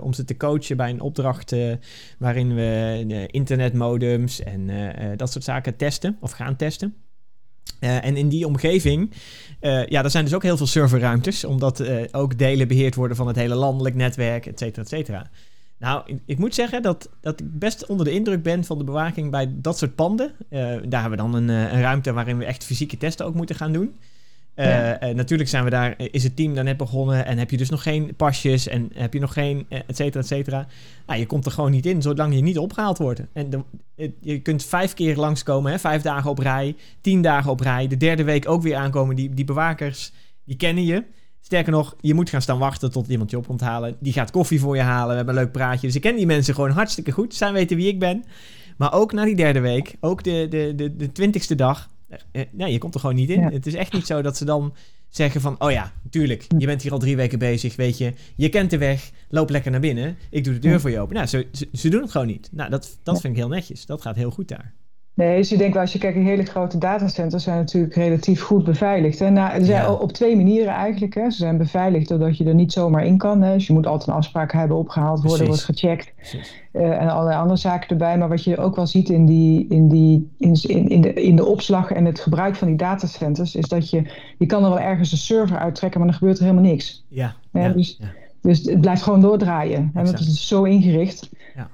om 0.00 0.12
ze 0.12 0.24
te 0.24 0.36
coachen 0.36 0.76
bij 0.76 0.90
een 0.90 1.00
opdracht 1.00 1.54
waarin 2.18 2.54
we 2.54 3.26
internetmodems 3.30 4.42
en 4.42 4.70
dat 5.16 5.32
soort 5.32 5.44
zaken 5.44 5.76
testen 5.76 6.16
of 6.20 6.30
gaan 6.30 6.56
testen. 6.56 6.94
En 7.80 8.16
in 8.16 8.28
die 8.28 8.46
omgeving, 8.46 9.12
ja, 9.60 10.04
er 10.04 10.10
zijn 10.10 10.24
dus 10.24 10.34
ook 10.34 10.42
heel 10.42 10.56
veel 10.56 10.66
serverruimtes, 10.66 11.44
omdat 11.44 11.84
ook 12.12 12.38
delen 12.38 12.68
beheerd 12.68 12.94
worden 12.94 13.16
van 13.16 13.26
het 13.26 13.36
hele 13.36 13.54
landelijk 13.54 13.94
netwerk, 13.94 14.46
et 14.46 14.58
cetera, 14.58 14.82
et 14.82 14.88
cetera. 14.88 15.30
Nou, 15.80 16.02
ik, 16.06 16.20
ik, 16.26 16.38
moet 16.38 16.54
zeggen 16.54 16.82
dat, 16.82 17.08
dat 17.20 17.40
ik 17.40 17.58
best 17.58 17.86
onder 17.86 18.06
de 18.06 18.12
indruk 18.12 18.42
ben 18.42 18.64
van 18.64 18.78
de 18.78 18.84
bewaking 18.84 19.30
bij 19.30 19.52
dat 19.52 19.78
soort 19.78 19.94
panden. 19.94 20.32
daar 20.88 21.00
hebben 21.00 21.10
we 21.10 21.16
dan 21.16 21.34
een, 21.34 21.48
een, 21.48 21.80
ruimte 21.80 22.12
waarin 22.12 22.38
we 22.38 22.44
echt 22.44 22.64
fysieke 22.64 22.96
testen 22.96 23.26
ook 23.26 23.34
moeten 23.34 23.56
gaan 23.56 23.72
doen. 23.72 23.94
Uh, 24.56 24.66
natuurlijk 25.14 25.48
zijn 25.48 25.64
we 25.64 25.70
daar, 25.70 25.94
is 25.96 26.22
het 26.22 26.36
team 26.36 26.54
dan 26.54 26.64
net 26.64 26.76
begonnen 26.76 27.26
en 27.26 27.38
heb 27.38 27.50
je 27.50 27.56
dus 27.56 27.70
nog 27.70 27.82
geen 27.82 28.14
pasjes 28.16 28.68
en 28.68 28.90
heb 28.94 29.12
je 29.12 29.20
nog 29.20 29.32
geen, 29.32 29.66
et 29.68 29.96
cetera, 29.96 30.20
et 30.20 30.26
cetera. 30.26 30.66
Nou, 31.06 31.18
je 31.18 31.26
komt 31.26 31.46
er 31.46 31.52
gewoon 31.52 31.70
niet 31.70 31.86
in 31.86 32.02
zolang 32.02 32.34
je 32.34 32.40
niet 32.40 32.58
opgehaald 32.58 32.98
wordt. 32.98 33.22
En 33.32 33.64
je 34.20 34.40
kunt 34.40 34.64
vijf 34.64 34.94
keer 34.94 35.16
langskomen, 35.16 35.72
hè, 35.72 35.78
vijf 35.78 36.02
dagen 36.02 36.30
op 36.30 36.38
rij, 36.38 36.76
tien 37.00 37.22
dagen 37.22 37.50
op 37.50 37.60
rij, 37.60 37.86
de 37.86 37.96
derde 37.96 38.24
week 38.24 38.48
ook 38.48 38.62
weer 38.62 38.76
aankomen. 38.76 39.16
Die, 39.16 39.34
die 39.34 39.44
bewakers, 39.44 40.12
die 40.44 40.56
kennen 40.56 40.84
je. 40.84 41.04
Sterker 41.40 41.72
nog, 41.72 41.96
je 42.00 42.14
moet 42.14 42.30
gaan 42.30 42.42
staan 42.42 42.58
wachten 42.58 42.92
tot 42.92 43.08
iemand 43.08 43.30
je 43.30 43.36
op 43.36 43.46
komt 43.46 43.60
halen. 43.60 43.96
Die 44.00 44.12
gaat 44.12 44.30
koffie 44.30 44.60
voor 44.60 44.76
je 44.76 44.82
halen. 44.82 45.08
We 45.08 45.16
hebben 45.16 45.36
een 45.36 45.42
leuk 45.42 45.52
praatje. 45.52 45.86
Dus 45.86 45.96
ik 45.96 46.02
ken 46.02 46.16
die 46.16 46.26
mensen 46.26 46.54
gewoon 46.54 46.70
hartstikke 46.70 47.12
goed. 47.12 47.34
Zij 47.34 47.52
weten 47.52 47.76
wie 47.76 47.88
ik 47.88 47.98
ben. 47.98 48.24
Maar 48.76 48.92
ook 48.92 49.12
na 49.12 49.24
die 49.24 49.36
derde 49.36 49.60
week, 49.60 49.96
ook 50.00 50.22
de, 50.22 50.46
de, 50.50 50.72
de, 50.76 50.96
de 50.96 51.12
twintigste 51.12 51.54
dag. 51.54 51.88
Eh, 52.32 52.42
nee, 52.50 52.72
je 52.72 52.78
komt 52.78 52.94
er 52.94 53.00
gewoon 53.00 53.14
niet 53.14 53.30
in. 53.30 53.42
Het 53.42 53.66
is 53.66 53.74
echt 53.74 53.92
niet 53.92 54.06
zo 54.06 54.22
dat 54.22 54.36
ze 54.36 54.44
dan 54.44 54.74
zeggen 55.08 55.40
van... 55.40 55.60
Oh 55.60 55.70
ja, 55.70 55.92
tuurlijk, 56.10 56.46
je 56.58 56.66
bent 56.66 56.82
hier 56.82 56.92
al 56.92 56.98
drie 56.98 57.16
weken 57.16 57.38
bezig, 57.38 57.76
weet 57.76 57.98
je. 57.98 58.12
Je 58.36 58.48
kent 58.48 58.70
de 58.70 58.78
weg, 58.78 59.10
loop 59.28 59.50
lekker 59.50 59.70
naar 59.70 59.80
binnen. 59.80 60.16
Ik 60.30 60.44
doe 60.44 60.54
de 60.54 60.60
deur 60.60 60.80
voor 60.80 60.90
je 60.90 61.00
open. 61.00 61.14
Nou, 61.14 61.26
ze, 61.26 61.46
ze, 61.52 61.68
ze 61.72 61.88
doen 61.88 62.02
het 62.02 62.10
gewoon 62.10 62.26
niet. 62.26 62.48
Nou, 62.52 62.70
dat, 62.70 62.98
dat 63.02 63.20
vind 63.20 63.32
ik 63.32 63.38
heel 63.38 63.48
netjes. 63.48 63.86
Dat 63.86 64.02
gaat 64.02 64.16
heel 64.16 64.30
goed 64.30 64.48
daar. 64.48 64.74
Nee, 65.14 65.36
dus 65.36 65.48
je 65.48 65.56
denkt 65.56 65.72
wel, 65.72 65.82
als 65.82 65.92
je 65.92 65.98
kijkt, 65.98 66.18
hele 66.18 66.44
grote 66.44 66.78
datacenters 66.78 67.42
zijn 67.42 67.56
natuurlijk 67.56 67.94
relatief 67.94 68.42
goed 68.42 68.64
beveiligd. 68.64 69.18
Hè? 69.18 69.30
Nou, 69.30 69.58
ze 69.58 69.64
zijn 69.64 69.88
op 69.88 70.12
twee 70.12 70.36
manieren 70.36 70.72
eigenlijk. 70.72 71.14
Hè? 71.14 71.30
Ze 71.30 71.36
zijn 71.36 71.58
beveiligd 71.58 72.08
doordat 72.08 72.36
je 72.36 72.44
er 72.44 72.54
niet 72.54 72.72
zomaar 72.72 73.04
in 73.04 73.18
kan. 73.18 73.42
Hè? 73.42 73.52
Dus 73.52 73.66
je 73.66 73.72
moet 73.72 73.86
altijd 73.86 74.08
een 74.08 74.14
afspraak 74.14 74.52
hebben, 74.52 74.76
opgehaald 74.76 75.22
worden, 75.22 75.46
wordt 75.46 75.64
gecheckt. 75.64 76.12
Uh, 76.72 77.02
en 77.02 77.08
allerlei 77.08 77.38
andere 77.38 77.58
zaken 77.58 77.88
erbij. 77.88 78.18
Maar 78.18 78.28
wat 78.28 78.44
je 78.44 78.56
ook 78.56 78.76
wel 78.76 78.86
ziet 78.86 79.08
in, 79.08 79.26
die, 79.26 79.66
in, 79.68 79.88
die, 79.88 80.30
in, 80.38 80.54
in, 80.88 81.00
de, 81.00 81.12
in 81.12 81.36
de 81.36 81.44
opslag 81.44 81.90
en 81.90 82.04
het 82.04 82.20
gebruik 82.20 82.54
van 82.56 82.68
die 82.68 82.76
datacenters, 82.76 83.54
is 83.54 83.68
dat 83.68 83.90
je, 83.90 84.02
je 84.38 84.46
kan 84.46 84.64
er 84.64 84.70
wel 84.70 84.80
ergens 84.80 85.12
een 85.12 85.18
server 85.18 85.58
uittrekken, 85.58 86.00
maar 86.00 86.08
dan 86.08 86.18
gebeurt 86.18 86.38
er 86.38 86.44
helemaal 86.44 86.70
niks. 86.70 87.04
Ja. 87.08 87.34
ja, 87.52 87.68
dus, 87.68 87.96
ja. 88.00 88.06
Dus 88.42 88.62
het 88.64 88.80
blijft 88.80 89.02
gewoon 89.02 89.20
doordraaien. 89.20 89.90
Hè? 89.94 90.04
Want 90.04 90.18
het 90.18 90.28
is 90.28 90.48
zo 90.48 90.62
ingericht 90.62 91.30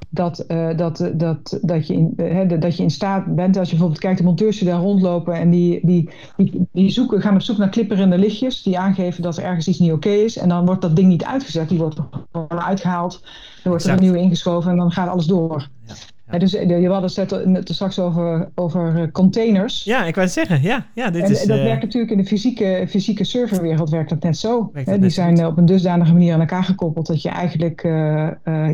dat, 0.09 0.45
uh, 0.49 0.77
dat, 0.77 1.11
dat, 1.15 1.59
dat, 1.63 1.87
je 1.87 1.95
in, 1.95 2.13
uh, 2.17 2.61
dat 2.61 2.77
je 2.77 2.83
in 2.83 2.91
staat 2.91 3.35
bent, 3.35 3.57
als 3.57 3.67
je 3.67 3.73
bijvoorbeeld 3.73 4.01
kijkt, 4.01 4.19
de 4.19 4.25
monteurs 4.25 4.59
die 4.59 4.69
daar 4.69 4.81
rondlopen 4.81 5.35
en 5.35 5.51
die, 5.51 5.81
die, 5.83 6.11
die, 6.37 6.69
die 6.73 6.91
zoeken, 6.91 7.21
gaan 7.21 7.35
op 7.35 7.41
zoek 7.41 7.57
naar 7.57 7.69
klipperende 7.69 8.19
lichtjes 8.19 8.63
die 8.63 8.79
aangeven 8.79 9.23
dat 9.23 9.37
er 9.37 9.45
ergens 9.45 9.69
iets 9.69 9.79
niet 9.79 9.93
oké 9.93 10.11
is. 10.11 10.37
En 10.37 10.49
dan 10.49 10.67
wordt 10.67 10.83
dat 10.83 10.97
ding 10.97 11.09
niet 11.09 11.25
uitgezet, 11.25 11.69
die 11.69 11.79
wordt 11.79 11.99
gewoon 12.33 12.63
uitgehaald, 12.63 13.21
dan 13.63 13.73
wordt 13.73 13.85
er 13.85 13.93
een 13.93 14.01
nieuwe 14.01 14.19
ingeschoven 14.19 14.71
en 14.71 14.77
dan 14.77 14.93
gaat 14.93 15.09
alles 15.09 15.27
door. 15.27 15.69
Ja. 15.85 15.95
Ja. 16.31 16.39
dus 16.39 16.55
eh, 16.55 16.81
je 16.81 16.89
hadden 16.89 17.55
het 17.55 17.69
straks 17.73 17.99
over, 17.99 18.49
over 18.55 19.03
eh, 19.03 19.13
containers. 19.13 19.85
Ja, 19.85 20.05
ik 20.05 20.15
wou 20.15 20.27
het 20.27 20.35
zeggen. 20.35 20.63
Ja, 20.63 20.87
ja, 20.95 21.11
dit 21.11 21.23
en 21.23 21.31
is, 21.31 21.45
dat 21.45 21.59
uh... 21.59 21.65
werkt 21.65 21.83
natuurlijk 21.83 22.13
in 22.13 22.19
de 22.19 22.25
fysieke, 22.25 22.85
fysieke 22.89 23.25
serverwereld 23.25 23.91
werkt 23.91 24.11
dat 24.11 24.23
net 24.23 24.39
zo. 24.39 24.73
Die 25.01 25.11
zijn 25.11 25.47
op 25.47 25.59
een 25.59 25.67
dusdanige 25.67 26.13
manier 26.13 26.35
aan 26.35 26.41
elkaar 26.41 26.65
gekoppeld 26.65 27.07
dat 27.07 27.23
je 27.23 27.29
eigenlijk... 27.29 27.83
Uh, 27.83 27.93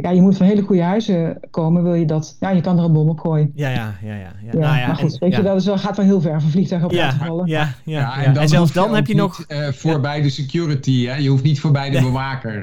ja, 0.03 0.11
je 0.11 0.21
moet 0.21 0.37
van 0.37 0.47
hele 0.47 0.63
goede 0.63 0.83
huizen 0.83 1.41
komen, 1.51 1.83
wil 1.83 1.95
je 1.95 2.07
dat... 2.07 2.37
Ja, 2.41 2.51
je 2.51 2.61
kan 2.61 2.79
er 2.79 2.85
een 2.85 2.93
bom 2.93 3.09
op 3.09 3.21
gooien. 3.21 3.53
Ja, 3.55 3.69
ja, 3.69 3.95
ja. 4.03 4.15
ja, 4.15 4.33
ja. 4.45 4.59
Nou, 4.59 4.79
ja 4.79 4.87
maar 4.87 4.97
goed, 4.97 5.19
weet 5.19 5.37
je, 5.37 5.43
dat 5.43 5.57
is 5.57 5.67
wel, 5.67 5.79
gaat 5.79 5.97
wel 5.97 6.07
heel 6.07 6.21
ver 6.21 6.41
van 6.41 6.51
vliegtuig 6.51 6.85
op 6.85 6.93
ja, 6.93 7.13
vallen. 7.13 7.47
Ja, 7.47 7.75
ja, 7.85 8.01
ja, 8.01 8.23
en, 8.23 8.37
en 8.37 8.49
zelfs 8.49 8.73
dan 8.73 8.95
heb 8.95 9.07
je 9.07 9.15
nog... 9.15 9.45
voorbij 9.71 10.23
de 10.23 10.31
security, 10.31 11.07
hè? 11.07 11.17
Je 11.17 11.29
hoeft 11.29 11.45
niet 11.45 11.61
voorbij 11.61 11.91
de 11.91 12.01
bewaker. 12.01 12.63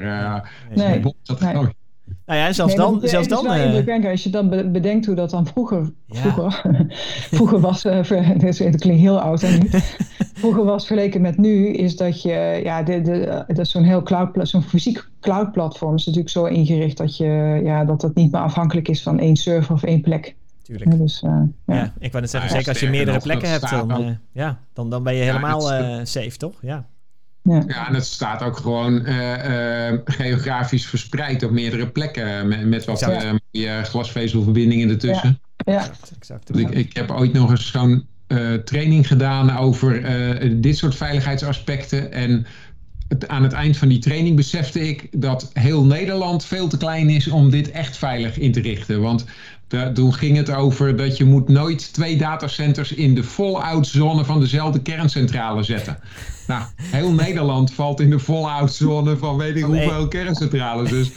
nee, 0.74 1.00
dat 1.22 1.40
nee. 1.40 1.78
Nou 2.30 2.42
ja, 2.42 2.52
zelfs 2.52 2.74
dan. 2.74 3.00
zelfs 3.02 3.28
dan 3.28 3.44
uh... 3.46 4.10
Als 4.10 4.22
je 4.22 4.30
dan 4.30 4.48
bedenkt 4.72 5.06
hoe 5.06 5.14
dat 5.14 5.30
dan 5.30 5.46
vroeger, 5.46 5.92
vroeger, 6.08 6.62
vroeger 7.36 7.60
was, 7.60 7.84
uh, 7.84 8.10
dat 8.40 8.80
klinkt 8.80 9.00
heel 9.00 9.20
oud 9.20 9.42
en 9.42 9.68
vroeger 10.40 10.64
was 10.64 10.86
vergeleken 10.86 11.20
met 11.20 11.36
nu, 11.36 11.68
is 11.68 11.96
dat 11.96 12.22
je, 12.22 12.60
ja, 12.64 12.82
de, 12.82 13.00
de, 13.00 13.44
dat 13.46 13.58
is 13.58 13.70
zo'n 13.70 13.82
heel 13.82 14.02
cloud, 14.02 14.48
zo'n 14.48 14.62
fysiek 14.62 15.08
cloud 15.20 15.52
platform 15.52 15.94
is 15.94 16.06
natuurlijk 16.06 16.32
zo 16.32 16.44
ingericht 16.44 16.96
dat 16.96 17.16
je, 17.16 17.60
ja, 17.64 17.84
dat 17.84 18.00
dat 18.00 18.14
niet 18.14 18.32
meer 18.32 18.40
afhankelijk 18.40 18.88
is 18.88 19.02
van 19.02 19.18
één 19.18 19.36
server 19.36 19.74
of 19.74 19.82
één 19.82 20.00
plek. 20.00 20.34
Tuurlijk. 20.62 20.98
Dus, 20.98 21.22
uh, 21.22 21.30
ja. 21.66 21.74
ja. 21.74 21.92
ik 21.98 22.10
wou 22.10 22.22
net 22.22 22.30
zeggen, 22.30 22.50
zeker 22.50 22.68
als 22.68 22.80
je 22.80 22.88
meerdere 22.88 23.18
plekken 23.18 23.50
hebt, 23.50 23.70
dan, 23.70 24.18
ja, 24.32 24.58
dan, 24.72 24.90
dan 24.90 25.02
ben 25.02 25.14
je 25.14 25.22
helemaal 25.22 25.60
safe, 26.04 26.36
toch? 26.36 26.54
Ja. 26.62 26.86
Ja. 27.42 27.62
ja, 27.66 27.88
en 27.88 27.94
het 27.94 28.06
staat 28.06 28.42
ook 28.42 28.56
gewoon 28.56 29.06
uh, 29.06 29.90
uh, 29.90 29.98
geografisch 30.04 30.86
verspreid 30.86 31.42
op 31.42 31.50
meerdere 31.50 31.88
plekken 31.88 32.48
met, 32.48 32.66
met 32.66 32.84
wat 32.84 33.08
uh, 33.52 33.82
glasvezelverbindingen 33.82 34.88
ertussen. 34.88 35.40
Ja, 35.56 35.72
ja. 35.72 35.90
exact. 36.18 36.52
Dus 36.52 36.62
ik, 36.62 36.70
ik 36.70 36.96
heb 36.96 37.10
ooit 37.10 37.32
nog 37.32 37.50
eens 37.50 37.70
zo'n 37.70 38.08
training 38.64 39.06
gedaan 39.06 39.56
over 39.56 40.02
dit 40.60 40.76
soort 40.76 40.94
veiligheidsaspecten. 40.94 42.12
En 42.12 42.46
aan 43.26 43.42
het 43.42 43.52
eind 43.52 43.76
van 43.76 43.88
die 43.88 43.98
training 43.98 44.36
besefte 44.36 44.88
ik 44.88 45.08
dat 45.10 45.50
heel 45.52 45.84
Nederland 45.84 46.44
veel 46.44 46.68
te 46.68 46.76
klein 46.76 47.08
is 47.08 47.28
om 47.28 47.50
dit 47.50 47.70
echt 47.70 47.96
veilig 47.96 48.38
in 48.38 48.52
te 48.52 48.60
richten. 48.60 49.00
Want 49.00 49.24
toen 49.94 50.14
ging 50.14 50.36
het 50.36 50.50
over 50.50 50.96
dat 50.96 51.16
je 51.16 51.24
moet 51.24 51.48
nooit 51.48 51.92
twee 51.92 52.16
datacenters 52.16 52.92
in 52.92 53.14
de 53.14 53.24
fallout-zone 53.24 54.24
van 54.24 54.40
dezelfde 54.40 54.82
kerncentrale 54.82 55.62
zetten. 55.62 55.98
Nou, 56.46 56.62
heel 56.80 57.12
Nederland 57.12 57.72
valt 57.80 58.00
in 58.00 58.10
de 58.10 58.20
fallout-zone 58.20 59.16
van 59.16 59.36
weet 59.36 59.56
ik 59.56 59.64
hoeveel 59.64 60.08
kerncentrales. 60.08 60.90
Dus 60.90 61.10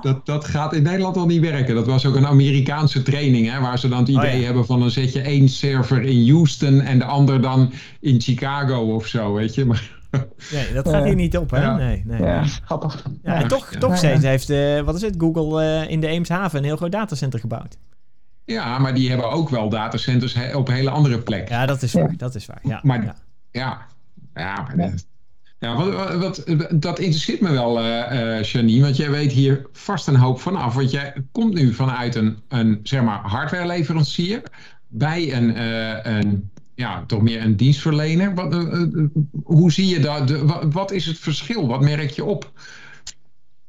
dat, 0.00 0.26
dat 0.26 0.44
gaat 0.44 0.72
in 0.72 0.82
Nederland 0.82 1.16
al 1.16 1.26
niet 1.26 1.40
werken. 1.40 1.74
Dat 1.74 1.86
was 1.86 2.06
ook 2.06 2.14
een 2.14 2.26
Amerikaanse 2.26 3.02
training, 3.02 3.50
hè, 3.50 3.60
waar 3.60 3.78
ze 3.78 3.88
dan 3.88 3.98
het 3.98 4.08
idee 4.08 4.38
oh 4.38 4.44
hebben 4.44 4.66
van 4.66 4.80
dan 4.80 4.90
zet 4.90 5.12
je 5.12 5.20
één 5.20 5.48
server 5.48 6.02
in 6.02 6.30
Houston 6.30 6.80
en 6.80 6.98
de 6.98 7.04
ander 7.04 7.40
dan 7.40 7.72
in 8.00 8.20
Chicago 8.20 8.94
of 8.94 9.06
zo, 9.06 9.34
weet 9.34 9.54
je. 9.54 9.64
Maar, 9.64 9.99
Nee, 10.52 10.72
dat 10.72 10.88
gaat 10.88 11.04
hier 11.04 11.14
niet 11.14 11.36
op, 11.36 11.50
hè? 11.50 11.74
Nee, 11.74 12.02
nee. 12.06 12.22
Ja, 12.22 12.44
grappig. 12.44 13.04
Ja, 13.22 13.42
en 13.42 13.48
toch, 13.48 13.74
toch 13.78 13.96
steeds 13.96 14.24
heeft, 14.24 14.50
uh, 14.50 14.80
wat 14.80 14.94
is 14.94 15.02
het, 15.02 15.14
Google 15.18 15.62
uh, 15.62 15.90
in 15.90 16.00
de 16.00 16.06
Eemshaven 16.06 16.58
een 16.58 16.64
heel 16.64 16.76
groot 16.76 16.92
datacenter 16.92 17.40
gebouwd. 17.40 17.76
Ja, 18.44 18.78
maar 18.78 18.94
die 18.94 19.08
hebben 19.08 19.30
ook 19.30 19.48
wel 19.48 19.68
datacenters 19.68 20.36
op 20.54 20.68
hele 20.68 20.90
andere 20.90 21.18
plekken. 21.18 21.54
Ja, 21.54 21.66
dat 21.66 21.82
is 21.82 21.92
waar. 21.92 22.16
Dat 22.16 22.34
is 22.34 22.46
waar. 22.46 22.60
Ja, 22.62 22.80
maar, 22.82 23.04
ja. 23.04 23.14
ja, 23.50 23.86
ja, 24.34 24.68
maar 24.76 24.94
ja, 25.60 25.76
wat, 25.76 26.14
wat, 26.14 26.44
dat 26.70 26.98
interesseert 26.98 27.40
me 27.40 27.50
wel, 27.50 27.84
uh, 27.84 28.42
Janine, 28.42 28.82
want 28.82 28.96
jij 28.96 29.10
weet 29.10 29.32
hier 29.32 29.66
vast 29.72 30.06
een 30.06 30.16
hoop 30.16 30.40
van 30.40 30.56
af. 30.56 30.74
Want 30.74 30.90
jij 30.90 31.14
komt 31.32 31.54
nu 31.54 31.74
vanuit 31.74 32.14
een, 32.14 32.38
een 32.48 32.80
zeg 32.82 33.02
maar, 33.02 33.18
hardwareleverancier 33.18 34.42
bij 34.88 35.34
een, 35.34 35.56
uh, 35.56 36.04
een 36.04 36.50
ja, 36.80 37.04
toch 37.06 37.22
meer 37.22 37.44
een 37.44 37.56
dienstverlener. 37.56 38.34
Wat, 38.34 38.54
hoe 39.44 39.72
zie 39.72 39.86
je 39.86 40.00
dat? 40.00 40.28
De, 40.28 40.68
wat, 40.72 40.90
is 40.90 41.06
het 41.06 41.18
verschil? 41.18 41.66
Wat 41.66 41.80
merk 41.80 42.10
je 42.10 42.24
op? 42.24 42.52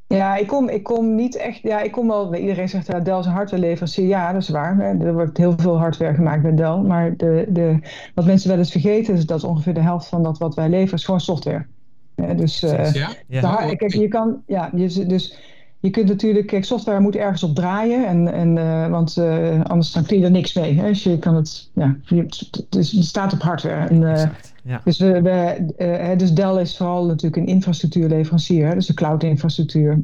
Ja, 0.07 0.35
ik 0.35 0.47
kom, 0.47 0.69
ik 0.69 0.83
kom 0.83 1.15
niet 1.15 1.35
echt. 1.35 1.61
Ja, 1.61 1.81
ik 1.81 1.91
kom 1.91 2.07
wel. 2.07 2.35
Iedereen 2.35 2.69
zegt 2.69 2.91
dat 2.91 3.05
Dell 3.05 3.19
is 3.19 3.25
een 3.25 3.31
hardwareleverancier. 3.31 4.07
Ja, 4.07 4.33
dat 4.33 4.41
is 4.41 4.49
waar. 4.49 4.79
Er 4.79 5.13
wordt 5.13 5.37
heel 5.37 5.53
veel 5.57 5.77
hardware 5.79 6.13
gemaakt 6.13 6.41
bij 6.41 6.55
Dell. 6.55 6.77
Maar 6.77 7.17
de, 7.17 7.45
de, 7.49 7.79
wat 8.15 8.25
mensen 8.25 8.49
wel 8.49 8.57
eens 8.57 8.71
vergeten 8.71 9.13
is 9.13 9.25
dat 9.25 9.43
ongeveer 9.43 9.73
de 9.73 9.81
helft 9.81 10.07
van 10.07 10.23
dat 10.23 10.37
wat 10.37 10.55
wij 10.55 10.69
leveren 10.69 10.97
is 10.97 11.05
gewoon 11.05 11.21
software. 11.21 11.65
Dus 12.35 12.63
uh, 12.63 12.93
ja? 12.93 13.09
ja. 13.27 13.75
kijk, 13.75 13.93
je 13.93 14.07
kan. 14.07 14.43
Ja, 14.47 14.69
je, 14.75 15.05
dus 15.05 15.37
je 15.81 15.89
kunt 15.89 16.07
natuurlijk. 16.07 16.47
Kijk, 16.47 16.65
software 16.65 16.99
moet 16.99 17.15
ergens 17.15 17.43
op 17.43 17.55
draaien. 17.55 18.07
En, 18.07 18.33
en, 18.33 18.55
uh, 18.57 18.87
want 18.87 19.17
uh, 19.17 19.61
anders 19.63 19.91
dan 19.91 20.05
kun 20.05 20.17
je 20.17 20.23
er 20.23 20.31
niks 20.31 20.53
mee. 20.53 20.79
Hè? 20.79 20.87
Dus 20.87 21.03
je 21.03 21.19
kan 21.19 21.35
het. 21.35 21.69
Ja, 21.73 21.95
dus 22.69 22.91
het 22.91 23.05
staat 23.05 23.33
op 23.33 23.41
hardware. 23.41 23.87
En, 23.87 23.99
ja. 24.63 24.81
Dus, 24.83 24.99
we, 24.99 25.21
we 25.21 26.13
dus 26.17 26.33
Dell 26.33 26.61
is 26.61 26.77
vooral 26.77 27.05
natuurlijk 27.05 27.35
een 27.35 27.53
infrastructuurleverancier, 27.53 28.73
dus 28.73 28.89
een 28.89 28.95
cloud-infrastructuur, 28.95 30.03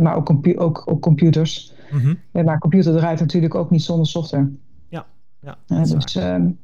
maar 0.00 0.14
ook, 0.16 0.24
compu 0.24 0.58
ook, 0.58 0.82
ook 0.84 1.00
computers. 1.00 1.72
Mm 1.90 2.00
-hmm. 2.00 2.44
maar 2.44 2.58
computer 2.58 2.96
draait 2.96 3.20
natuurlijk 3.20 3.54
ook 3.54 3.70
niet 3.70 3.82
zonder 3.82 4.06
software. 4.06 4.50
Ja, 4.88 5.06
ja. 5.40 5.56
dus, 5.66 6.14
um, 6.14 6.58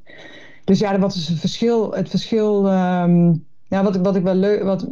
dus 0.65 0.79
ja, 0.79 0.99
wat 0.99 1.15
is 1.15 1.29
het 1.29 1.39
verschil? 1.39 1.93
Het 1.93 2.09
verschil, 2.09 2.73
um, 2.73 3.45
ja, 3.69 3.83
wat, 3.83 3.97
wat 3.97 4.17
ik 4.17 4.23
wel 4.23 4.35
leuk, 4.35 4.63
wat, 4.63 4.89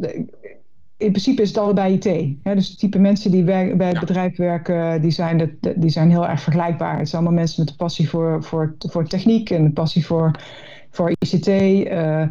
in 0.99 1.11
principe 1.11 1.41
is 1.41 1.47
het 1.47 1.57
allebei 1.57 1.93
IT. 1.93 2.35
Hè? 2.43 2.55
Dus 2.55 2.69
de 2.69 2.77
type 2.77 2.99
mensen 2.99 3.31
die 3.31 3.43
bij, 3.43 3.75
bij 3.75 3.87
het 3.87 3.95
ja. 3.95 4.01
bedrijf 4.01 4.37
werken, 4.37 5.01
die 5.01 5.11
zijn, 5.11 5.37
de, 5.37 5.73
die 5.75 5.89
zijn 5.89 6.09
heel 6.09 6.27
erg 6.27 6.41
vergelijkbaar. 6.41 6.97
Het 6.97 7.09
zijn 7.09 7.21
allemaal 7.21 7.39
mensen 7.39 7.61
met 7.61 7.69
een 7.69 7.77
passie 7.77 8.09
voor, 8.09 8.43
voor, 8.43 8.75
voor 8.79 9.07
techniek 9.07 9.49
en 9.49 9.63
een 9.65 9.73
passie 9.73 10.05
voor 10.05 10.31
voor 10.89 11.11
ICT. 11.19 11.47
Uh, 11.47 12.21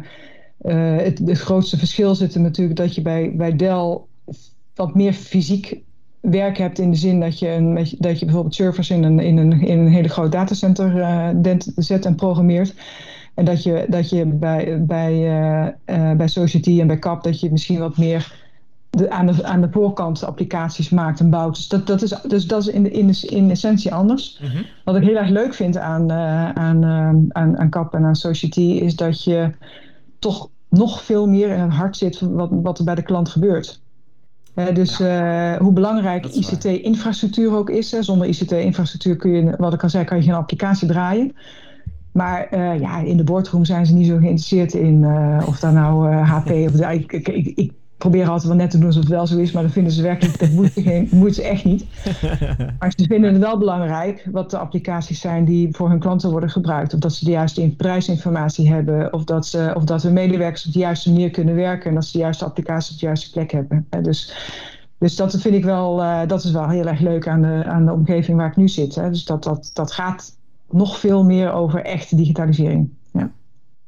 uh, 0.61 0.97
het, 0.97 1.19
het, 1.19 1.39
grootste 1.39 1.77
verschil 1.77 2.15
zit 2.15 2.35
er 2.35 2.41
natuurlijk 2.41 2.77
dat 2.77 2.95
je 2.95 3.01
bij, 3.01 3.33
bij 3.35 3.55
Dell 3.55 3.97
wat 4.75 4.95
meer 4.95 5.13
fysiek 5.13 5.81
werk 6.21 6.57
hebt 6.57 6.79
in 6.79 6.91
de 6.91 6.97
zin 6.97 7.19
dat 7.19 7.39
je, 7.39 7.49
een, 7.49 7.75
dat 7.97 8.19
je 8.19 8.25
bijvoorbeeld 8.25 8.55
servers 8.55 8.89
in 8.89 9.03
een, 9.03 9.19
in 9.19 9.37
een, 9.37 9.61
in 9.61 9.79
een 9.79 9.91
hele 9.91 10.07
groot 10.07 10.31
datacenter 10.31 10.95
uh, 10.95 11.55
zet 11.75 12.05
en 12.05 12.15
programmeert. 12.15 12.73
En 13.33 13.45
dat 13.45 13.63
je, 13.63 13.85
dat 13.89 14.09
je 14.09 14.25
bij, 14.25 14.85
bij, 14.85 15.75
bij 16.17 16.27
Society 16.27 16.81
en 16.81 16.87
bij 16.87 16.99
CAP 16.99 17.23
dat 17.23 17.39
je 17.39 17.51
misschien 17.51 17.79
wat 17.79 17.97
meer 17.97 18.48
de, 18.89 19.09
aan, 19.09 19.25
de, 19.25 19.43
aan 19.43 19.61
de 19.61 19.71
voorkant 19.71 20.23
applicaties 20.23 20.89
maakt 20.89 21.19
en 21.19 21.29
bouwt. 21.29 21.55
Dus 21.55 21.67
dat, 21.67 21.87
dat 21.87 22.01
is, 22.01 22.15
dus 22.27 22.47
dat 22.47 22.61
is 22.61 22.67
in, 22.67 22.83
de, 22.83 22.91
in, 22.91 23.07
de, 23.07 23.27
in 23.27 23.49
essentie 23.49 23.93
anders. 23.93 24.39
Mm 24.41 24.49
-hmm. 24.49 24.65
Wat 24.83 24.95
ik 24.95 25.03
heel 25.03 25.15
erg 25.15 25.29
leuk 25.29 25.53
vind 25.53 25.77
aan, 25.77 26.11
uh, 26.11 26.49
aan, 26.49 26.83
uh, 26.83 27.07
aan, 27.29 27.57
aan 27.57 27.69
CAP 27.69 27.93
en 27.93 28.05
aan 28.05 28.15
Society 28.15 28.61
is 28.61 28.95
dat 28.95 29.23
je 29.23 29.51
toch 30.19 30.49
nog 30.69 31.03
veel 31.03 31.27
meer 31.27 31.49
in 31.49 31.59
het 31.59 31.73
hart 31.73 31.97
zit 31.97 32.19
wat, 32.19 32.49
wat 32.51 32.77
er 32.79 32.85
bij 32.85 32.95
de 32.95 33.01
klant 33.01 33.29
gebeurt. 33.29 33.81
dus 34.73 34.97
hoe 35.57 35.71
belangrijk 35.73 36.25
ICT-infrastructuur 36.25 37.55
ook 37.55 37.69
is. 37.69 37.91
Hè. 37.91 38.03
Zonder 38.03 38.27
ICT-infrastructuur 38.27 39.15
kun 39.15 39.31
je, 39.31 39.55
wat 39.57 39.73
ik 39.73 39.83
al 39.83 39.89
zei, 39.89 40.03
kan 40.03 40.17
je 40.17 40.23
geen 40.23 40.33
applicatie 40.33 40.87
draaien. 40.87 41.35
Maar 42.11 42.57
ja, 42.79 42.99
in 42.99 43.17
de 43.17 43.23
boardroom 43.23 43.65
zijn 43.65 43.85
ze 43.85 43.93
niet 43.93 44.07
zo 44.07 44.17
geïnteresseerd 44.17 44.73
in 44.73 45.05
of 45.45 45.59
daar 45.59 45.73
nou 45.73 46.13
HP 46.13 46.49
of 46.67 46.71
de, 46.71 46.93
ik, 46.93 47.11
ik, 47.13 47.47
ik, 47.55 47.71
proberen 47.99 48.27
altijd 48.27 48.47
wel 48.47 48.57
net 48.57 48.69
te 48.71 48.77
doen 48.77 48.87
alsof 48.87 49.01
het 49.01 49.11
wel 49.11 49.27
zo 49.27 49.37
is, 49.37 49.51
maar 49.51 49.63
dan 49.63 49.71
vinden 49.71 49.91
ze 49.91 50.01
werkelijk, 50.01 50.39
dat 50.39 50.49
moet 50.49 50.71
geen, 50.75 51.09
moet 51.11 51.35
ze 51.35 51.43
echt 51.43 51.63
niet. 51.63 51.85
Maar 52.79 52.93
ze 52.95 53.05
vinden 53.05 53.33
het 53.33 53.41
wel 53.41 53.57
belangrijk 53.57 54.27
wat 54.31 54.51
de 54.51 54.57
applicaties 54.57 55.19
zijn 55.19 55.45
die 55.45 55.69
voor 55.71 55.89
hun 55.89 55.99
klanten 55.99 56.31
worden 56.31 56.49
gebruikt. 56.49 56.93
Of 56.93 56.99
dat 56.99 57.13
ze 57.13 57.25
de 57.25 57.31
juiste 57.31 57.73
prijsinformatie 57.77 58.73
hebben, 58.73 59.13
of 59.13 59.23
dat, 59.23 59.45
ze, 59.45 59.71
of 59.75 59.83
dat 59.83 60.03
hun 60.03 60.13
medewerkers 60.13 60.65
op 60.65 60.73
de 60.73 60.79
juiste 60.79 61.11
manier 61.11 61.29
kunnen 61.29 61.55
werken 61.55 61.89
en 61.89 61.95
dat 61.95 62.05
ze 62.05 62.11
de 62.11 62.17
juiste 62.17 62.45
applicatie 62.45 62.93
op 62.93 62.99
de 62.99 63.05
juiste 63.05 63.31
plek 63.31 63.51
hebben. 63.51 63.87
Dus, 64.01 64.33
dus 64.97 65.15
dat 65.15 65.41
vind 65.41 65.55
ik 65.55 65.63
wel, 65.63 66.01
uh, 66.01 66.21
dat 66.27 66.43
is 66.43 66.51
wel 66.51 66.69
heel 66.69 66.85
erg 66.85 66.99
leuk 66.99 67.27
aan 67.27 67.41
de, 67.41 67.63
aan 67.65 67.85
de 67.85 67.93
omgeving 67.93 68.37
waar 68.37 68.49
ik 68.49 68.55
nu 68.55 68.67
zit. 68.67 68.95
Hè. 68.95 69.09
Dus 69.09 69.25
dat, 69.25 69.43
dat, 69.43 69.71
dat 69.73 69.91
gaat 69.91 70.37
nog 70.69 70.99
veel 70.99 71.23
meer 71.23 71.51
over 71.51 71.83
echte 71.83 72.15
digitalisering. 72.15 72.89
Ja. 73.11 73.31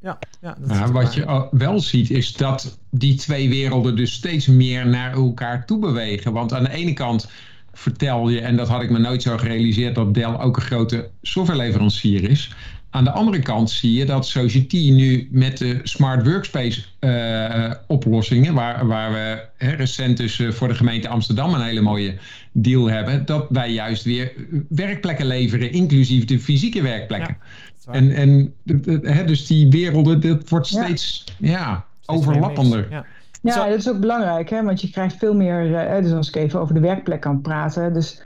Ja, 0.01 0.19
ja, 0.41 0.57
dat 0.59 0.89
wat 0.89 1.13
je 1.13 1.47
wel 1.51 1.79
ziet 1.79 2.09
is 2.09 2.33
dat 2.33 2.79
die 2.89 3.15
twee 3.15 3.49
werelden 3.49 3.95
dus 3.95 4.13
steeds 4.13 4.47
meer 4.47 4.87
naar 4.87 5.13
elkaar 5.13 5.65
toe 5.65 5.79
bewegen. 5.79 6.33
Want 6.33 6.53
aan 6.53 6.63
de 6.63 6.71
ene 6.71 6.93
kant 6.93 7.29
vertel 7.73 8.29
je, 8.29 8.39
en 8.39 8.55
dat 8.55 8.67
had 8.67 8.81
ik 8.81 8.89
me 8.89 8.99
nooit 8.99 9.21
zo 9.21 9.37
gerealiseerd, 9.37 9.95
dat 9.95 10.13
Dell 10.13 10.33
ook 10.33 10.55
een 10.55 10.61
grote 10.61 11.09
softwareleverancier 11.21 12.29
is. 12.29 12.51
Aan 12.89 13.03
de 13.03 13.11
andere 13.11 13.39
kant 13.39 13.69
zie 13.69 13.93
je 13.93 14.05
dat 14.05 14.27
Society 14.27 14.91
nu 14.91 15.27
met 15.31 15.57
de 15.57 15.79
Smart 15.83 16.25
Workspace 16.27 16.81
uh, 16.99 17.71
oplossingen, 17.87 18.53
waar, 18.53 18.87
waar 18.87 19.11
we 19.11 19.45
hè, 19.57 19.71
recent 19.71 20.17
dus 20.17 20.39
uh, 20.39 20.51
voor 20.51 20.67
de 20.67 20.75
gemeente 20.75 21.07
Amsterdam 21.07 21.53
een 21.53 21.61
hele 21.61 21.81
mooie 21.81 22.17
deal 22.51 22.89
hebben, 22.89 23.25
dat 23.25 23.45
wij 23.49 23.71
juist 23.71 24.03
weer 24.03 24.33
werkplekken 24.69 25.25
leveren, 25.25 25.71
inclusief 25.71 26.25
de 26.25 26.39
fysieke 26.39 26.81
werkplekken. 26.81 27.37
En, 27.85 28.11
en 28.11 28.53
hè, 29.01 29.25
dus 29.25 29.47
die 29.47 29.69
werelden, 29.69 30.21
dat 30.21 30.49
wordt 30.49 30.67
steeds 30.67 31.25
ja. 31.37 31.85
overlappender. 32.05 32.87
Ja. 32.89 33.05
Ja, 33.41 33.69
dat 33.69 33.77
is 33.77 33.89
ook 33.89 33.99
belangrijk, 33.99 34.49
hè? 34.49 34.63
want 34.63 34.81
je 34.81 34.89
krijgt 34.89 35.17
veel 35.17 35.35
meer. 35.35 35.75
Eh, 35.75 36.03
dus 36.03 36.11
als 36.11 36.27
ik 36.27 36.35
even 36.35 36.59
over 36.59 36.73
de 36.73 36.79
werkplek 36.79 37.21
kan 37.21 37.41
praten. 37.41 37.93
Dus 37.93 38.21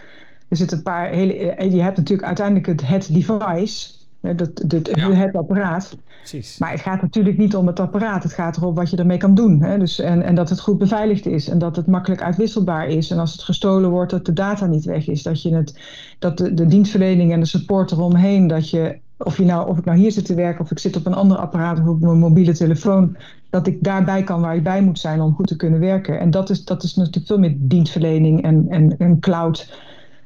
er 0.48 0.58
zitten 0.58 0.78
een 0.78 0.84
paar 0.84 1.10
hele. 1.10 1.34
Eh, 1.34 1.72
je 1.72 1.82
hebt 1.82 1.98
natuurlijk 1.98 2.28
uiteindelijk 2.28 2.66
het, 2.68 2.88
het 2.88 3.14
device, 3.14 3.92
dat, 4.22 4.62
dat, 4.66 4.88
het 4.96 5.36
apparaat. 5.36 5.98
Precies. 6.20 6.58
Maar 6.58 6.72
het 6.72 6.82
gaat 6.82 7.02
natuurlijk 7.02 7.38
niet 7.38 7.56
om 7.56 7.68
het 7.68 7.80
apparaat. 7.80 8.24
Het 8.24 8.34
gaat 8.34 8.58
erom 8.58 8.74
wat 8.74 8.90
je 8.90 8.98
ermee 8.98 9.18
kan 9.18 9.36
doen. 9.36 9.62
Hè? 9.62 9.78
Dus, 9.78 10.00
en, 10.00 10.22
en 10.22 10.36
dat 10.36 10.50
het 10.50 10.60
goed 10.60 10.78
beveiligd 10.78 11.26
is. 11.26 11.50
En 11.50 11.58
dat 11.58 11.76
het 11.76 11.88
makkelijk 11.88 12.22
uitwisselbaar 12.22 12.88
is. 12.88 13.12
En 13.12 13.20
als 13.20 13.32
het 13.32 13.42
gestolen 13.42 13.90
wordt, 13.90 14.12
dat 14.12 14.26
de 14.26 14.34
data 14.34 14.66
niet 14.66 14.86
weg 14.86 15.08
is. 15.08 15.24
Dat, 15.24 15.42
je 15.42 15.56
het, 15.56 15.80
dat 16.20 16.38
de, 16.38 16.54
de 16.54 16.66
dienstverlening 16.66 17.32
en 17.32 17.40
de 17.40 17.46
support 17.46 17.92
eromheen. 17.92 18.48
Dat 18.48 18.70
je 18.70 18.98
of, 19.18 19.38
je 19.38 19.46
nou, 19.46 19.70
of 19.70 19.78
ik 19.78 19.86
nou 19.86 19.98
hier 19.98 20.12
zit 20.12 20.26
te 20.26 20.36
werken 20.36 20.62
of 20.62 20.72
ik 20.72 20.80
zit 20.80 20.96
op 20.96 21.06
een 21.06 21.14
ander 21.14 21.38
apparaat 21.38 21.80
of 21.80 21.88
op 21.88 22.00
mijn 22.00 22.20
mobiele 22.20 22.54
telefoon, 22.54 23.18
dat 23.50 23.68
ik 23.68 23.84
daarbij 23.84 24.24
kan 24.24 24.42
waar 24.42 24.56
ik 24.56 24.64
bij 24.64 24.82
moet 24.82 25.00
zijn 25.00 25.22
om 25.22 25.34
goed 25.34 25.48
te 25.48 25.56
kunnen 25.56 25.80
werken. 25.80 26.20
En 26.20 26.32
dat 26.32 26.50
is, 26.50 26.66
dat 26.66 26.84
is 26.84 26.96
natuurlijk 26.96 27.26
veel 27.26 27.40
meer 27.40 27.56
dienstverlening 27.58 28.44
en, 28.44 28.66
en, 28.70 28.98
en 28.98 29.20
cloud. 29.20 29.84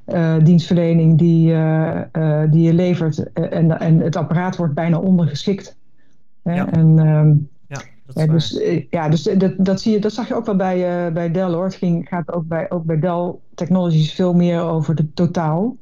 Uh, 0.07 0.35
dienstverlening 0.43 1.17
die, 1.17 1.51
uh, 1.51 2.01
uh, 2.13 2.41
die 2.51 2.61
je 2.61 2.73
levert 2.73 3.33
en, 3.33 3.79
en 3.79 3.99
het 3.99 4.15
apparaat 4.15 4.55
wordt 4.55 4.73
bijna 4.73 4.97
ondergeschikt. 4.97 5.77
Ja. 6.43 6.71
En, 6.71 7.07
um, 7.07 7.49
ja, 7.67 7.81
ja, 8.13 8.25
dus, 8.25 8.61
ja, 8.89 9.09
dus 9.09 9.23
dat, 9.23 9.53
dat, 9.57 9.81
zie 9.81 9.93
je, 9.93 9.99
dat 9.99 10.13
zag 10.13 10.27
je 10.27 10.35
ook 10.35 10.45
wel 10.45 10.55
bij, 10.55 11.13
bij 11.13 11.31
Dell 11.31 11.51
hoor. 11.51 11.63
Het 11.63 11.75
ging, 11.75 12.07
gaat 12.07 12.31
ook 12.33 12.47
bij, 12.47 12.69
ook 12.69 12.83
bij 12.83 12.99
Dell 12.99 13.35
Technologies 13.55 14.13
veel 14.13 14.33
meer 14.33 14.61
over 14.61 14.95
de 14.95 15.13
totaal 15.13 15.75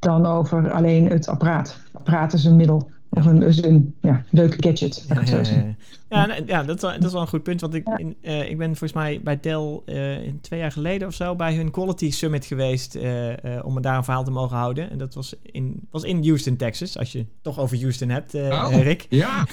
dan 0.00 0.26
over 0.26 0.70
alleen 0.72 1.10
het 1.10 1.28
apparaat. 1.28 1.80
Apparaat 1.92 2.32
is 2.32 2.44
een 2.44 2.56
middel. 2.56 2.90
Of 3.10 3.26
een, 3.26 3.42
is 3.42 3.62
een 3.62 3.94
ja, 4.00 4.24
leuke 4.30 4.56
gadget. 4.60 5.04
Ja, 5.08 5.22
ja, 5.24 6.26
ja, 6.26 6.36
ja, 6.46 6.62
dat, 6.62 6.76
is 6.76 6.82
wel, 6.82 6.92
dat 6.92 7.04
is 7.04 7.12
wel 7.12 7.20
een 7.20 7.28
goed 7.28 7.42
punt. 7.42 7.60
Want 7.60 7.74
ik, 7.74 7.88
in, 7.96 8.16
uh, 8.22 8.50
ik 8.50 8.58
ben 8.58 8.66
volgens 8.66 8.92
mij 8.92 9.20
bij 9.24 9.40
Dell 9.40 9.80
uh, 9.86 10.32
twee 10.40 10.60
jaar 10.60 10.72
geleden 10.72 11.08
of 11.08 11.14
zo 11.14 11.36
bij 11.36 11.54
hun 11.54 11.70
Quality 11.70 12.10
Summit 12.10 12.44
geweest. 12.44 12.96
Uh, 12.96 13.32
om 13.62 13.82
daar 13.82 13.96
een 13.96 14.04
verhaal 14.04 14.24
te 14.24 14.30
mogen 14.30 14.56
houden. 14.56 14.90
En 14.90 14.98
dat 14.98 15.14
was 15.14 15.34
in, 15.42 15.88
was 15.90 16.02
in 16.02 16.24
Houston, 16.24 16.56
Texas. 16.56 16.98
Als 16.98 17.12
je 17.12 17.18
het 17.18 17.26
toch 17.42 17.58
over 17.58 17.80
Houston 17.80 18.08
hebt, 18.08 18.34
oh, 18.34 18.68
Rick. 18.82 19.06
Ja. 19.08 19.46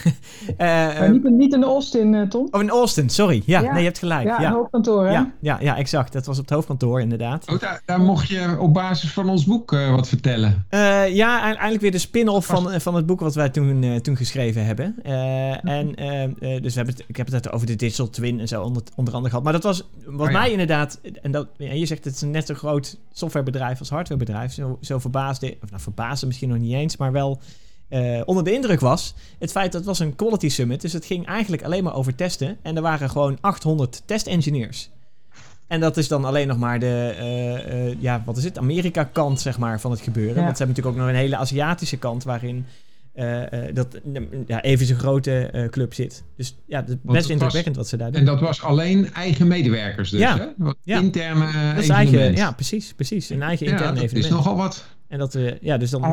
niet, 1.12 1.24
niet 1.24 1.54
in 1.54 1.64
Austin, 1.64 2.30
Tom. 2.30 2.48
Oh, 2.52 2.62
in 2.62 2.70
Austin, 2.70 3.10
sorry. 3.10 3.44
Ja, 3.46 3.62
nee, 3.62 3.78
je 3.78 3.86
hebt 3.86 4.00
gelijk. 4.00 4.28
Ja, 4.28 4.42
ja. 4.42 4.52
hoofdkantoor, 4.52 5.06
hè? 5.06 5.12
Ja, 5.12 5.32
ja, 5.42 5.58
ja, 5.62 5.78
exact. 5.78 6.14
Dat 6.14 6.26
was 6.26 6.38
op 6.38 6.44
het 6.44 6.54
hoofdkantoor, 6.54 7.02
inderdaad. 7.02 7.50
Oh, 7.50 7.60
daar, 7.60 7.82
daar 7.86 8.00
mocht 8.00 8.28
je 8.28 8.58
op 8.60 8.74
basis 8.74 9.12
van 9.12 9.30
ons 9.30 9.46
boek 9.46 9.72
wat 9.72 10.08
vertellen. 10.08 10.66
ja, 11.14 11.42
eigenlijk 11.42 11.82
weer 11.82 11.92
de 11.92 11.98
spin-off 11.98 12.48
van, 12.48 12.82
van 12.82 12.96
het 12.96 13.06
boek 13.06 13.20
wat 13.20 13.36
wij 13.36 13.47
toen, 13.52 14.02
toen 14.02 14.18
geschreven 14.18 14.66
hebben. 14.66 14.96
En 15.04 16.04
uh, 16.04 16.62
dus 16.62 16.74
we 16.74 16.80
hebben 16.80 16.96
het, 16.96 17.04
ik 17.08 17.18
heb 17.18 17.32
het 17.32 17.52
over 17.52 17.68
de 17.68 17.76
digital 17.76 18.10
twin 18.10 18.40
en 18.40 18.48
zo 18.48 18.64
onder, 18.64 18.84
onder 18.96 19.14
andere 19.14 19.30
gehad. 19.30 19.44
Maar 19.44 19.54
dat 19.54 19.64
was 19.64 19.84
wat 20.06 20.28
oh 20.28 20.34
mij 20.34 20.52
inderdaad, 20.52 21.00
en 21.22 21.32
dat, 21.32 21.48
ja, 21.58 21.74
je 21.74 21.86
zegt 21.86 22.06
het 22.06 22.16
is 22.16 22.22
net 22.22 22.48
zo 22.48 22.54
groot 22.54 22.98
softwarebedrijf 23.12 23.80
als 23.80 23.90
hardwarebedrijf. 23.90 24.54
Zo, 24.54 24.78
zo 24.82 25.00
verbaasde, 25.00 25.58
of 25.64 25.70
nou 25.70 25.82
verbaasde 25.82 26.26
misschien 26.26 26.50
nog 26.50 26.58
niet 26.58 26.74
eens, 26.74 26.98
maar 26.98 27.12
wel 27.12 27.40
onder 28.26 28.44
de 28.44 28.54
indruk 28.54 28.80
was. 28.80 29.14
Het 29.40 29.52
feit 29.52 29.72
dat 29.72 29.82
het 29.82 29.90
was 29.90 30.00
een 30.00 30.16
quality 30.16 30.50
summit, 30.50 30.82
dus 30.82 30.94
het 30.94 31.06
ging 31.06 31.26
eigenlijk 31.26 31.64
alleen 31.64 31.84
maar 31.84 31.96
over 31.96 32.16
testen. 32.16 32.58
En 32.62 32.76
er 32.76 32.82
waren 32.82 33.10
gewoon 33.10 33.38
800 33.42 34.02
test 34.06 34.28
engineers. 34.28 34.90
En 35.68 35.80
dat 35.80 35.98
is 35.98 36.08
dan 36.08 36.26
alleen 36.26 36.48
nog 36.48 36.58
maar 36.58 36.80
de, 36.80 37.16
uh, 37.20 37.86
uh, 37.86 38.02
ja, 38.02 38.24
wat 38.26 38.38
is 38.38 38.44
het, 38.44 38.58
Amerika-kant 38.58 39.40
zeg 39.40 39.58
maar, 39.58 39.80
van 39.80 39.92
het 39.92 40.02
gebeuren. 40.02 40.44
Want 40.44 40.58
ze 40.58 40.64
hebben 40.64 40.68
natuurlijk 40.68 40.96
ook 40.96 41.02
nog 41.02 41.08
een 41.08 41.22
hele 41.22 41.38
Aziatische 41.38 41.98
kant 41.98 42.24
waarin 42.24 42.66
uh, 43.18 43.42
dat 43.74 44.02
ja, 44.48 44.62
even 44.62 44.86
zo'n 44.86 44.98
grote 44.98 45.52
uh, 45.54 45.68
club 45.70 45.94
zit. 45.94 46.24
Dus 46.36 46.58
ja, 46.66 46.80
het 46.80 46.90
is 46.90 46.96
best 47.02 47.30
indrukwekkend 47.30 47.76
wat 47.76 47.88
ze 47.88 47.98
daar 47.98 48.12
doen. 48.12 48.20
En 48.20 48.26
dat 48.26 48.40
was 48.40 48.64
alleen 48.64 49.14
eigen 49.14 49.48
medewerkers 49.48 50.10
dus, 50.10 50.20
ja. 50.20 50.38
hè? 50.38 50.72
Ja. 50.84 51.00
Interne 51.00 51.74
dat 51.74 51.84
is 51.84 51.90
eigen, 51.90 52.36
Ja, 52.36 52.52
precies, 52.52 52.94
precies. 52.94 53.30
Een 53.30 53.42
eigen 53.42 53.66
interne 53.66 53.96
ja, 53.96 54.02
dat 54.02 54.14
is 54.14 54.30
nogal 54.30 54.56
wat. 54.56 54.86
En 55.08 55.20
dat, 55.20 55.36
uh, 55.36 55.52
ja, 55.62 55.78
dus 55.78 55.90
dan... 55.90 56.04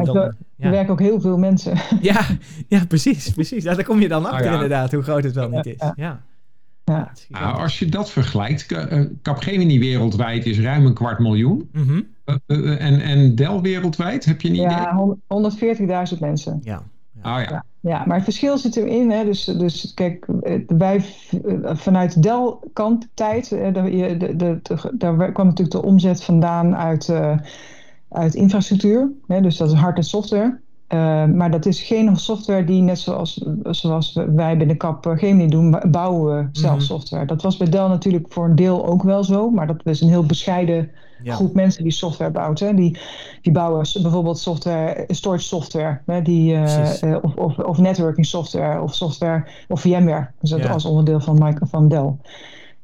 Er 0.59 0.71
werken 0.71 0.93
ook 0.93 1.01
heel 1.01 1.21
veel 1.21 1.39
mensen. 1.39 1.79
ja, 2.01 2.27
ja, 2.69 2.87
precies, 2.87 3.31
precies. 3.31 3.65
Ja, 3.65 3.75
daar 3.75 3.85
kom 3.85 4.01
je 4.01 4.09
dan 4.09 4.27
achter 4.27 4.47
oh, 4.47 4.53
inderdaad, 4.53 4.93
hoe 4.93 5.03
groot 5.03 5.25
het 5.25 5.35
wel 5.35 5.49
niet 5.49 5.67
is. 5.67 5.91
Ja. 5.97 6.23
Ja. 6.85 7.13
Nou, 7.29 7.57
als 7.57 7.79
je 7.79 7.87
dat 7.87 8.11
vergelijkt, 8.11 8.67
Capgemini 9.23 9.79
wereldwijd 9.79 10.47
is 10.47 10.61
ruim 10.61 10.87
een 10.87 10.95
kwart 10.95 11.19
miljoen. 11.19 11.69
Mm 11.73 11.87
-hmm. 11.87 12.07
en, 12.79 13.01
en 13.01 13.35
Dell 13.35 13.61
wereldwijd, 13.61 14.25
heb 14.25 14.41
je 14.41 14.49
een 14.49 14.55
idee? 14.55 14.67
Ja, 14.69 16.13
140.000 16.15 16.19
mensen. 16.19 16.61
Ja. 16.63 16.83
Oh, 17.27 17.41
ja. 17.49 17.65
ja. 17.81 18.03
maar 18.07 18.17
het 18.17 18.25
verschil 18.25 18.59
zit 18.59 18.77
erin. 18.77 19.11
Hè. 19.11 19.25
Dus, 19.25 19.45
dus 19.45 19.95
kijk, 19.95 20.27
wij 20.67 21.05
vanuit 21.63 22.23
Dell-kant 22.23 23.09
tijd, 23.15 23.49
de, 23.49 23.73
de, 24.19 24.37
de, 24.37 24.61
daar 24.93 25.33
kwam 25.33 25.47
natuurlijk 25.47 25.77
de 25.77 25.83
omzet 25.83 26.25
vandaan 26.25 26.77
uit, 26.77 27.09
uh, 27.09 27.39
uit 28.09 28.35
infrastructuur. 28.35 29.11
Hè. 29.27 29.41
Dus 29.41 29.57
dat 29.57 29.71
is 29.71 29.79
hard 29.79 29.97
en 29.97 30.05
software. 30.05 30.63
Uh, 30.89 31.25
maar 31.25 31.51
dat 31.51 31.67
is 31.67 31.83
geen 31.83 32.17
software 32.17 32.65
die, 32.65 32.83
net 32.83 32.99
zoals, 32.99 33.47
zoals 33.63 34.21
wij 34.35 34.57
binnen 34.57 34.77
Cap 34.77 35.07
Gemini 35.07 35.49
doen, 35.49 35.77
bouwen 35.91 36.37
we 36.37 36.49
zelf 36.53 36.77
mhm. 36.77 36.85
software. 36.85 37.27
Dat 37.27 37.43
was 37.43 37.57
bij 37.57 37.69
Dell 37.69 37.89
natuurlijk 37.89 38.27
voor 38.29 38.45
een 38.45 38.55
deel 38.55 38.87
ook 38.87 39.03
wel 39.03 39.25
zo, 39.25 39.51
maar 39.51 39.67
dat 39.67 39.81
is 39.85 40.01
een 40.01 40.09
heel 40.09 40.27
bescheiden 40.27 40.91
groep 41.25 41.55
mensen 41.55 41.83
die 41.83 41.93
software 41.93 42.31
bouwt. 42.31 42.61
Hè. 42.61 42.75
Die, 42.75 42.99
die 43.43 43.53
bouwen 43.53 43.87
bijvoorbeeld 44.03 44.39
software, 44.39 45.05
storage 45.09 45.45
software, 45.45 46.01
hè, 46.07 46.23
die, 46.23 46.55
uh, 46.55 47.17
of, 47.23 47.35
of, 47.35 47.59
of, 47.59 47.79
networking 47.79 48.27
software, 48.27 48.83
of 48.83 48.95
software, 48.95 49.47
of 49.69 49.81
VMware, 49.81 50.31
dus 50.41 50.51
dat 50.51 50.69
als 50.69 50.85
onderdeel 50.85 51.21
van, 51.21 51.39
Micro, 51.39 51.67
van 51.67 51.89
Dell. 51.89 52.13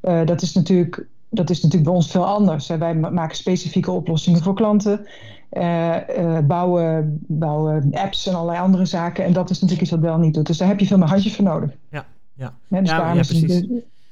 Uh, 0.01 0.25
dat 0.25 0.41
is 0.41 0.53
natuurlijk 0.53 1.07
dat 1.31 1.49
is 1.49 1.61
natuurlijk 1.61 1.83
bij 1.83 1.93
ons 1.93 2.11
veel 2.11 2.25
anders. 2.25 2.67
Wij 2.67 2.95
maken 2.95 3.35
specifieke 3.35 3.91
oplossingen 3.91 4.41
voor 4.41 4.53
klanten. 4.53 5.05
Uh, 5.51 5.95
uh, 6.17 6.39
bouwen, 6.39 7.19
bouwen 7.27 7.89
apps 7.91 8.27
en 8.27 8.33
allerlei 8.35 8.59
andere 8.59 8.85
zaken. 8.85 9.25
En 9.25 9.33
dat 9.33 9.49
is 9.49 9.59
natuurlijk 9.59 9.81
iets 9.81 9.91
wat 9.91 10.01
Dell 10.01 10.17
niet 10.17 10.33
doet. 10.33 10.45
Dus 10.45 10.57
daar 10.57 10.67
heb 10.67 10.79
je 10.79 10.85
veel 10.85 10.97
meer 10.97 11.07
handjes 11.07 11.35
voor 11.35 11.45
nodig. 11.45 11.71
Ja, 11.89 12.05
ja. 12.33 12.53
ja, 12.67 12.79
dus 12.79 12.89
ja, 12.89 13.13
ja 13.13 13.13
precies. 13.13 13.65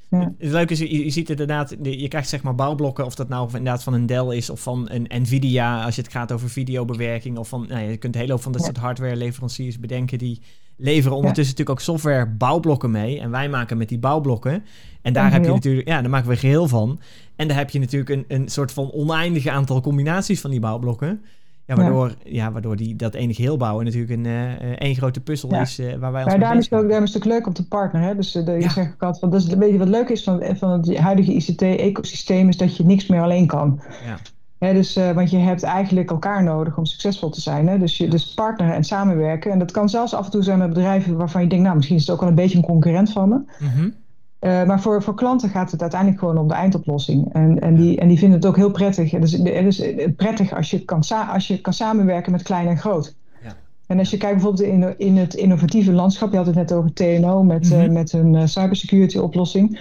Ja. 0.10 0.34
Het 0.38 0.52
leuke 0.52 0.74
is, 0.74 0.80
je, 0.80 1.04
je 1.04 1.10
ziet 1.10 1.30
inderdaad, 1.30 1.76
je 1.82 2.08
krijgt 2.08 2.30
zeg 2.30 2.44
maar 2.44 2.56
bouwblokken, 2.56 3.06
of 3.06 3.16
dat 3.16 3.30
nou 3.30 3.48
inderdaad 3.48 3.84
van 3.84 3.94
een 3.94 4.06
Dell 4.06 4.36
is 4.36 4.50
of 4.50 4.62
van 4.62 4.90
een 4.92 5.22
Nvidia, 5.22 5.84
als 5.84 5.96
je 5.96 6.02
het 6.02 6.12
gaat 6.12 6.32
over 6.32 6.50
videobewerking, 6.50 7.38
of 7.38 7.48
van, 7.48 7.66
nou, 7.70 7.90
je 7.90 7.98
kunt 7.98 8.16
heel 8.16 8.26
veel 8.26 8.38
van 8.38 8.52
dat 8.52 8.64
soort 8.64 8.78
hardware 8.78 9.16
leveranciers 9.16 9.80
bedenken 9.80 10.18
die 10.18 10.42
leveren 10.80 11.18
ondertussen 11.18 11.56
natuurlijk 11.56 11.80
ook 11.80 11.86
software 11.86 12.28
bouwblokken 12.28 12.92
mee. 12.92 13.20
En 13.20 13.32
wij 13.32 13.50
maken 13.50 13.78
met 13.78 13.90
die 13.90 14.00
bouwblokken. 14.00 14.64
En 15.02 15.14
daar 15.14 15.32
heb 15.32 15.44
je 15.44 15.52
natuurlijk, 15.52 15.88
ja, 15.88 16.02
daar 16.02 16.10
maken 16.10 16.30
we 16.30 16.38
geheel 16.38 16.68
van. 16.68 17.00
En 17.36 17.48
daar 17.48 17.58
heb 17.58 17.70
je 17.70 17.80
natuurlijk 17.80 18.10
een, 18.10 18.26
een 18.28 18.50
soort 18.50 18.72
van 18.72 18.92
oneindig 18.92 19.48
aantal 19.48 19.82
combinaties 19.82 20.42
van 20.42 20.52
die 20.52 20.60
bouwblokken. 20.60 21.24
Ja, 21.70 21.76
waardoor, 21.76 22.16
ja. 22.24 22.52
waardoor 22.52 22.76
die, 22.76 22.96
dat 22.96 23.14
enige 23.14 23.42
heel 23.42 23.58
bouwen 23.58 23.86
natuurlijk 23.86 24.12
een 24.12 24.26
uh, 24.26 24.52
één 24.62 24.96
grote 24.96 25.22
puzzel 25.22 25.56
is 25.56 25.80
uh, 25.80 25.96
waar 25.96 26.12
wij 26.12 26.24
ons 26.24 26.32
Maar 26.32 26.40
daarom 26.40 26.60
is, 26.60 26.70
het 26.70 26.80
ook, 26.80 26.88
daarom 26.88 27.04
is 27.04 27.14
het 27.14 27.24
ook 27.24 27.30
leuk 27.32 27.48
om 27.48 27.54
te 27.54 27.68
partneren. 27.68 28.08
Hè? 28.08 28.16
Dus 28.16 28.36
uh, 28.36 28.46
de, 28.46 28.52
je 28.52 28.70
zegt 28.70 28.94
ook 28.94 29.02
altijd, 29.02 29.20
van, 29.20 29.30
dat 29.30 29.42
is, 29.42 29.54
weet 29.54 29.72
je 29.72 29.78
wat 29.78 29.88
leuk 29.88 30.10
is 30.10 30.24
van, 30.24 30.44
van 30.56 30.72
het 30.72 30.98
huidige 30.98 31.34
ICT-ecosysteem, 31.34 32.48
is 32.48 32.58
dat 32.58 32.78
je 32.78 32.86
niks 32.86 33.08
meer 33.08 33.22
alleen 33.22 33.48
kan. 33.48 33.82
Ja. 34.06 34.18
Hè, 34.60 34.74
dus, 34.74 34.94
want 34.94 35.30
je 35.30 35.38
hebt 35.38 35.64
eigenlijk 35.64 36.10
elkaar 36.10 36.44
nodig 36.44 36.78
om 36.78 36.86
succesvol 36.86 37.30
te 37.30 37.42
zijn. 37.42 37.68
Hè? 37.68 37.78
Dus, 37.78 37.98
je, 37.98 38.08
dus 38.08 38.34
partneren 38.34 38.76
en 38.76 38.84
samenwerken. 38.84 39.52
En 39.52 39.60
dat 39.60 39.72
kan 39.72 39.90
zelfs 39.90 40.14
af 40.14 40.26
en 40.26 40.32
toe 40.32 40.44
zijn 40.44 40.60
met 40.60 40.70
bedrijven 40.70 41.18
waarvan 41.18 41.42
je 41.42 41.48
denkt, 41.48 41.64
nou 41.64 41.76
misschien 41.76 41.98
is 41.98 42.02
het 42.02 42.12
ook 42.12 42.20
wel 42.20 42.30
een 42.30 42.36
beetje 42.36 42.58
een 42.58 42.64
concurrent 42.64 43.12
van 43.12 43.30
me. 43.30 43.36
Mm 43.36 43.70
-hmm. 43.70 43.94
Uh, 44.42 44.64
maar 44.64 44.82
voor, 44.82 45.04
voor 45.04 45.16
klanten 45.16 45.50
gaat 45.50 45.72
het 45.72 45.82
uiteindelijk 45.82 46.20
gewoon 46.20 46.38
om 46.38 46.48
de 46.48 46.54
eindoplossing. 46.54 47.34
En, 47.34 47.60
en, 47.60 47.76
die, 47.76 48.00
en 48.00 48.08
die 48.08 48.18
vinden 48.18 48.38
het 48.38 48.48
ook 48.48 48.56
heel 48.56 48.72
prettig. 48.72 49.12
Het 49.12 49.24
is, 49.24 49.32
het 49.32 49.82
is 49.82 50.08
prettig 50.16 50.54
als 50.54 50.70
je, 50.70 50.86
kan 50.86 51.04
als 51.32 51.48
je 51.48 51.62
kan 51.62 51.74
samenwerken 51.74 52.32
met 52.32 52.42
klein 52.42 52.68
en 52.68 52.78
groot. 52.78 53.16
Ja. 53.44 53.56
En 53.88 54.00
als 54.00 54.10
je 54.10 54.18
kijkt 54.18 54.36
bijvoorbeeld 54.36 54.70
in, 54.70 54.98
in 54.98 55.18
het 55.18 55.34
innovatieve 55.34 55.92
landschap, 55.92 56.32
je 56.32 56.38
had 56.38 56.46
het 56.46 56.56
net 56.56 56.74
over 56.74 56.94
TNO 56.94 57.44
met, 57.44 57.70
mm 57.70 57.72
-hmm. 57.72 57.86
uh, 57.86 57.92
met 57.92 58.12
hun 58.12 58.34
uh, 58.34 58.46
cybersecurity 58.46 59.18
oplossing. 59.18 59.80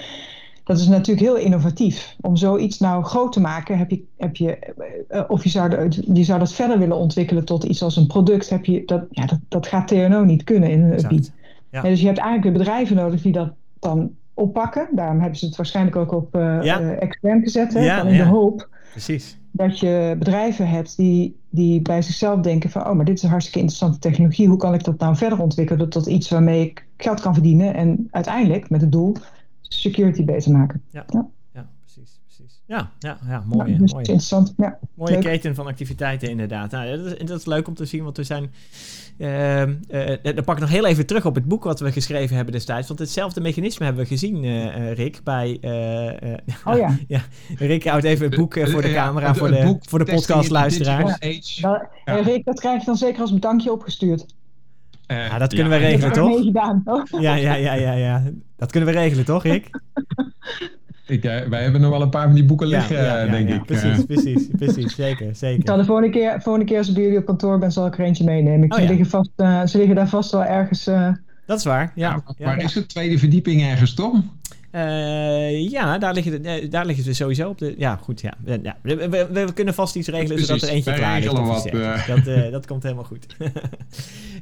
Dat 0.65 0.79
is 0.79 0.87
natuurlijk 0.87 1.27
heel 1.27 1.37
innovatief. 1.37 2.17
Om 2.21 2.37
zoiets 2.37 2.79
nou 2.79 3.05
groot 3.05 3.33
te 3.33 3.41
maken, 3.41 3.79
heb 3.79 3.91
je, 3.91 4.03
heb 4.17 4.37
je 4.37 4.59
of 5.29 5.45
je 5.45 5.49
zou, 5.49 5.89
je 6.13 6.25
zou 6.25 6.39
dat 6.39 6.53
verder 6.53 6.79
willen 6.79 6.97
ontwikkelen 6.97 7.45
tot 7.45 7.65
iets 7.65 7.83
als 7.83 7.97
een 7.97 8.07
product, 8.07 8.49
heb 8.49 8.65
je, 8.65 8.83
dat, 8.85 9.05
ja, 9.11 9.27
dat, 9.27 9.39
dat 9.49 9.67
gaat 9.67 9.89
TNO 9.89 10.25
niet 10.25 10.45
kunnen 10.45 10.71
in 10.71 10.83
een 10.83 11.01
gebied. 11.01 11.33
Ja. 11.71 11.83
dus 11.83 12.01
je 12.01 12.07
hebt 12.07 12.19
eigenlijk 12.19 12.53
de 12.53 12.59
bedrijven 12.59 12.97
nodig 12.97 13.23
die 13.23 13.33
dat 13.33 13.53
dan 13.79 14.11
oppakken. 14.39 14.89
Daarom 14.93 15.20
hebben 15.20 15.39
ze 15.39 15.47
het 15.47 15.57
waarschijnlijk 15.57 15.97
ook 15.97 16.12
op 16.12 16.36
uh, 16.36 16.62
ja. 16.62 16.80
uh, 16.80 17.03
extern 17.03 17.43
gezet. 17.43 17.74
Hè, 17.74 17.80
ja, 17.80 18.03
in 18.03 18.16
de 18.16 18.24
hoop 18.24 18.68
Precies. 18.91 19.39
dat 19.51 19.78
je 19.78 20.16
bedrijven 20.18 20.68
hebt 20.68 20.97
die, 20.97 21.36
die 21.51 21.82
bij 21.82 22.03
zichzelf 22.03 22.41
denken 22.41 22.70
van... 22.70 22.86
oh, 22.86 22.93
maar 22.93 23.05
dit 23.05 23.16
is 23.16 23.22
een 23.22 23.28
hartstikke 23.28 23.59
interessante 23.59 23.99
technologie. 23.99 24.49
Hoe 24.49 24.57
kan 24.57 24.74
ik 24.74 24.84
dat 24.84 24.99
nou 24.99 25.16
verder 25.16 25.41
ontwikkelen 25.41 25.89
tot 25.89 26.07
iets 26.07 26.28
waarmee 26.28 26.64
ik 26.64 26.86
geld 26.97 27.20
kan 27.20 27.34
verdienen... 27.34 27.74
en 27.74 28.09
uiteindelijk 28.11 28.70
met 28.70 28.80
het 28.80 28.93
doel 28.93 29.16
security 29.61 30.24
beter 30.24 30.53
maken. 30.53 30.82
Ja. 30.91 31.05
ja. 31.53 31.68
precies, 31.84 32.20
precies. 32.24 32.62
Ja, 32.66 32.91
ja, 32.99 33.18
ja 33.26 33.43
mooi. 33.47 33.78
dus 33.78 33.93
mooi. 33.93 34.05
interessant. 34.05 34.55
Ja, 34.57 34.78
mooie 34.95 35.12
leuk. 35.12 35.22
keten 35.22 35.55
van 35.55 35.66
activiteiten 35.66 36.30
inderdaad. 36.30 36.70
Nou, 36.70 36.97
dat, 36.97 37.07
is, 37.07 37.26
dat 37.26 37.39
is 37.39 37.47
leuk 37.47 37.68
om 37.68 37.74
te 37.74 37.84
zien, 37.84 38.05
want 38.05 38.16
we 38.16 38.24
zijn 38.24 38.51
uh, 39.19 39.66
uh, 39.66 39.66
dan 40.23 40.45
pak 40.45 40.55
ik 40.55 40.61
nog 40.61 40.71
heel 40.71 40.87
even 40.87 41.07
terug 41.07 41.27
op 41.27 41.35
het 41.35 41.45
boek 41.45 41.64
wat 41.64 41.81
we 41.81 41.93
geschreven 41.93 42.37
hebben 42.37 42.55
destijds. 42.55 42.89
Want 42.89 43.01
hetzelfde 43.01 43.41
mechanisme 43.41 43.85
hebben 43.85 44.03
we 44.03 44.09
gezien, 44.09 44.45
uh, 44.45 44.93
Rick, 44.93 45.21
bij... 45.25 45.59
oh 46.64 46.77
ja. 46.77 46.97
ja. 47.09 47.21
Rick 47.57 47.85
houdt 47.85 48.05
even 48.05 48.27
het 48.27 48.37
boek 48.37 48.59
voor 48.69 48.83
de 48.83 48.93
camera, 48.93 49.35
voor 49.35 49.49
de, 49.49 49.77
voor 49.81 49.99
de 49.99 50.05
podcastluisteraars. 50.05 51.59
Ja. 51.61 51.81
Rick, 52.05 52.45
dat 52.45 52.61
krijg 52.61 52.81
je 52.81 52.87
dan 52.87 52.97
zeker 52.97 53.21
als 53.21 53.33
bedankje 53.33 53.73
opgestuurd. 53.73 54.27
ja, 55.07 55.39
dat 55.39 55.55
kunnen 55.55 55.73
ja, 55.73 55.79
we 55.79 55.85
regelen, 55.85 56.12
toch? 56.12 56.43
Gedaan, 56.43 56.83
toch? 56.85 57.21
Ja, 57.21 57.35
ja, 57.35 57.55
ja, 57.55 57.73
ja, 57.73 57.93
ja. 57.93 58.23
Dat 58.57 58.71
kunnen 58.71 58.93
we 58.93 58.99
regelen, 58.99 59.25
toch, 59.25 59.43
Rick? 59.43 59.71
Ik, 61.09 61.25
uh, 61.25 61.41
wij 61.41 61.63
hebben 61.63 61.81
nog 61.81 61.91
wel 61.91 62.03
een 62.03 62.11
paar 62.11 62.27
van 62.27 62.35
die 62.35 62.45
boeken 62.45 62.67
liggen, 62.67 62.97
ja, 62.97 63.03
ja, 63.03 63.25
ja, 63.25 63.31
denk 63.31 63.49
ik. 63.49 63.65
Precies, 63.65 64.05
precies, 64.05 64.49
precies. 64.59 64.95
Zeker, 64.95 65.35
zeker. 65.35 65.59
Ik 65.59 65.67
zal 65.67 65.77
de 65.77 65.85
volgende 65.85 66.11
keer, 66.11 66.41
volgende 66.43 66.69
keer 66.69 66.79
als 66.79 66.89
ik 66.89 66.95
bij 66.95 67.03
jullie 67.03 67.19
op 67.19 67.27
kantoor 67.27 67.59
ben, 67.59 67.73
zal 67.73 67.87
ik 67.87 67.99
er 67.99 68.05
eentje 68.05 68.25
meenemen. 68.25 68.65
Ik, 68.65 68.73
oh, 68.73 68.81
ze, 68.81 68.87
liggen 68.87 69.07
vast, 69.07 69.31
uh, 69.37 69.67
ze 69.67 69.79
liggen 69.79 69.97
daar 69.97 70.09
vast 70.09 70.31
wel 70.31 70.45
ergens... 70.45 70.89
Uh... 70.89 71.13
Dat 71.47 71.59
is 71.59 71.65
waar, 71.65 71.93
ja. 71.95 72.23
waar 72.39 72.63
is 72.63 72.75
het? 72.75 72.89
Tweede 72.89 73.19
verdieping 73.19 73.63
ergens, 73.63 73.95
toch? 73.95 74.15
ja, 75.71 75.99
daar 75.99 76.15
liggen, 76.15 76.43
de, 76.43 76.69
daar 76.71 76.87
liggen 76.87 77.05
ze 77.05 77.13
sowieso 77.13 77.49
op 77.49 77.59
de... 77.59 77.75
Ja, 77.79 77.97
goed, 77.97 78.21
ja. 78.21 78.35
ja 78.63 78.77
we, 78.83 79.09
we, 79.09 79.29
we, 79.33 79.53
kunnen 79.53 79.75
vast 79.75 79.97
iets 79.97 80.09
regelen 80.09 80.37
Precies, 80.37 80.47
zodat 80.47 80.63
er 80.63 80.75
eentje 80.75 80.93
klaar 80.93 81.21
ligt. 81.21 81.33
Wat, 81.33 82.25
dat, 82.25 82.53
dat 82.53 82.67
komt 82.67 82.83
helemaal 82.83 83.05
goed. 83.05 83.27
maar, 83.39 83.51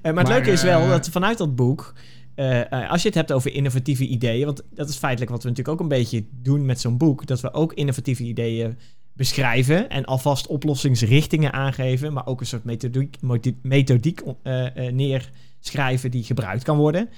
maar 0.15 0.25
het 0.25 0.29
leuke 0.29 0.51
is 0.51 0.63
wel 0.63 0.89
dat 0.89 1.09
vanuit 1.09 1.39
dat 1.39 1.57
boek... 1.57 1.95
Uh, 2.37 2.91
als 2.91 3.03
je 3.03 3.09
het 3.09 3.17
hebt 3.17 3.33
over 3.33 3.53
innovatieve 3.53 4.07
ideeën, 4.07 4.45
want 4.45 4.63
dat 4.71 4.89
is 4.89 4.97
feitelijk 4.97 5.31
wat 5.31 5.43
we 5.43 5.49
natuurlijk 5.49 5.77
ook 5.77 5.83
een 5.83 5.97
beetje 5.97 6.25
doen 6.31 6.65
met 6.65 6.81
zo'n 6.81 6.97
boek, 6.97 7.27
dat 7.27 7.41
we 7.41 7.53
ook 7.53 7.73
innovatieve 7.73 8.23
ideeën 8.23 8.79
beschrijven 9.13 9.91
en 9.91 10.05
alvast 10.05 10.47
oplossingsrichtingen 10.47 11.53
aangeven, 11.53 12.13
maar 12.13 12.27
ook 12.27 12.41
een 12.41 12.47
soort 12.47 12.65
methodiek, 12.65 13.17
methodiek 13.63 14.21
uh, 14.21 14.67
neerschrijven 14.91 16.11
die 16.11 16.25
gebruikt 16.25 16.63
kan 16.63 16.77
worden, 16.77 17.09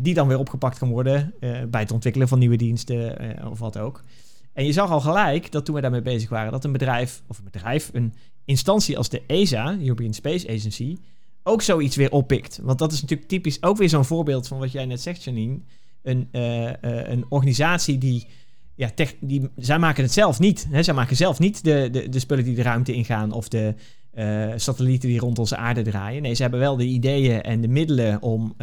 die 0.00 0.14
dan 0.14 0.28
weer 0.28 0.38
opgepakt 0.38 0.78
kan 0.78 0.88
worden 0.88 1.34
bij 1.70 1.80
het 1.80 1.92
ontwikkelen 1.92 2.28
van 2.28 2.38
nieuwe 2.38 2.56
diensten 2.56 3.16
of 3.50 3.58
wat 3.58 3.78
ook. 3.78 4.04
En 4.52 4.64
je 4.64 4.72
zag 4.72 4.90
al 4.90 5.00
gelijk 5.00 5.52
dat 5.52 5.64
toen 5.64 5.74
we 5.74 5.80
daarmee 5.80 6.02
bezig 6.02 6.28
waren, 6.28 6.52
dat 6.52 6.64
een 6.64 6.72
bedrijf, 6.72 7.22
of 7.26 7.38
een 7.38 7.44
bedrijf, 7.44 7.90
een 7.92 8.14
instantie 8.44 8.96
als 8.96 9.08
de 9.08 9.22
ESA, 9.26 9.76
European 9.80 10.14
Space 10.14 10.48
Agency, 10.48 10.96
ook 11.42 11.62
zoiets 11.62 11.96
weer 11.96 12.10
oppikt. 12.10 12.58
Want 12.62 12.78
dat 12.78 12.92
is 12.92 13.00
natuurlijk 13.00 13.28
typisch 13.28 13.62
ook 13.62 13.76
weer 13.76 13.88
zo'n 13.88 14.04
voorbeeld 14.04 14.48
van 14.48 14.58
wat 14.58 14.72
jij 14.72 14.84
net 14.84 15.00
zegt, 15.00 15.24
Janine. 15.24 15.58
Een, 16.02 16.28
uh, 16.32 16.62
uh, 16.62 16.72
een 16.82 17.24
organisatie 17.28 17.98
die, 17.98 18.26
ja, 18.74 18.90
tech, 18.94 19.14
die, 19.20 19.48
zij 19.56 19.78
maken 19.78 20.02
het 20.02 20.12
zelf 20.12 20.38
niet. 20.38 20.66
Hè? 20.70 20.82
Zij 20.82 20.94
maken 20.94 21.16
zelf 21.16 21.38
niet 21.38 21.64
de, 21.64 21.88
de, 21.92 22.08
de 22.08 22.18
spullen 22.18 22.44
die 22.44 22.54
de 22.54 22.62
ruimte 22.62 22.92
ingaan 22.92 23.32
of 23.32 23.48
de 23.48 23.74
uh, 24.14 24.52
satellieten 24.56 25.08
die 25.08 25.18
rond 25.18 25.38
onze 25.38 25.56
aarde 25.56 25.82
draaien. 25.82 26.22
Nee, 26.22 26.34
ze 26.34 26.42
hebben 26.42 26.60
wel 26.60 26.76
de 26.76 26.84
ideeën 26.84 27.42
en 27.42 27.60
de 27.60 27.68
middelen 27.68 28.22
om 28.22 28.54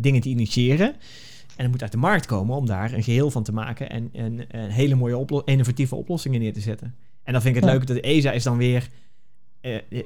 dingen 0.00 0.20
te 0.20 0.28
initiëren. 0.28 0.94
En 1.56 1.62
het 1.62 1.70
moet 1.70 1.82
uit 1.82 1.92
de 1.92 1.98
markt 1.98 2.26
komen 2.26 2.56
om 2.56 2.66
daar 2.66 2.92
een 2.92 3.02
geheel 3.02 3.30
van 3.30 3.42
te 3.42 3.52
maken 3.52 3.90
en, 3.90 4.08
en, 4.12 4.50
en 4.50 4.70
hele 4.70 4.94
mooie 4.94 5.16
oplo 5.16 5.42
innovatieve 5.44 5.94
oplossingen 5.94 6.40
neer 6.40 6.52
te 6.52 6.60
zetten. 6.60 6.94
En 7.22 7.32
dan 7.32 7.42
vind 7.42 7.56
ik 7.56 7.62
het 7.62 7.70
ja. 7.70 7.76
leuk 7.78 7.86
dat 7.86 7.96
ESA 7.96 8.32
is 8.32 8.42
dan 8.42 8.56
weer 8.56 8.88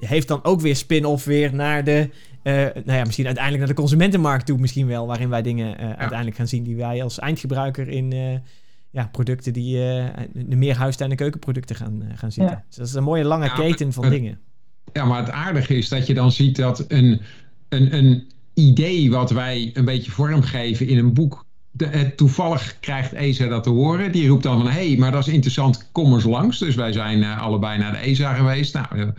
heeft 0.00 0.28
dan 0.28 0.44
ook 0.44 0.60
weer 0.60 0.76
spin-off 0.76 1.24
weer 1.24 1.54
naar 1.54 1.84
de, 1.84 2.08
uh, 2.42 2.54
nou 2.54 2.98
ja, 2.98 3.04
misschien 3.04 3.26
uiteindelijk 3.26 3.64
naar 3.64 3.74
de 3.74 3.80
consumentenmarkt 3.80 4.46
toe 4.46 4.58
misschien 4.58 4.86
wel, 4.86 5.06
waarin 5.06 5.28
wij 5.28 5.42
dingen 5.42 5.74
uh, 5.74 5.80
ja. 5.80 5.96
uiteindelijk 5.96 6.36
gaan 6.36 6.48
zien 6.48 6.62
die 6.62 6.76
wij 6.76 7.02
als 7.02 7.18
eindgebruiker 7.18 7.88
in 7.88 8.40
ja, 8.90 9.08
producten 9.12 9.52
die 9.52 9.76
de 10.34 10.56
meer 10.56 10.76
huistuin- 10.76 11.10
en 11.10 11.16
keukenproducten 11.16 11.76
gaan, 11.76 12.02
gaan 12.14 12.32
zitten. 12.32 12.54
Ja. 12.54 12.64
Dus 12.68 12.76
dat 12.76 12.86
is 12.86 12.94
een 12.94 13.02
mooie 13.02 13.24
lange 13.24 13.52
keten 13.52 13.92
van 13.92 14.10
dingen. 14.10 14.38
Ja, 14.92 15.04
maar 15.04 15.20
het 15.20 15.30
aardige 15.30 15.76
is 15.76 15.88
dat 15.88 16.06
je 16.06 16.14
dan 16.14 16.32
ziet 16.32 16.56
dat 16.56 16.84
een, 16.88 17.20
een, 17.68 17.94
een 17.94 18.30
idee 18.54 19.10
wat 19.10 19.30
wij 19.30 19.70
een 19.74 19.84
beetje 19.84 20.10
vormgeven 20.10 20.88
in 20.88 20.98
een 20.98 21.14
boek, 21.14 21.46
de, 21.70 22.12
toevallig 22.16 22.76
krijgt 22.80 23.12
ESA 23.12 23.46
dat 23.46 23.62
te 23.62 23.70
horen. 23.70 24.12
Die 24.12 24.28
roept 24.28 24.42
dan 24.42 24.58
van, 24.58 24.70
hé, 24.70 24.88
hey, 24.88 24.96
maar 24.96 25.10
dat 25.10 25.26
is 25.26 25.32
interessant, 25.32 25.88
kom 25.92 26.14
eens 26.14 26.24
langs. 26.24 26.58
Dus 26.58 26.74
wij 26.74 26.92
zijn 26.92 27.18
uh, 27.18 27.40
allebei 27.40 27.78
naar 27.78 27.92
de 27.92 27.98
ESA 27.98 28.34
geweest. 28.34 28.74
Nou, 28.74 29.12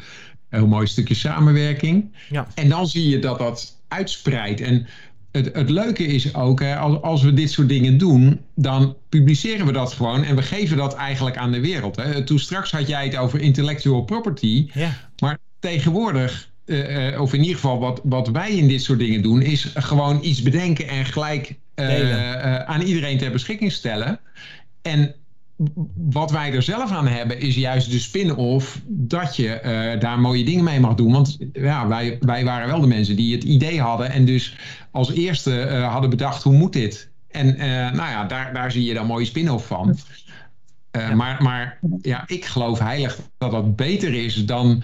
heel 0.51 0.67
mooi 0.67 0.87
stukje 0.87 1.15
samenwerking. 1.15 2.15
Ja. 2.29 2.47
En 2.55 2.69
dan 2.69 2.87
zie 2.87 3.09
je 3.09 3.19
dat 3.19 3.39
dat 3.39 3.81
uitspreidt. 3.87 4.61
En 4.61 4.87
het, 5.31 5.49
het 5.53 5.69
leuke 5.69 6.03
is 6.03 6.35
ook, 6.35 6.59
hè, 6.59 6.75
als, 6.75 7.01
als 7.01 7.23
we 7.23 7.33
dit 7.33 7.51
soort 7.51 7.69
dingen 7.69 7.97
doen, 7.97 8.39
dan 8.55 8.95
publiceren 9.09 9.65
we 9.65 9.71
dat 9.71 9.93
gewoon 9.93 10.23
en 10.23 10.35
we 10.35 10.41
geven 10.41 10.77
dat 10.77 10.95
eigenlijk 10.95 11.37
aan 11.37 11.51
de 11.51 11.59
wereld. 11.59 11.95
Hè. 11.95 12.23
Toen 12.23 12.39
straks 12.39 12.71
had 12.71 12.87
jij 12.87 13.05
het 13.05 13.17
over 13.17 13.39
intellectual 13.39 14.01
property, 14.01 14.69
ja. 14.73 14.97
maar 15.19 15.37
tegenwoordig 15.59 16.49
uh, 16.65 17.21
of 17.21 17.33
in 17.33 17.39
ieder 17.39 17.55
geval 17.55 17.79
wat, 17.79 18.01
wat 18.03 18.27
wij 18.27 18.51
in 18.51 18.67
dit 18.67 18.83
soort 18.83 18.99
dingen 18.99 19.21
doen, 19.21 19.41
is 19.41 19.71
gewoon 19.73 20.19
iets 20.23 20.41
bedenken 20.41 20.87
en 20.87 21.05
gelijk 21.05 21.55
uh, 21.75 22.55
aan 22.55 22.81
iedereen 22.81 23.17
ter 23.17 23.31
beschikking 23.31 23.71
stellen. 23.71 24.19
En 24.81 25.15
wat 25.95 26.31
wij 26.31 26.53
er 26.53 26.61
zelf 26.61 26.91
aan 26.91 27.07
hebben 27.07 27.39
is 27.39 27.55
juist 27.55 27.91
de 27.91 27.99
spin-off 27.99 28.81
dat 28.87 29.35
je 29.35 29.61
uh, 29.63 29.99
daar 29.99 30.19
mooie 30.19 30.43
dingen 30.43 30.63
mee 30.63 30.79
mag 30.79 30.95
doen. 30.95 31.11
Want 31.11 31.37
ja, 31.53 31.87
wij, 31.87 32.17
wij 32.19 32.43
waren 32.43 32.67
wel 32.67 32.79
de 32.79 32.87
mensen 32.87 33.15
die 33.15 33.33
het 33.33 33.43
idee 33.43 33.81
hadden 33.81 34.11
en 34.11 34.25
dus 34.25 34.57
als 34.91 35.11
eerste 35.11 35.67
uh, 35.67 35.91
hadden 35.91 36.09
bedacht 36.09 36.43
hoe 36.43 36.53
moet 36.53 36.73
dit. 36.73 37.09
En 37.27 37.47
uh, 37.47 37.65
nou 37.65 37.95
ja, 38.09 38.25
daar, 38.25 38.53
daar 38.53 38.71
zie 38.71 38.85
je 38.85 38.93
dan 38.93 39.05
mooie 39.05 39.25
spin-off 39.25 39.67
van. 39.67 39.97
Ja. 40.91 41.15
Maar, 41.15 41.43
maar 41.43 41.79
ja, 42.01 42.23
ik 42.27 42.45
geloof 42.45 42.79
heilig 42.79 43.19
dat 43.37 43.51
dat 43.51 43.75
beter 43.75 44.13
is 44.13 44.45
dan 44.45 44.83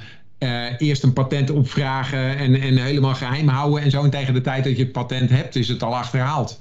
eerst 0.78 1.04
een 1.04 1.14
patent 1.14 1.50
opvragen 1.50 2.38
en, 2.38 2.62
en 2.62 2.78
helemaal 2.78 3.16
geheim 3.16 3.48
houden 3.48 3.84
en 3.84 3.92
zo. 3.92 4.04
En 4.04 4.10
tegen 4.10 4.34
de 4.34 4.42
tijd 4.42 4.64
dat 4.64 4.78
je 4.78 4.84
het 4.84 4.92
patent 4.92 5.30
hebt 5.30 5.56
is 5.56 5.68
het 5.68 5.84
al 5.84 5.96
achterhaald. 5.96 6.60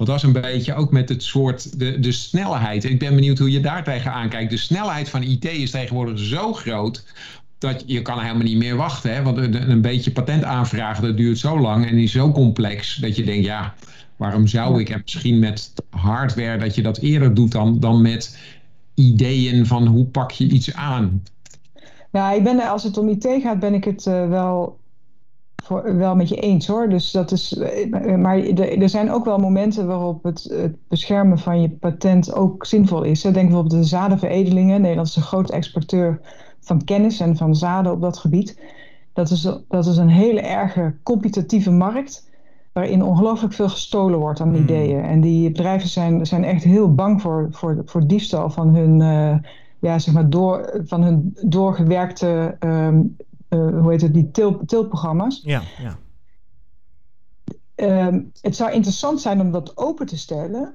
Want 0.00 0.12
dat 0.12 0.20
is 0.20 0.34
een 0.34 0.42
beetje 0.42 0.74
ook 0.74 0.90
met 0.90 1.08
het 1.08 1.22
soort, 1.22 1.78
de, 1.78 1.98
de 1.98 2.12
snelheid. 2.12 2.84
Ik 2.84 2.98
ben 2.98 3.14
benieuwd 3.14 3.38
hoe 3.38 3.50
je 3.50 3.60
daar 3.60 3.84
tegen 3.84 4.12
aankijkt. 4.12 4.50
De 4.50 4.56
snelheid 4.56 5.08
van 5.08 5.22
IT 5.22 5.44
is 5.44 5.70
tegenwoordig 5.70 6.18
zo 6.18 6.52
groot 6.52 7.04
dat 7.58 7.82
je 7.86 8.02
kan 8.02 8.20
helemaal 8.20 8.42
niet 8.42 8.56
meer 8.56 8.76
wachten. 8.76 9.14
Hè? 9.14 9.22
Want 9.22 9.36
een, 9.36 9.70
een 9.70 9.80
beetje 9.80 10.10
patent 10.10 10.44
aanvragen, 10.44 11.02
dat 11.02 11.16
duurt 11.16 11.38
zo 11.38 11.58
lang 11.58 11.86
en 11.86 11.98
is 11.98 12.12
zo 12.12 12.32
complex 12.32 12.96
dat 12.96 13.16
je 13.16 13.24
denkt, 13.24 13.44
ja, 13.44 13.74
waarom 14.16 14.46
zou 14.46 14.80
ik? 14.80 14.90
En 14.90 15.00
misschien 15.04 15.38
met 15.38 15.72
hardware 15.90 16.58
dat 16.58 16.74
je 16.74 16.82
dat 16.82 16.98
eerder 16.98 17.34
doet 17.34 17.52
dan, 17.52 17.80
dan 17.80 18.02
met 18.02 18.38
ideeën 18.94 19.66
van 19.66 19.86
hoe 19.86 20.04
pak 20.04 20.30
je 20.30 20.48
iets 20.48 20.74
aan. 20.74 21.22
Ja, 22.12 22.32
ik 22.32 22.42
ben, 22.42 22.68
als 22.68 22.82
het 22.82 22.98
om 22.98 23.08
IT 23.08 23.28
gaat, 23.42 23.60
ben 23.60 23.74
ik 23.74 23.84
het 23.84 24.06
uh, 24.06 24.28
wel 24.28 24.79
voor, 25.62 25.96
wel 25.96 26.16
met 26.16 26.28
je 26.28 26.36
eens 26.36 26.66
hoor. 26.66 26.88
Dus 26.88 27.10
dat 27.10 27.30
is, 27.32 27.56
eh, 27.58 28.16
maar 28.16 28.38
er 28.38 28.88
zijn 28.88 29.10
ook 29.10 29.24
wel 29.24 29.38
momenten 29.38 29.86
waarop 29.86 30.22
het, 30.22 30.42
het 30.52 30.76
beschermen 30.88 31.38
van 31.38 31.60
je 31.60 31.70
patent 31.70 32.34
ook 32.34 32.66
zinvol 32.66 33.02
is. 33.02 33.20
Denk 33.20 33.34
bijvoorbeeld 33.34 33.70
de 33.70 33.84
zadenveredelingen. 33.84 34.80
Nederland 34.80 35.08
is 35.08 35.16
een 35.16 35.22
groot 35.22 35.50
exporteur 35.50 36.20
van 36.60 36.84
kennis 36.84 37.20
en 37.20 37.36
van 37.36 37.56
zaden 37.56 37.92
op 37.92 38.00
dat 38.00 38.18
gebied. 38.18 38.60
Dat 39.12 39.30
is, 39.30 39.42
dat 39.68 39.86
is 39.86 39.96
een 39.96 40.08
hele 40.08 40.40
erge 40.40 40.94
competitieve 41.02 41.70
markt 41.70 42.28
waarin 42.72 43.04
ongelooflijk 43.04 43.54
veel 43.54 43.68
gestolen 43.68 44.18
wordt 44.18 44.40
aan 44.40 44.48
Hmm. 44.48 44.62
ideeën. 44.62 45.02
En 45.02 45.20
die 45.20 45.50
bedrijven 45.50 45.88
zijn, 45.88 46.26
zijn 46.26 46.44
echt 46.44 46.64
heel 46.64 46.94
bang 46.94 47.20
voor, 47.22 47.48
voor, 47.50 47.82
voor 47.84 48.06
diefstal 48.06 48.50
van 48.50 48.74
hun, 48.74 49.00
eh, 49.00 49.50
ja, 49.78 49.98
zeg 49.98 50.14
maar 50.14 50.30
door, 50.30 50.80
van 50.84 51.02
hun 51.02 51.36
doorgewerkte, 51.42 52.56
ehm, 52.58 53.00
eh, 53.50 53.58
hoe 53.58 53.90
heet 53.90 54.00
het, 54.00 54.14
die 54.14 54.30
til, 54.30 54.60
tilprogramma's. 54.66 55.40
Ja, 55.44 55.62
ja. 55.82 55.98
Ehm, 57.74 58.20
het 58.40 58.56
zou 58.56 58.72
interessant 58.72 59.20
zijn 59.20 59.40
om 59.40 59.50
dat 59.50 59.76
open 59.76 60.06
te 60.06 60.18
stellen 60.18 60.72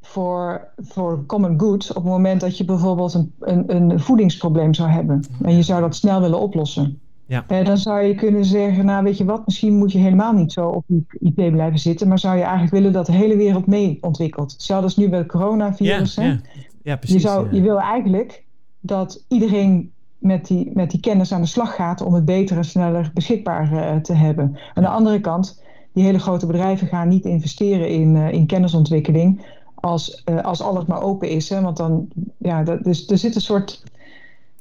voor, 0.00 0.68
voor 0.76 1.26
common 1.26 1.60
good 1.60 1.88
op 1.88 1.94
het 1.94 2.04
moment 2.12 2.40
dat 2.40 2.58
je 2.58 2.64
bijvoorbeeld 2.64 3.14
een, 3.14 3.32
een, 3.40 3.74
een 3.74 4.00
voedingsprobleem 4.00 4.74
zou 4.74 4.88
hebben 4.88 5.24
en 5.42 5.56
je 5.56 5.62
zou 5.62 5.80
dat 5.80 5.96
snel 5.96 6.20
willen 6.20 6.40
oplossen. 6.40 7.00
Ja. 7.26 7.44
Eh, 7.48 7.64
dan 7.64 7.78
zou 7.78 8.00
je 8.02 8.14
kunnen 8.14 8.44
zeggen, 8.44 8.84
nou 8.84 9.04
weet 9.04 9.16
je 9.18 9.24
wat, 9.24 9.46
misschien 9.46 9.76
moet 9.76 9.92
je 9.92 9.98
helemaal 9.98 10.32
niet 10.32 10.52
zo 10.52 10.68
op 10.68 10.84
die 10.86 11.06
IP 11.20 11.34
blijven 11.52 11.78
zitten, 11.78 12.08
maar 12.08 12.18
zou 12.18 12.36
je 12.36 12.42
eigenlijk 12.42 12.72
willen 12.72 12.92
dat 12.92 13.06
de 13.06 13.12
hele 13.12 13.36
wereld 13.36 13.66
mee 13.66 13.98
ontwikkelt. 14.00 14.52
Hetzelfde 14.52 14.84
als 14.84 14.96
nu 14.96 15.08
bij 15.08 15.18
het 15.18 15.32
Ja, 15.32 15.38
coronavirus. 15.38 16.16
hè? 16.16 16.26
ja. 16.26 16.40
ja, 16.82 16.96
precies. 16.96 17.22
je, 17.22 17.28
zou, 17.28 17.46
ja. 17.46 17.54
je 17.56 17.60
wil 17.62 17.80
eigenlijk 17.80 18.44
dat 18.80 19.24
iedereen 19.28 19.92
met 20.18 20.46
die, 20.46 20.70
met 20.74 20.90
die 20.90 21.00
kennis 21.00 21.32
aan 21.32 21.40
de 21.40 21.46
slag 21.46 21.74
gaat 21.74 22.00
om 22.00 22.14
het 22.14 22.24
beter 22.24 22.56
en 22.56 22.64
sneller 22.64 23.10
beschikbaar 23.14 23.72
eh, 23.72 23.96
te 23.96 24.12
hebben. 24.12 24.58
Aan 24.74 24.82
de 24.82 24.88
andere 24.88 25.20
kant, 25.20 25.62
die 25.92 26.04
hele 26.04 26.18
grote 26.18 26.46
bedrijven 26.46 26.86
gaan 26.86 27.08
niet 27.08 27.24
investeren 27.24 27.88
in, 27.88 28.16
eh, 28.16 28.32
in 28.32 28.46
kennisontwikkeling 28.46 29.42
als, 29.74 30.22
eh, 30.24 30.44
als 30.44 30.62
alles 30.62 30.84
maar 30.84 31.02
open 31.02 31.28
is. 31.28 31.48
Hè? 31.48 31.60
Want 31.60 31.76
dan, 31.76 32.08
ja, 32.36 32.62
dat, 32.62 32.84
dus 32.84 33.06
er 33.06 33.18
zit 33.18 33.34
een 33.34 33.40
soort 33.40 33.82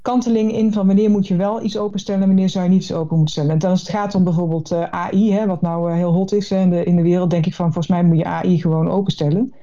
kanteling 0.02 0.52
in 0.52 0.74
van 0.74 0.88
wanneer 0.88 1.10
moet 1.10 1.28
je 1.28 1.36
wel 1.36 1.64
iets 1.64 1.78
openstellen 1.78 2.22
en 2.22 2.28
wanneer 2.28 2.50
zou 2.50 2.64
je 2.64 2.70
niet 2.70 2.82
iets 2.82 2.94
open 2.94 3.16
moeten 3.18 3.34
stellen. 3.34 3.52
En 3.52 3.60
dan 3.60 3.70
als 3.70 3.80
het 3.80 3.90
gaat 3.90 4.16
om 4.16 4.24
bijvoorbeeld 4.24 4.72
AI, 4.74 5.32
hè, 5.32 5.46
wat 5.46 5.62
nou 5.62 5.94
heel 5.94 6.14
hot 6.14 6.32
is 6.32 6.50
hè, 6.50 6.62
in, 6.62 6.70
de, 6.70 6.84
in 6.84 6.96
de 6.96 7.02
wereld, 7.02 7.30
denk 7.30 7.46
ik 7.46 7.56
van 7.56 7.66
volgens 7.66 7.88
mij 7.88 8.04
moet 8.04 8.18
je 8.18 8.26
AI 8.26 8.62
gewoon 8.62 8.90
openstellen. 8.90 9.54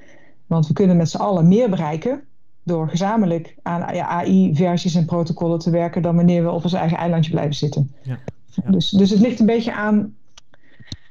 Want 0.47 0.67
we 0.67 0.73
kunnen 0.73 0.97
met 0.97 1.09
z'n 1.09 1.17
allen 1.17 1.47
meer 1.47 1.69
bereiken 1.69 2.23
door 2.65 2.89
gezamenlijk 2.89 3.55
aan 3.61 3.95
ja, 3.95 4.07
AI-versies 4.07 4.95
en 4.95 5.05
protocollen 5.05 5.59
te 5.59 5.69
werken 5.69 6.01
dan 6.01 6.15
wanneer 6.15 6.43
we 6.43 6.51
op 6.51 6.63
ons 6.63 6.73
eigen 6.73 6.97
eilandje 6.97 7.31
blijven 7.31 7.55
zitten. 7.55 7.91
Ja. 8.01 8.17
Ja. 8.65 8.71
Dus, 8.71 8.89
dus 8.89 9.09
het 9.09 9.19
ligt 9.19 9.39
een 9.39 9.45
beetje 9.45 9.73
aan 9.73 10.13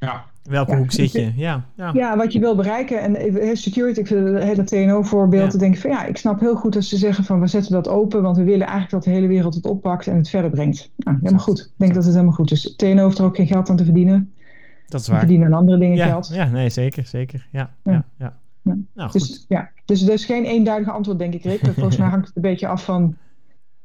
Ja, 0.01 0.25
Welke 0.43 0.71
Ja, 0.71 0.77
hoek 0.79 0.93
zit 0.93 1.13
je? 1.13 1.33
Ja, 1.37 1.65
ja. 1.77 1.91
ja, 1.93 2.17
wat 2.17 2.33
je 2.33 2.39
wil 2.39 2.55
bereiken. 2.57 3.01
En 3.01 3.17
eh, 3.17 3.55
security, 3.55 4.01
ik 4.01 4.07
vind 4.07 4.29
het 4.29 4.43
hele 4.43 4.65
TNO-voorbeeld. 4.65 5.53
Ja. 5.53 5.59
Denk 5.59 5.75
ik 5.75 5.81
van 5.81 5.91
ja, 5.91 6.05
ik 6.05 6.17
snap 6.17 6.41
heel 6.41 6.55
goed 6.57 6.73
dat 6.73 6.85
ze 6.85 6.97
zeggen 6.97 7.25
van 7.25 7.41
we 7.41 7.47
zetten 7.47 7.73
dat 7.73 7.89
open, 7.89 8.23
want 8.23 8.37
we 8.37 8.43
willen 8.45 8.61
eigenlijk 8.67 8.91
dat 8.91 9.03
de 9.05 9.11
hele 9.11 9.27
wereld 9.27 9.55
het 9.55 9.67
oppakt 9.67 10.07
en 10.07 10.17
het 10.17 10.29
verder 10.29 10.51
brengt. 10.51 10.91
Nou, 10.97 11.19
helemaal 11.21 11.41
goed. 11.45 11.61
Ik 11.61 11.71
denk 11.77 11.95
dat 11.95 12.05
het 12.05 12.13
helemaal 12.13 12.35
goed 12.35 12.51
is. 12.51 12.75
TNO 12.77 13.05
heeft 13.05 13.19
er 13.19 13.25
ook 13.25 13.37
geen 13.37 13.47
geld 13.47 13.71
aan 13.71 13.77
te 13.77 13.85
verdienen. 13.85 14.33
dat 14.89 15.01
is 15.01 15.07
We 15.07 15.13
waar. 15.13 15.21
verdienen 15.21 15.47
aan 15.47 15.53
andere 15.59 15.79
dingen 15.79 15.97
Ja, 15.97 16.07
geld. 16.07 16.31
ja, 16.33 16.45
nee, 16.49 16.69
zeker, 16.69 17.07
zeker. 17.07 17.49
Ja, 17.53 17.71
ja, 17.85 18.05
Ja. 18.19 18.37
Ja. 18.65 18.77
Nou, 18.95 19.11
goed. 19.11 19.21
Dus 19.29 19.45
ja, 19.49 19.71
dus 19.85 20.03
er 20.03 20.13
is 20.13 20.25
geen 20.25 20.45
eenduidig 20.45 20.91
antwoord, 20.91 21.19
denk 21.19 21.35
ik, 21.35 21.43
Rick. 21.45 21.61
Volgens 21.75 21.97
mij 21.97 22.09
hangt 22.09 22.27
het 22.27 22.37
een 22.37 22.43
beetje 22.43 22.67
af 22.69 22.85
van 22.85 23.17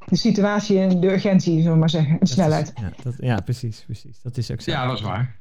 de 0.06 0.16
situatie 0.16 0.80
en 0.80 1.00
de 1.00 1.12
urgentie, 1.12 1.58
zullen 1.58 1.72
we 1.74 1.80
maar 1.80 1.90
zeggen. 1.90 2.10
En 2.12 2.14
de 2.14 2.20
Dat 2.20 2.30
is- 2.30 2.34
snelheid. 2.36 2.72
ja, 2.76 2.92
dat, 3.04 3.14
ja, 3.18 3.40
precies, 3.42 3.84
precies. 3.86 4.22
Dat 4.22 4.38
is 4.38 4.52
ook 4.52 4.62
zo. 4.62 4.72
ja, 4.72 4.86
dat 4.88 4.96
is 4.98 5.02
waar. 5.04 5.38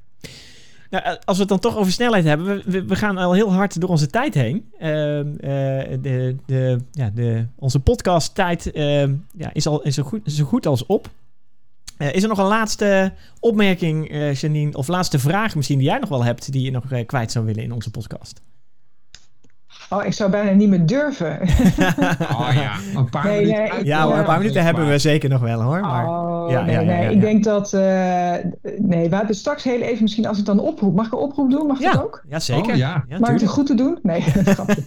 Nou, 0.91 1.05
eh, 1.05 1.13
als 1.25 1.37
we 1.37 1.41
het 1.43 1.49
dan 1.49 1.59
toch 1.59 1.77
over 1.77 1.93
snelheid 1.93 2.25
hebben, 2.25 2.47
we, 2.47 2.63
we, 2.67 2.85
we 2.85 2.97
gaan 2.97 3.17
al 3.17 3.33
heel 3.33 3.53
hard 3.53 3.81
door 3.81 3.91
onze 3.91 4.07
tijd 4.07 4.35
heen. 4.35 4.65
Ehm, 4.79 5.29
eh, 5.31 5.99
de, 6.01 6.37
de, 6.47 6.79
ja, 6.93 7.11
de, 7.15 7.47
onze 7.57 7.81
podcast-tijd 7.81 8.71
ehm, 8.73 9.15
ja, 9.37 9.51
is 9.53 9.67
al 9.67 9.83
is 9.83 9.95
zo, 9.95 10.03
goed, 10.03 10.21
zo 10.33 10.45
goed 10.45 10.67
als 10.67 10.87
op. 10.87 11.11
Eh, 11.97 12.13
is 12.15 12.23
er 12.23 12.29
nog 12.29 12.39
een 12.39 12.45
laatste 12.47 13.13
opmerking, 13.41 14.09
eh, 14.11 14.35
Janine, 14.35 14.77
of 14.77 14.89
laatste 14.89 15.19
vraag 15.19 15.55
misschien 15.57 15.79
die 15.79 15.87
jij 15.89 15.99
nog 15.99 16.09
wel 16.09 16.25
hebt, 16.25 16.53
die 16.53 16.63
je 16.63 16.71
nog 16.71 17.05
kwijt 17.07 17.33
zou 17.33 17.45
willen 17.45 17.63
in 17.63 17.73
onze 17.73 17.91
podcast? 17.91 18.41
Oh, 19.91 20.05
ik 20.05 20.13
zou 20.13 20.31
bijna 20.31 20.51
niet 20.51 20.69
meer 20.69 20.87
durven. 20.87 21.39
Oh 22.33 22.49
ja, 22.55 22.73
een 22.97 23.09
paar 23.11 23.25
Nee, 23.27 23.41
minuten 23.47 23.75
nee, 23.75 23.85
Ja, 23.85 24.03
hoor, 24.05 24.17
een 24.17 24.25
paar 24.25 24.39
minuten 24.39 24.65
hebben 24.65 24.89
we 24.89 24.99
zeker 24.99 25.29
nog 25.29 25.41
wel 25.41 25.61
hoor. 25.61 25.81
Maar, 25.81 26.07
Oh, 26.09 26.51
Ja, 26.51 26.63
nee, 26.63 26.75
ja, 26.75 26.81
ja, 26.81 26.87
nee. 26.87 27.03
ja, 27.03 27.09
Ik 27.09 27.21
denk 27.21 27.45
dat. 27.45 27.73
eh, 27.73 27.81
nee, 28.79 29.09
we 29.09 29.17
hebben 29.17 29.35
straks 29.35 29.65
heel 29.65 29.81
even 29.81 30.03
misschien 30.03 30.27
als 30.27 30.39
ik 30.39 30.45
dan 30.45 30.59
oproep. 30.61 30.95
Mag 30.95 31.07
ik 31.07 31.13
een 31.13 31.19
oproep 31.19 31.51
doen? 31.51 31.67
Mag 31.67 31.79
dat 31.79 32.03
ook? 32.03 32.23
ja, 32.29 32.39
zeker. 32.41 32.73
Oh, 32.73 32.77
ja. 32.77 33.05
ja 33.09 33.19
Mag 33.19 33.31
ik 33.31 33.41
het 33.41 33.49
goed 33.49 33.67
te 33.67 33.75
doen? 33.75 33.99
Nee, 34.03 34.21
grapje. 34.47 34.83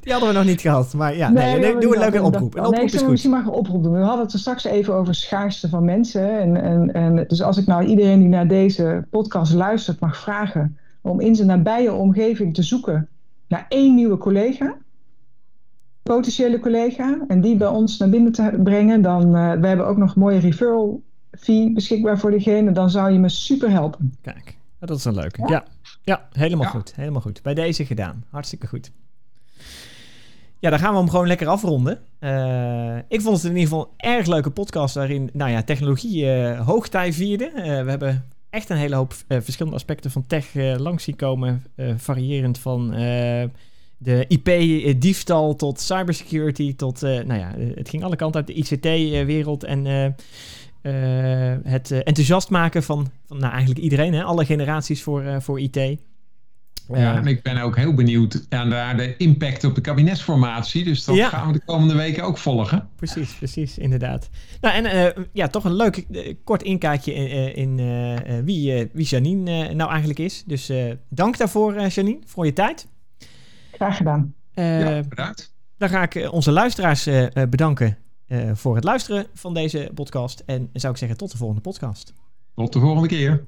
Die 0.00 0.12
hadden 0.12 0.28
we 0.28 0.34
nog 0.34 0.44
niet 0.44 0.60
gehad. 0.60 0.94
Maar 0.94 1.16
ja, 1.16 1.28
nee, 1.30 1.78
doe 1.78 1.94
een 1.94 2.00
leuke 2.00 2.22
oproep. 2.22 2.54
Een 2.54 2.60
nee, 2.60 2.68
oproep 2.70 2.74
ik 2.78 2.84
is 2.84 2.90
zou 2.90 3.02
goed. 3.02 3.10
misschien 3.10 3.30
maar 3.30 3.40
een 3.42 3.48
oproep 3.48 3.82
doen. 3.82 3.92
We 3.92 3.98
hadden 4.00 4.24
het 4.24 4.32
er 4.32 4.38
straks 4.38 4.64
even 4.64 4.94
over 4.94 5.14
schaarste 5.14 5.68
van 5.68 5.84
mensen. 5.84 6.40
En, 6.40 6.62
en, 6.62 6.92
en, 6.92 7.24
dus 7.28 7.42
als 7.42 7.56
ik 7.56 7.66
nou 7.66 7.84
iedereen 7.84 8.18
die 8.18 8.28
naar 8.28 8.48
deze 8.48 9.04
podcast 9.10 9.52
luistert 9.52 10.00
mag 10.00 10.16
vragen 10.16 10.78
om 11.00 11.20
in 11.20 11.34
zijn 11.34 11.48
nabije 11.48 11.92
omgeving 11.92 12.54
te 12.54 12.62
zoeken 12.62 13.08
naar 13.48 13.66
één 13.68 13.94
nieuwe 13.94 14.18
collega, 14.18 14.76
potentiële 16.02 16.58
collega, 16.60 17.24
en 17.28 17.40
die 17.40 17.56
bij 17.56 17.68
ons 17.68 17.98
naar 17.98 18.08
binnen 18.08 18.32
te 18.32 18.60
brengen, 18.62 19.02
dan 19.02 19.36
uh, 19.36 19.52
we 19.52 19.66
hebben 19.66 19.86
ook 19.86 19.96
nog 19.96 20.14
een 20.14 20.20
mooie 20.20 20.38
referral 20.38 21.02
fee 21.38 21.72
beschikbaar 21.72 22.18
voor 22.18 22.30
diegene, 22.30 22.72
dan 22.72 22.90
zou 22.90 23.12
je 23.12 23.18
me 23.18 23.28
super 23.28 23.70
helpen. 23.70 24.14
Kijk, 24.20 24.56
dat 24.78 24.96
is 24.98 25.04
een 25.04 25.14
leuke. 25.14 25.48
Ja, 25.48 25.64
ja, 26.02 26.28
helemaal 26.32 26.64
Ja. 26.64 26.70
goed. 26.70 26.94
Helemaal 26.96 27.20
goed. 27.20 27.42
Bij 27.42 27.54
deze 27.54 27.84
gedaan. 27.86 28.24
Hartstikke 28.30 28.66
goed. 28.66 28.90
Ja, 30.58 30.70
dan 30.70 30.78
gaan 30.78 30.92
we 30.92 30.98
hem 30.98 31.08
gewoon 31.10 31.26
lekker 31.26 31.46
afronden. 31.46 31.98
Uh, 32.20 32.96
ik 33.08 33.20
vond 33.20 33.36
het 33.36 33.44
in 33.44 33.56
ieder 33.56 33.68
geval 33.68 33.94
een 33.96 34.10
erg 34.10 34.26
leuke 34.26 34.50
podcast 34.50 34.94
waarin 34.94 35.30
nou 35.32 35.50
ja, 35.50 35.62
technologie 35.62 36.24
uh, 36.24 36.66
hoogtij 36.66 37.12
vierde. 37.12 37.50
Uh, 37.54 37.62
we 37.62 37.90
hebben 37.90 38.24
echt 38.50 38.68
een 38.70 38.76
hele 38.76 38.94
hoop 38.94 39.14
uh, 39.28 39.38
verschillende 39.40 39.76
aspecten 39.76 40.10
van 40.10 40.26
tech 40.26 40.54
uh, 40.54 40.76
langs 40.76 41.04
zien 41.04 41.16
komen. 41.16 41.64
Uh, 41.76 41.92
variërend 41.96 42.58
van 42.58 42.90
de 43.98 44.24
IP-diefstal 44.28 45.56
tot 45.56 45.80
cybersecurity 45.80 46.76
tot, 46.76 47.00
nou 47.00 47.34
ja, 47.34 47.54
het 47.74 47.88
ging 47.88 48.04
alle 48.04 48.16
kanten 48.16 48.44
uit 48.46 48.46
de 48.46 48.54
ICT-wereld 48.54 49.64
en 49.64 49.84
het 51.64 51.90
enthousiast 51.90 52.50
maken 52.50 52.82
van, 52.82 53.10
van 53.26 53.38
nou, 53.38 53.50
eigenlijk 53.50 53.80
iedereen, 53.80 54.12
hè? 54.12 54.22
alle 54.22 54.44
generaties 54.44 55.02
voor, 55.02 55.42
voor 55.42 55.60
IT. 55.60 55.98
Ja, 56.94 57.16
en 57.16 57.26
ik 57.26 57.42
ben 57.42 57.56
ook 57.58 57.76
heel 57.76 57.94
benieuwd 57.94 58.46
naar 58.48 58.96
de 58.96 59.16
impact 59.16 59.64
op 59.64 59.74
de 59.74 59.80
kabinetsformatie. 59.80 60.84
Dus 60.84 61.04
dat 61.04 61.16
Ja. 61.16 61.28
gaan 61.28 61.46
we 61.46 61.52
de 61.52 61.64
komende 61.64 61.94
weken 61.94 62.24
ook 62.24 62.38
volgen. 62.38 62.88
Precies, 62.96 63.34
precies, 63.34 63.78
inderdaad. 63.78 64.28
Nou, 64.60 64.74
en 64.84 65.16
uh, 65.18 65.24
ja, 65.32 65.48
toch 65.48 65.64
een 65.64 65.74
leuk 65.74 66.04
uh, 66.10 66.34
kort 66.44 66.62
inkijkje 66.62 67.12
in, 67.14 67.54
in 67.56 67.78
uh, 67.78 68.38
wie, 68.44 68.88
wie 68.92 69.06
Janine 69.06 69.74
nou 69.74 69.90
eigenlijk 69.90 70.18
is. 70.18 70.44
Dus 70.46 70.72
dank 71.08 71.36
daarvoor, 71.36 71.86
Janine, 71.86 72.18
voor 72.24 72.44
je 72.46 72.52
tijd. 72.52 72.88
Graag 73.72 73.96
gedaan. 73.96 74.34
ja, 74.54 75.02
bedankt. 75.08 75.54
Dan 75.78 75.88
ga 75.88 76.02
ik 76.02 76.28
onze 76.32 76.50
luisteraars 76.52 77.08
bedanken 77.50 77.98
voor 78.52 78.74
het 78.74 78.84
luisteren 78.84 79.26
van 79.34 79.54
deze 79.54 79.90
podcast. 79.94 80.42
En 80.46 80.70
zou 80.72 80.92
ik 80.92 80.98
zeggen, 80.98 81.18
tot 81.18 81.30
de 81.30 81.36
volgende 81.36 81.62
podcast. 81.62 82.12
Tot 82.54 82.72
de 82.72 82.80
volgende 82.80 83.08
keer. 83.08 83.44